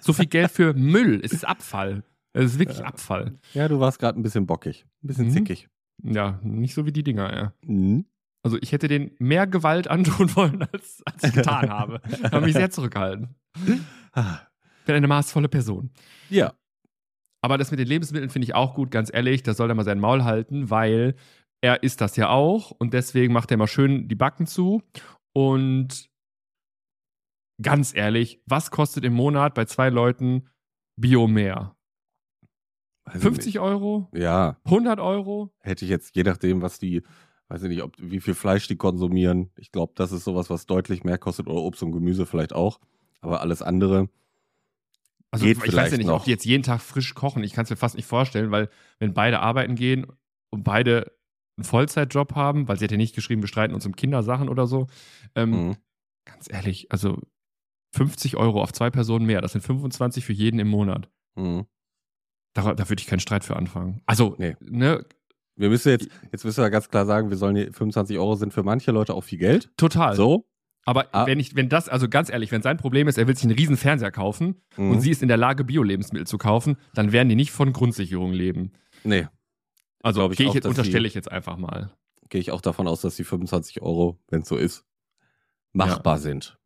So 0.00 0.12
viel 0.12 0.26
Geld 0.26 0.50
für 0.50 0.74
Müll. 0.74 1.20
Es 1.24 1.32
ist 1.32 1.44
Abfall. 1.46 2.02
Es 2.32 2.44
ist 2.52 2.58
wirklich 2.58 2.78
Ja. 2.78 2.84
Abfall. 2.86 3.38
Ja, 3.54 3.68
du 3.68 3.80
warst 3.80 3.98
gerade 3.98 4.18
ein 4.18 4.22
bisschen 4.22 4.46
bockig. 4.46 4.84
Ein 5.02 5.06
bisschen 5.06 5.26
Mhm. 5.26 5.32
zickig. 5.32 5.68
Ja, 6.02 6.38
nicht 6.42 6.74
so 6.74 6.86
wie 6.86 6.92
die 6.92 7.02
Dinger, 7.02 7.32
ey. 7.32 7.48
Mhm. 7.70 8.06
Also 8.42 8.56
ich 8.62 8.72
hätte 8.72 8.88
denen 8.88 9.10
mehr 9.18 9.46
Gewalt 9.46 9.88
antun 9.88 10.34
wollen, 10.36 10.62
als, 10.72 11.02
als 11.04 11.24
ich 11.24 11.32
getan 11.34 11.68
habe. 11.70 12.00
Ich 12.10 12.22
habe 12.32 12.40
mich 12.46 12.54
sehr 12.54 12.70
zurückgehalten. 12.70 13.34
Ich 13.66 14.86
bin 14.86 14.94
eine 14.94 15.08
maßvolle 15.08 15.48
Person. 15.48 15.90
Ja. 16.30 16.54
Aber 17.42 17.56
das 17.58 17.70
mit 17.70 17.80
den 17.80 17.86
Lebensmitteln 17.88 18.30
finde 18.30 18.44
ich 18.46 18.54
auch 18.54 18.74
gut, 18.74 18.90
ganz 18.90 19.10
ehrlich. 19.12 19.42
Da 19.42 19.54
soll 19.54 19.70
er 19.70 19.74
mal 19.74 19.84
sein 19.84 19.98
Maul 19.98 20.24
halten, 20.24 20.68
weil 20.70 21.14
er 21.60 21.82
isst 21.82 22.00
das 22.00 22.16
ja 22.16 22.30
auch 22.30 22.70
und 22.70 22.94
deswegen 22.94 23.32
macht 23.32 23.50
er 23.50 23.56
mal 23.56 23.66
schön 23.66 24.08
die 24.08 24.14
Backen 24.14 24.46
zu. 24.46 24.82
Und 25.32 26.08
ganz 27.62 27.94
ehrlich, 27.94 28.40
was 28.46 28.70
kostet 28.70 29.04
im 29.04 29.12
Monat 29.12 29.54
bei 29.54 29.64
zwei 29.66 29.90
Leuten 29.90 30.48
Bio 30.96 31.26
mehr? 31.26 31.76
Ich 33.14 33.20
50 33.20 33.58
Euro? 33.60 34.08
nicht. 34.12 34.22
Ja, 34.22 34.58
100 34.64 35.00
Euro? 35.00 35.52
hätte 35.60 35.84
ich 35.84 35.90
jetzt, 35.90 36.14
je 36.14 36.22
nachdem, 36.22 36.62
was 36.62 36.78
die, 36.78 37.02
weiß 37.48 37.62
ich 37.64 37.68
nicht, 37.68 37.82
ob, 37.82 37.94
wie 37.98 38.20
viel 38.20 38.34
Fleisch 38.34 38.68
die 38.68 38.76
konsumieren. 38.76 39.50
Ich 39.56 39.72
glaube, 39.72 39.92
das 39.96 40.12
ist 40.12 40.24
sowas, 40.24 40.48
was 40.50 40.66
deutlich 40.66 41.02
mehr 41.04 41.18
kostet 41.18 41.46
oder 41.48 41.60
Obst 41.60 41.82
und 41.82 41.92
Gemüse 41.92 42.24
vielleicht 42.26 42.52
auch. 42.54 42.78
Aber 43.20 43.40
alles 43.40 43.62
andere, 43.62 44.08
Also 45.30 45.44
Geht 45.44 45.58
ich 45.64 45.74
weiß 45.74 45.90
ja 45.92 45.98
nicht, 45.98 46.06
noch. 46.06 46.20
ob 46.20 46.24
die 46.24 46.30
jetzt 46.30 46.44
jeden 46.46 46.62
Tag 46.62 46.80
frisch 46.80 47.14
kochen. 47.14 47.42
Ich 47.44 47.52
kann 47.52 47.64
es 47.64 47.70
mir 47.70 47.76
fast 47.76 47.96
nicht 47.96 48.06
vorstellen, 48.06 48.50
weil 48.50 48.70
wenn 48.98 49.12
beide 49.12 49.40
arbeiten 49.40 49.74
gehen 49.74 50.06
und 50.50 50.62
beide 50.62 51.12
einen 51.56 51.64
Vollzeitjob 51.64 52.34
haben, 52.34 52.68
weil 52.68 52.78
sie 52.78 52.84
hat 52.84 52.90
ja 52.92 52.96
nicht 52.96 53.14
geschrieben, 53.14 53.42
wir 53.42 53.48
streiten 53.48 53.74
uns 53.74 53.86
um 53.86 53.94
Kindersachen 53.96 54.48
oder 54.48 54.66
so. 54.66 54.86
Ähm, 55.34 55.50
mhm. 55.50 55.76
Ganz 56.24 56.46
ehrlich, 56.50 56.90
also 56.92 57.18
50 57.94 58.36
Euro 58.36 58.62
auf 58.62 58.72
zwei 58.72 58.90
Personen 58.90 59.26
mehr, 59.26 59.40
das 59.40 59.52
sind 59.52 59.62
25 59.62 60.24
für 60.24 60.32
jeden 60.32 60.58
im 60.60 60.68
Monat. 60.68 61.08
Mhm. 61.36 61.66
Da, 62.54 62.74
da 62.74 62.88
würde 62.88 63.00
ich 63.00 63.06
keinen 63.06 63.20
Streit 63.20 63.44
für 63.44 63.56
anfangen. 63.56 64.00
Also, 64.06 64.34
Nee. 64.38 64.56
ne, 64.60 65.04
wir 65.56 65.68
müssen 65.68 65.90
jetzt, 65.90 66.08
jetzt 66.32 66.44
müssen 66.44 66.62
wir 66.62 66.70
ganz 66.70 66.88
klar 66.88 67.06
sagen, 67.06 67.30
wir 67.30 67.36
sollen 67.36 67.56
hier 67.56 67.72
25 67.72 68.18
Euro 68.18 68.34
sind 68.34 68.52
für 68.52 68.62
manche 68.62 68.90
Leute 68.92 69.14
auch 69.14 69.22
viel 69.22 69.38
Geld. 69.38 69.70
total. 69.76 70.16
So. 70.16 70.46
Aber 70.86 71.14
Ah. 71.14 71.26
wenn 71.26 71.38
ich, 71.38 71.54
wenn 71.54 71.68
das, 71.68 71.88
also 71.90 72.08
ganz 72.08 72.30
ehrlich, 72.30 72.50
wenn 72.52 72.62
sein 72.62 72.78
Problem 72.78 73.06
ist, 73.06 73.18
er 73.18 73.28
will 73.28 73.36
sich 73.36 73.44
einen 73.44 73.54
riesen 73.58 73.76
Fernseher 73.76 74.10
kaufen 74.10 74.62
Mhm. 74.78 74.92
und 74.92 75.00
sie 75.00 75.10
ist 75.10 75.20
in 75.22 75.28
der 75.28 75.36
Lage, 75.36 75.62
Bio-Lebensmittel 75.64 76.26
zu 76.26 76.38
kaufen, 76.38 76.76
dann 76.94 77.12
werden 77.12 77.28
die 77.28 77.34
nicht 77.36 77.50
von 77.50 77.72
Grundsicherung 77.74 78.32
leben. 78.32 78.72
Nee, 79.04 79.26
Also 80.02 80.30
ich 80.30 80.36
gehe 80.38 80.48
ich 80.48 80.54
jetzt, 80.54 80.66
unterstelle 80.66 81.02
die- 81.02 81.08
ich 81.08 81.14
jetzt 81.14 81.30
einfach 81.30 81.56
mal. 81.56 81.92
gehe 82.28 82.40
ich 82.40 82.50
auch 82.52 82.60
davon 82.60 82.86
aus, 82.88 83.00
dass 83.00 83.16
die 83.16 83.24
25 83.24 83.82
Euro, 83.82 84.18
wenn 84.28 84.42
es 84.42 84.48
so 84.48 84.56
ist, 84.56 84.84
machbar 85.72 86.18
sind. 86.18 86.58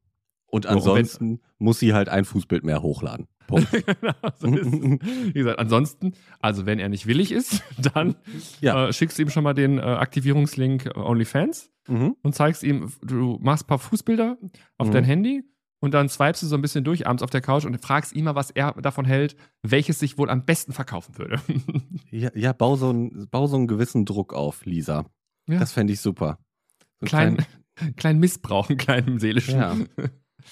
Und 0.47 0.66
ansonsten 0.66 1.40
muss 1.59 1.79
sie 1.81 1.94
halt 1.94 2.09
ein 2.09 2.25
Fußbild 2.25 2.62
mehr 2.64 2.81
hochladen. 2.83 3.27
Punkt. 3.47 3.70
genau, 3.73 4.14
so. 4.38 4.47
Wie 4.49 5.33
gesagt, 5.33 5.59
ansonsten, 5.59 6.12
also 6.40 6.64
wenn 6.64 6.79
er 6.79 6.88
nicht 6.88 7.07
willig 7.07 7.33
ist, 7.33 7.62
dann 7.94 8.16
Ja. 8.61 8.88
äh, 8.88 8.92
schickst 8.92 9.18
du 9.18 9.23
ihm 9.23 9.31
schon 9.31 9.42
mal 9.44 9.53
den 9.53 9.79
äh, 9.79 9.83
Aktivierungslink 9.83 10.87
äh, 10.87 10.99
OnlyFans 10.99 11.70
mhm. 11.88 12.16
und 12.23 12.35
zeigst 12.35 12.62
ihm, 12.62 12.90
du 13.03 13.38
machst 13.42 13.64
ein 13.64 13.66
paar 13.68 13.79
Fußbilder 13.79 14.38
auf 14.79 14.88
Mhm. 14.88 14.92
dein 14.92 15.05
Handy 15.05 15.44
und 15.85 15.92
dann 15.92 16.09
swipest 16.09 16.42
du 16.42 16.47
so 16.47 16.55
ein 16.55 16.62
bisschen 16.62 16.83
durch 16.83 17.07
abends 17.07 17.23
auf 17.23 17.29
der 17.29 17.42
Couch 17.42 17.66
und 17.66 17.79
fragst 17.79 18.14
ihn 18.14 18.25
mal, 18.25 18.35
was 18.35 18.51
er 18.51 18.73
davon 18.81 19.05
hält, 19.05 19.37
welches 19.62 19.99
sich 19.99 20.16
wohl 20.16 20.31
am 20.31 20.47
besten 20.47 20.73
verkaufen 20.73 21.18
würde. 21.18 21.38
Ja, 22.11 22.31
ja 22.35 22.53
bau, 22.53 22.77
so 22.77 22.88
einen, 22.88 23.29
bau 23.29 23.49
so 23.49 23.57
einen 23.57 23.66
gewissen 23.66 24.07
Druck 24.07 24.33
auf, 24.33 24.64
Lisa. 24.64 25.05
Ja. 25.47 25.59
Das 25.59 25.73
fände 25.73 25.92
ich 25.92 26.01
super. 26.01 26.38
So 26.79 26.87
einen 27.01 27.09
kleinen, 27.09 27.47
kleinen 27.97 28.20
Missbrauch, 28.20 28.70
einen 28.70 28.79
kleinen 28.79 29.18
seelischen. 29.18 29.59
Ja. 29.59 29.77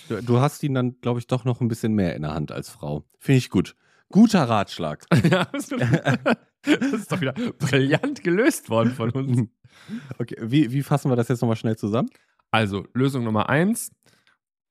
Du, 0.09 0.23
du 0.23 0.41
hast 0.41 0.63
ihn 0.65 0.75
dann, 0.75 1.01
glaube 1.01 1.21
ich, 1.21 1.29
doch 1.29 1.45
noch 1.47 1.63
ein 1.63 1.69
bisschen 1.69 1.95
mehr 1.95 2.15
in 2.15 2.23
der 2.23 2.35
Hand 2.35 2.53
als 2.53 2.69
Frau. 2.69 3.05
Finde 3.19 3.39
ich 3.39 3.49
gut. 3.49 3.75
Guter 4.11 4.43
Ratschlag. 4.43 5.07
Ja, 5.31 5.49
das 5.53 6.93
ist 6.93 7.11
doch 7.11 7.21
wieder 7.21 7.33
brillant 7.33 8.23
gelöst 8.23 8.69
worden 8.69 8.93
von 8.93 9.11
uns. 9.11 9.49
Okay, 10.19 10.37
wie, 10.41 10.73
wie 10.73 10.83
fassen 10.83 11.11
wir 11.11 11.17
das 11.17 11.29
jetzt 11.29 11.41
nochmal 11.41 11.57
schnell 11.57 11.77
zusammen? 11.77 12.11
Also, 12.51 12.87
Lösung 12.93 13.25
Nummer 13.25 13.49
eins: 13.49 13.91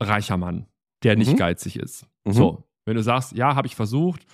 reicher 0.02 0.38
Mann, 0.38 0.68
der 1.04 1.16
nicht 1.16 1.34
Mhm. 1.34 1.38
geizig 1.38 1.78
ist. 1.78 2.06
Mhm. 2.26 2.32
So, 2.34 2.64
wenn 2.86 2.96
du 2.96 3.04
sagst, 3.04 3.34
ja, 3.34 3.56
habe 3.56 3.68
ich 3.68 3.76
versucht, 3.76 4.26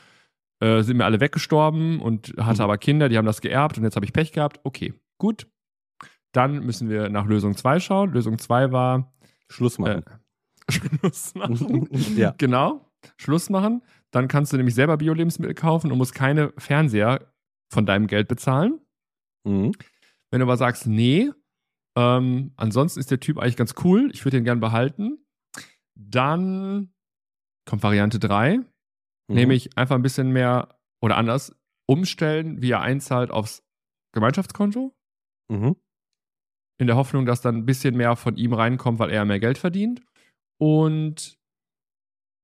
äh, 0.59 0.81
sind 0.81 0.97
mir 0.97 1.05
alle 1.05 1.19
weggestorben 1.19 1.99
und 1.99 2.33
hatte 2.39 2.61
Mhm. 2.61 2.65
aber 2.65 2.77
Kinder, 2.77 3.09
die 3.09 3.17
haben 3.17 3.25
das 3.25 3.41
geerbt 3.41 3.77
und 3.77 3.83
jetzt 3.83 3.95
habe 3.95 4.05
ich 4.05 4.13
Pech 4.13 4.31
gehabt. 4.31 4.59
Okay, 4.63 4.93
gut. 5.19 5.47
Dann 6.33 6.65
müssen 6.65 6.89
wir 6.89 7.09
nach 7.09 7.25
Lösung 7.25 7.55
2 7.55 7.79
schauen. 7.79 8.11
Lösung 8.11 8.37
2 8.37 8.71
war 8.71 9.13
Schluss 9.49 9.79
machen. 9.79 10.03
äh, 10.03 10.11
Schluss 10.71 11.35
machen. 11.35 11.87
Ja. 12.17 12.33
Genau, 12.37 12.89
Schluss 13.17 13.49
machen. 13.49 13.81
Dann 14.11 14.27
kannst 14.27 14.51
du 14.53 14.57
nämlich 14.57 14.75
selber 14.75 14.97
Bio-Lebensmittel 14.97 15.53
kaufen 15.55 15.91
und 15.91 15.97
musst 15.97 16.13
keine 16.15 16.53
Fernseher 16.57 17.31
von 17.71 17.85
deinem 17.85 18.07
Geld 18.07 18.27
bezahlen. 18.27 18.79
Mhm. 19.45 19.71
Wenn 20.31 20.39
du 20.39 20.45
aber 20.45 20.57
sagst, 20.57 20.87
nee, 20.87 21.31
ähm, 21.97 22.51
ansonsten 22.57 22.99
ist 22.99 23.11
der 23.11 23.19
Typ 23.19 23.37
eigentlich 23.37 23.55
ganz 23.57 23.75
cool, 23.83 24.09
ich 24.13 24.23
würde 24.25 24.37
den 24.37 24.43
gern 24.43 24.59
behalten, 24.59 25.17
dann 25.99 26.93
kommt 27.67 27.83
Variante 27.83 28.19
3, 28.19 28.57
Mhm. 28.57 28.65
nämlich 29.29 29.77
einfach 29.77 29.95
ein 29.95 30.01
bisschen 30.01 30.31
mehr 30.31 30.79
oder 31.01 31.17
anders 31.17 31.55
umstellen, 31.89 32.61
wie 32.61 32.71
er 32.71 32.81
einzahlt 32.81 33.31
aufs 33.31 33.63
Gemeinschaftskonto, 34.13 34.95
Mhm. 35.51 35.75
in 36.79 36.87
der 36.87 36.95
Hoffnung, 36.95 37.25
dass 37.25 37.41
dann 37.41 37.57
ein 37.57 37.65
bisschen 37.65 37.95
mehr 37.97 38.15
von 38.15 38.35
ihm 38.37 38.53
reinkommt, 38.53 38.99
weil 38.99 39.09
er 39.11 39.25
mehr 39.25 39.39
Geld 39.39 39.57
verdient. 39.57 40.01
Und 40.59 41.37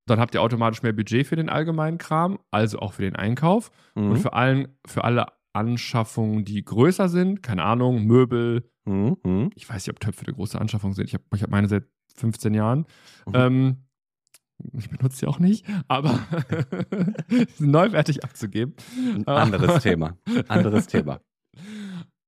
dann 0.07 0.19
habt 0.19 0.33
ihr 0.35 0.41
automatisch 0.41 0.83
mehr 0.83 0.91
Budget 0.93 1.25
für 1.27 1.35
den 1.37 1.49
allgemeinen 1.49 1.97
Kram, 1.97 2.39
also 2.51 2.79
auch 2.79 2.93
für 2.93 3.03
den 3.03 3.15
Einkauf. 3.15 3.71
Und 3.95 4.09
Mhm. 4.09 4.15
für, 4.17 4.33
allen, 4.33 4.77
für 4.85 5.03
alle 5.03 5.27
Anschaffungen, 5.55 6.43
die 6.45 6.63
größer 6.65 7.07
sind, 7.09 7.41
keine 7.43 7.63
Ahnung, 7.63 8.03
Möbel, 8.05 8.69
Mhm. 8.85 9.17
Mhm. 9.23 9.49
ich 9.55 9.69
weiß 9.69 9.85
nicht, 9.87 9.95
ob 9.95 9.99
Töpfe 10.01 10.25
eine 10.25 10.35
große 10.35 10.59
Anschaffung 10.59 10.93
sind. 10.93 11.05
Ich 11.05 11.13
habe 11.13 11.23
ich 11.35 11.41
hab 11.43 11.49
meine 11.49 11.67
seit 11.69 11.85
15 12.15 12.53
Jahren. 12.53 12.85
Mhm. 13.27 13.33
Ähm, 13.33 13.77
ich 14.77 14.89
benutze 14.89 15.17
sie 15.17 15.27
auch 15.27 15.39
nicht, 15.39 15.65
aber 15.87 16.19
neuwertig 17.59 18.23
abzugeben. 18.23 18.75
Anderes 19.25 19.83
Thema. 19.83 20.17
Anderes 20.47 20.87
Thema. 20.87 21.19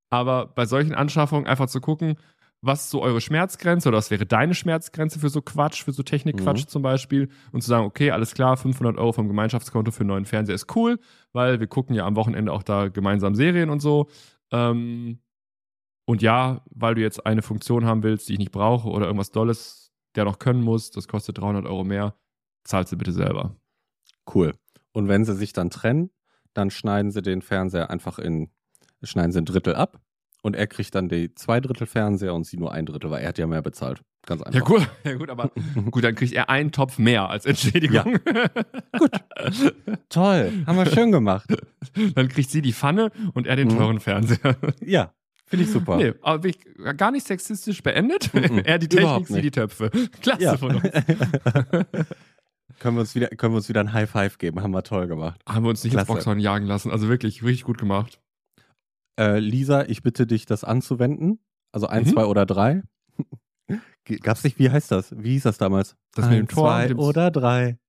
Aber 0.10 0.48
bei 0.48 0.66
solchen 0.66 0.94
Anschaffungen 0.94 1.48
einfach 1.48 1.68
zu 1.68 1.82
gucken, 1.82 2.16
was 2.62 2.86
ist 2.86 2.90
so 2.90 3.02
eure 3.02 3.22
Schmerzgrenze 3.22 3.90
oder 3.90 3.98
was 3.98 4.10
wäre 4.12 4.26
deine 4.26 4.56
Schmerzgrenze 4.56 5.20
für 5.20 5.30
so 5.30 5.42
Quatsch, 5.42 5.84
für 5.84 5.92
so 5.92 6.04
Technikquatsch 6.04 6.64
Mhm. 6.64 6.68
zum 6.68 6.82
Beispiel 6.82 7.30
und 7.52 7.62
zu 7.62 7.70
sagen, 7.70 7.86
okay, 7.86 8.12
alles 8.12 8.34
klar, 8.34 8.58
500 8.58 8.98
Euro 8.98 9.12
vom 9.12 9.28
Gemeinschaftskonto 9.28 9.92
für 9.92 10.02
einen 10.02 10.10
neuen 10.10 10.26
Fernseher 10.26 10.56
ist 10.56 10.76
cool, 10.76 11.00
weil 11.32 11.60
wir 11.60 11.68
gucken 11.68 11.96
ja 11.96 12.06
am 12.06 12.16
Wochenende 12.16 12.52
auch 12.52 12.64
da 12.64 12.88
gemeinsam 12.88 13.36
Serien 13.36 13.70
und 13.70 13.82
so. 13.82 14.08
Ähm, 14.52 15.20
und 16.06 16.22
ja, 16.22 16.62
weil 16.70 16.96
du 16.96 17.02
jetzt 17.02 17.26
eine 17.26 17.42
Funktion 17.42 17.86
haben 17.86 18.04
willst, 18.04 18.30
die 18.30 18.34
ich 18.34 18.40
nicht 18.40 18.52
brauche 18.52 18.90
oder 18.90 19.06
irgendwas 19.06 19.32
Dolles, 19.32 19.92
der 20.16 20.26
noch 20.26 20.40
können 20.40 20.62
muss, 20.64 20.92
das 20.92 21.08
kostet 21.08 21.38
300 21.40 21.66
Euro 21.66 21.84
mehr, 21.84 22.16
zahlst 22.64 22.92
du 22.92 22.98
bitte 22.98 23.12
selber. 23.12 23.56
Cool. 24.34 24.54
Und 24.94 25.08
wenn 25.08 25.26
sie 25.26 25.36
sich 25.36 25.52
dann 25.54 25.70
trennen, 25.70 26.10
dann 26.54 26.70
schneiden 26.70 27.12
sie 27.12 27.22
den 27.22 27.42
Fernseher 27.42 27.90
einfach 27.90 28.18
in, 28.20 28.50
schneiden 29.04 29.32
sie 29.32 29.40
ein 29.40 29.46
Drittel 29.46 29.76
ab 29.76 30.00
und 30.42 30.56
er 30.56 30.68
kriegt 30.68 30.96
dann 30.96 31.10
die 31.10 31.34
zwei 31.36 31.60
Drittel 31.60 31.86
Fernseher 31.88 32.34
und 32.34 32.46
sie 32.46 32.58
nur 32.58 32.72
ein 32.72 32.86
Drittel, 32.86 33.12
weil 33.12 33.22
er 33.24 33.30
hat 33.30 33.38
ja 33.38 33.46
mehr 33.48 33.62
bezahlt. 33.62 34.02
Ganz 34.26 34.42
einfach. 34.42 34.60
Ja 34.60 34.66
gut, 34.66 34.88
ja, 35.04 35.14
gut 35.16 35.30
aber 35.30 35.52
gut, 35.92 36.04
dann 36.04 36.16
kriegt 36.16 36.34
er 36.34 36.50
einen 36.50 36.72
Topf 36.72 36.98
mehr 36.98 37.30
als 37.30 37.46
Entschädigung. 37.46 38.18
Gut. 38.98 39.12
Toll, 40.10 40.64
haben 40.66 40.78
wir 40.78 40.86
schön 40.88 41.12
gemacht. 41.12 41.48
Dann 42.16 42.28
kriegt 42.30 42.50
sie 42.50 42.62
die 42.62 42.74
Pfanne 42.74 43.12
und 43.34 43.46
er 43.48 43.56
den 43.56 43.68
Mhm. 43.68 43.78
teuren 43.78 44.00
Fernseher. 44.00 44.56
Ja, 44.82 45.14
finde 45.46 45.66
ich 45.66 45.72
super. 45.72 45.98
Nee, 45.98 46.14
aber 46.22 46.46
ich 46.48 46.58
gar 46.98 47.12
nicht 47.12 47.26
sexistisch 47.28 47.82
beendet. 47.84 48.34
Mhm. 48.34 48.60
er 48.66 48.78
die 48.80 48.88
Technik, 48.90 49.28
sie 49.28 49.42
die 49.42 49.52
Töpfe. 49.52 49.90
Klasse 50.22 50.42
Ja. 50.44 50.58
von 50.58 50.76
uns. 50.76 50.84
können, 52.80 52.96
wir 52.98 53.02
uns 53.02 53.16
wieder, 53.16 53.28
können 53.30 53.54
wir 53.54 53.58
uns 53.58 53.70
wieder 53.70 53.80
ein 53.82 53.94
High 53.94 54.10
Five 54.10 54.38
geben, 54.38 54.62
haben 54.62 54.72
wir 54.72 54.84
toll 54.84 55.08
gemacht. 55.08 55.42
Haben 55.48 55.64
wir 55.66 55.70
uns 55.70 55.84
nicht 55.84 55.94
ins 55.94 56.00
Klasse. 56.04 56.14
Boxhorn 56.14 56.40
jagen 56.40 56.66
lassen. 56.66 56.92
Also 56.92 57.08
wirklich, 57.10 57.44
richtig 57.44 57.64
gut 57.64 57.78
gemacht. 57.78 58.20
Äh, 59.20 59.40
Lisa, 59.40 59.84
ich 59.86 60.04
bitte 60.04 60.28
dich, 60.28 60.46
das 60.46 60.64
anzuwenden. 60.64 61.40
Also 61.72 61.88
ein, 61.88 62.04
Mhm. 62.04 62.08
zwei 62.08 62.26
oder 62.26 62.46
drei. 62.46 62.84
Gab's 64.22 64.44
nicht, 64.44 64.60
wie 64.60 64.70
heißt 64.70 64.92
das? 64.92 65.16
Wie 65.18 65.32
hieß 65.32 65.44
das 65.44 65.58
damals? 65.58 65.96
Das 66.14 66.26
mit 66.30 66.36
dem 66.38 66.44
Ein, 66.44 66.48
Tor, 66.48 66.68
Zwei 66.70 66.88
dem- 66.90 67.00
oder 67.00 67.32
drei. 67.32 67.80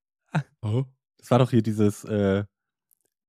Oh. 0.61 0.85
Das 1.17 1.29
war 1.31 1.39
doch 1.39 1.51
hier 1.51 1.61
dieses, 1.61 2.03
äh, 2.05 2.43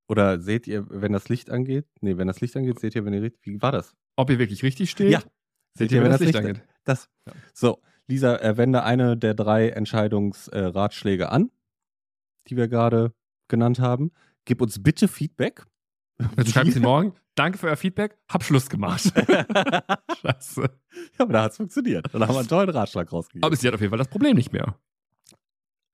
oder 0.09 0.41
seht 0.41 0.67
ihr, 0.67 0.87
wenn 0.89 1.13
das 1.13 1.29
Licht 1.29 1.51
angeht? 1.51 1.87
Nee, 2.01 2.17
wenn 2.17 2.27
das 2.29 2.41
Licht 2.41 2.57
angeht, 2.57 2.79
seht 2.81 2.95
ihr, 2.95 3.05
wenn 3.05 3.13
ihr 3.13 3.23
redet. 3.23 3.39
Wie 3.43 3.61
war 3.61 3.73
das? 3.73 3.95
Ob 4.19 4.31
ihr 4.31 4.39
wirklich 4.39 4.63
richtig 4.63 4.91
steht. 4.91 5.11
Ja. 5.13 5.23
Seht 5.75 5.93
ihr, 5.93 6.03
wenn 6.03 6.11
das 6.11 6.21
Licht 6.21 6.35
Licht- 6.35 6.45
angeht. 6.47 6.63
Das. 6.85 7.09
Ja. 7.27 7.33
So, 7.55 7.81
Lisa, 8.09 8.37
äh, 8.39 8.57
wende 8.57 8.83
eine 8.83 9.17
der 9.17 9.35
drei 9.35 9.69
Entscheidungsratschläge 9.69 11.31
an, 11.31 11.51
die 12.49 12.57
wir 12.57 12.69
gerade 12.69 13.13
genannt 13.49 13.79
haben. 13.79 14.11
Gib 14.45 14.61
uns 14.61 14.83
bitte 14.83 15.07
Feedback. 15.09 15.65
Jetzt 16.37 16.51
schreiben 16.53 16.73
sie 16.73 16.81
morgen. 16.81 17.15
Danke 17.37 17.59
für 17.59 17.69
euer 17.69 17.77
Feedback. 17.77 18.19
Hab 18.29 18.43
Schluss 18.43 18.69
gemacht. 18.69 19.13
ja, 19.29 19.45
Scheiße. 20.21 20.69
aber 21.19 21.33
da 21.33 21.43
hat 21.45 21.53
es 21.53 21.57
funktioniert. 21.59 22.07
Dann 22.13 22.23
haben 22.23 22.35
wir 22.35 22.41
einen 22.41 22.49
tollen 22.49 22.71
Ratschlag 22.71 23.13
rausgegeben. 23.13 23.45
Aber 23.47 23.55
sie 23.55 23.69
hat 23.69 23.75
auf 23.75 23.81
jeden 23.81 23.91
Fall 23.91 23.99
das 23.99 24.09
Problem 24.09 24.35
nicht 24.35 24.53
mehr. 24.53 24.81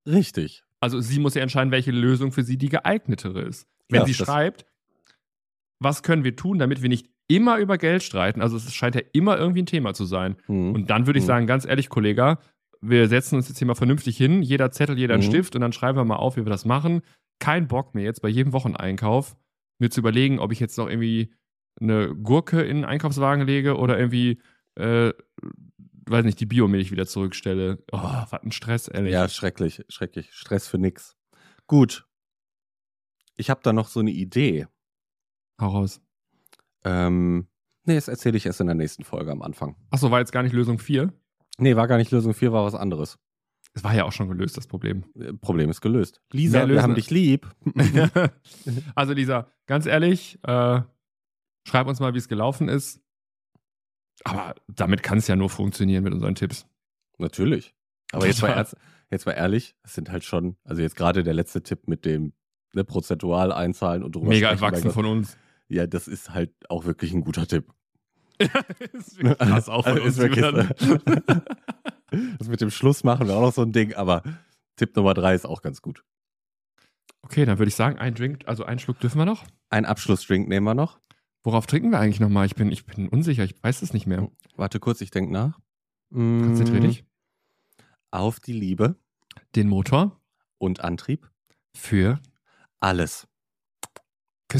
Richtig. 0.07 0.64
Also 0.81 1.01
sie 1.01 1.18
muss 1.18 1.35
ja 1.35 1.43
entscheiden, 1.43 1.70
welche 1.72 1.91
Lösung 1.91 2.33
für 2.33 2.43
sie 2.43 2.57
die 2.57 2.68
geeignetere 2.70 3.43
ist. 3.43 3.66
Wenn 3.91 4.01
Ja, 4.01 4.07
sie 4.07 4.14
das- 4.14 4.27
schreibt, 4.27 4.64
was 5.79 6.03
können 6.03 6.25
wir 6.25 6.37
tun, 6.37 6.59
damit 6.59 6.81
wir 6.81 6.89
nicht 6.89 7.11
immer 7.29 7.59
über 7.59 7.79
Geld 7.79 8.03
streiten, 8.03 8.41
also 8.43 8.57
es 8.57 8.72
scheint 8.75 8.95
ja 8.95 9.03
immer 9.12 9.39
irgendwie 9.39 9.62
ein 9.62 9.66
Thema 9.66 9.95
zu 9.95 10.05
sein. 10.05 10.37
Mhm. 10.47 10.75
Und 10.75 10.91
dann 10.91 11.07
würde 11.07 11.18
ich 11.18 11.25
Mhm. 11.25 11.29
sagen, 11.29 11.47
ganz 11.47 11.64
ehrlich, 11.64 11.89
Kollege, 11.89 12.39
wir 12.81 13.09
setzen 13.09 13.37
uns 13.37 13.49
jetzt 13.49 13.59
hier 13.59 13.66
mal 13.66 13.75
vernünftig 13.75 14.16
hin, 14.16 14.43
jeder 14.43 14.70
Zettel, 14.70 14.99
jeder 14.99 15.16
Mhm. 15.16 15.22
Stift 15.22 15.55
und 15.55 15.62
dann 15.62 15.72
schreiben 15.72 15.97
wir 15.99 16.05
mal 16.05 16.16
auf, 16.16 16.37
wie 16.37 16.45
wir 16.45 16.51
das 16.51 16.64
machen. 16.66 17.01
Kein 17.39 17.66
Bock 17.66 17.95
mehr 17.95 18.05
jetzt 18.05 18.20
bei 18.20 18.29
jedem 18.29 18.53
Wocheneinkauf 18.53 19.37
mir 19.79 19.91
zu 19.91 20.01
überlegen, 20.01 20.39
ob 20.39 20.53
ich 20.53 20.61
jetzt 20.61 20.77
noch 20.79 20.89
irgendwie 20.89 21.33
eine 21.81 22.14
Gurke 22.14 22.62
in 22.62 22.79
den 22.79 22.85
Einkaufswagen 22.85 23.47
lege 23.47 23.77
oder 23.79 23.99
irgendwie, 23.99 24.41
äh, 24.77 25.12
weiß 26.09 26.25
nicht, 26.27 26.39
die 26.39 26.47
Biomilch 26.47 26.93
wieder 26.93 27.07
zurückstelle. 27.07 27.83
Oh, 27.91 27.99
was 28.03 28.33
ein 28.35 28.53
Stress, 28.53 28.87
ehrlich. 28.87 29.12
Ja, 29.12 29.29
schrecklich, 29.29 29.83
schrecklich. 29.89 30.33
Stress 30.33 30.68
für 30.68 30.79
nix. 30.79 31.16
Gut. 31.66 32.07
Ich 33.37 33.51
habe 33.51 33.61
da 33.64 33.72
noch 33.72 33.89
so 33.89 34.01
eine 34.01 34.11
Idee. 34.12 34.66
Hau 35.61 35.68
raus. 35.68 36.01
Ähm, 36.85 37.49
nee, 37.85 37.95
das 37.95 38.09
erzähle 38.09 38.37
ich 38.37 38.47
erst 38.47 38.61
in 38.61 38.66
der 38.66 38.76
nächsten 38.76 39.05
Folge 39.05 39.32
am 39.32 39.43
Anfang. 39.43 39.76
Achso, 39.91 40.11
war 40.11 40.20
jetzt 40.20 40.32
gar 40.32 40.43
nicht 40.43 40.53
Lösung 40.53 40.78
4? 40.78 41.12
Nee, 41.59 41.76
war 41.76 41.89
gar 41.89 41.99
nicht 41.99 42.11
Lösung 42.11 42.35
4, 42.35 42.53
war 42.53 42.64
was 42.64 42.74
anderes. 42.74 43.18
Es 43.74 43.82
war 43.82 43.95
ja 43.95 44.05
auch 44.05 44.12
schon 44.12 44.28
gelöst, 44.28 44.57
das 44.57 44.66
Problem. 44.66 45.05
Äh, 45.18 45.32
Problem 45.32 45.68
ist 45.70 45.80
gelöst. 45.80 46.22
Lisa, 46.32 46.68
wir 46.68 46.82
haben 46.82 46.95
dich 46.95 47.11
lieb. 47.11 47.51
also 48.95 49.12
Lisa, 49.12 49.49
ganz 49.66 49.87
ehrlich, 49.87 50.39
äh, 50.45 50.80
schreib 51.66 51.89
uns 51.89 51.99
mal, 51.99 52.14
wie 52.14 52.18
es 52.18 52.28
gelaufen 52.28 52.68
ist. 52.68 53.01
Aber 54.22 54.55
damit 54.68 55.03
kann 55.03 55.18
es 55.18 55.26
ja 55.26 55.35
nur 55.35 55.51
funktionieren 55.51 56.05
mit 56.05 56.12
unseren 56.12 56.37
Tipps. 56.37 56.66
Natürlich. 57.18 57.74
Aber 58.12 58.26
jetzt 58.26 58.43
mal, 58.43 58.64
jetzt 59.11 59.26
mal 59.26 59.32
ehrlich, 59.32 59.74
es 59.82 59.95
sind 59.95 60.11
halt 60.11 60.24
schon, 60.24 60.57
also 60.64 60.82
jetzt 60.82 60.95
gerade 60.95 61.24
der 61.24 61.35
letzte 61.35 61.62
Tipp 61.62 61.89
mit 61.89 62.05
dem 62.05 62.32
ne, 62.74 62.85
prozentual 62.85 63.53
einzahlen 63.53 64.05
und 64.05 64.14
drüber 64.14 64.28
Mega 64.28 64.51
erwachsen 64.51 64.93
von 64.93 65.05
uns. 65.05 65.37
Ja, 65.69 65.87
das 65.87 66.09
ist 66.09 66.31
halt 66.31 66.53
auch 66.69 66.85
wirklich 66.85 67.12
ein 67.12 67.23
guter 67.23 67.47
Tipp. 67.47 67.73
ist 68.93 69.17
wirklich 69.19 69.39
krass 69.39 69.69
auch 69.69 69.85
von 69.87 70.01
uns. 70.01 70.19
Das 72.39 72.47
mit 72.49 72.61
dem 72.61 72.71
Schluss 72.71 73.03
machen 73.03 73.27
wir 73.27 73.35
auch 73.35 73.41
noch 73.41 73.53
so 73.53 73.62
ein 73.62 73.73
Ding, 73.73 73.93
aber 73.95 74.23
Tipp 74.77 74.95
Nummer 74.95 75.15
drei 75.15 75.35
ist 75.35 75.47
auch 75.47 75.62
ganz 75.62 75.83
gut. 75.83 76.05
okay, 77.23 77.45
dann 77.45 77.59
würde 77.59 77.69
ich 77.69 77.75
sagen, 77.75 77.99
ein 77.99 78.15
Drink, 78.15 78.45
also 78.47 78.65
einen 78.65 78.79
Schluck 78.79 79.01
dürfen 79.01 79.19
wir 79.19 79.25
noch. 79.25 79.45
Ein 79.69 79.85
Abschlussdrink 79.85 80.49
nehmen 80.49 80.65
wir 80.65 80.75
noch. 80.75 81.01
Worauf 81.43 81.67
trinken 81.67 81.91
wir 81.91 81.99
eigentlich 81.99 82.21
nochmal? 82.21 82.47
Ich 82.47 82.55
bin, 82.55 82.71
ich 82.71 82.87
bin 82.87 83.09
unsicher, 83.09 83.43
ich 83.45 83.61
weiß 83.62 83.83
es 83.83 83.93
nicht 83.93 84.07
mehr. 84.07 84.31
Warte 84.57 84.79
kurz, 84.79 85.01
ich 85.01 85.11
denke 85.11 85.33
nach. 85.33 85.59
Konzentrier 86.12 86.81
Mm, 86.81 86.83
dich. 86.85 87.05
Auf 88.12 88.39
die 88.39 88.53
Liebe 88.53 88.97
Den 89.57 89.69
Motor 89.69 90.21
und 90.59 90.81
Antrieb. 90.85 91.29
für 91.77 92.21
Alles. 92.79 93.27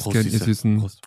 Küsschen, 0.03 0.25
ihr 0.25 0.39
Süße. 0.39 0.45
Süßen. 0.45 0.81
Prost. 0.81 1.01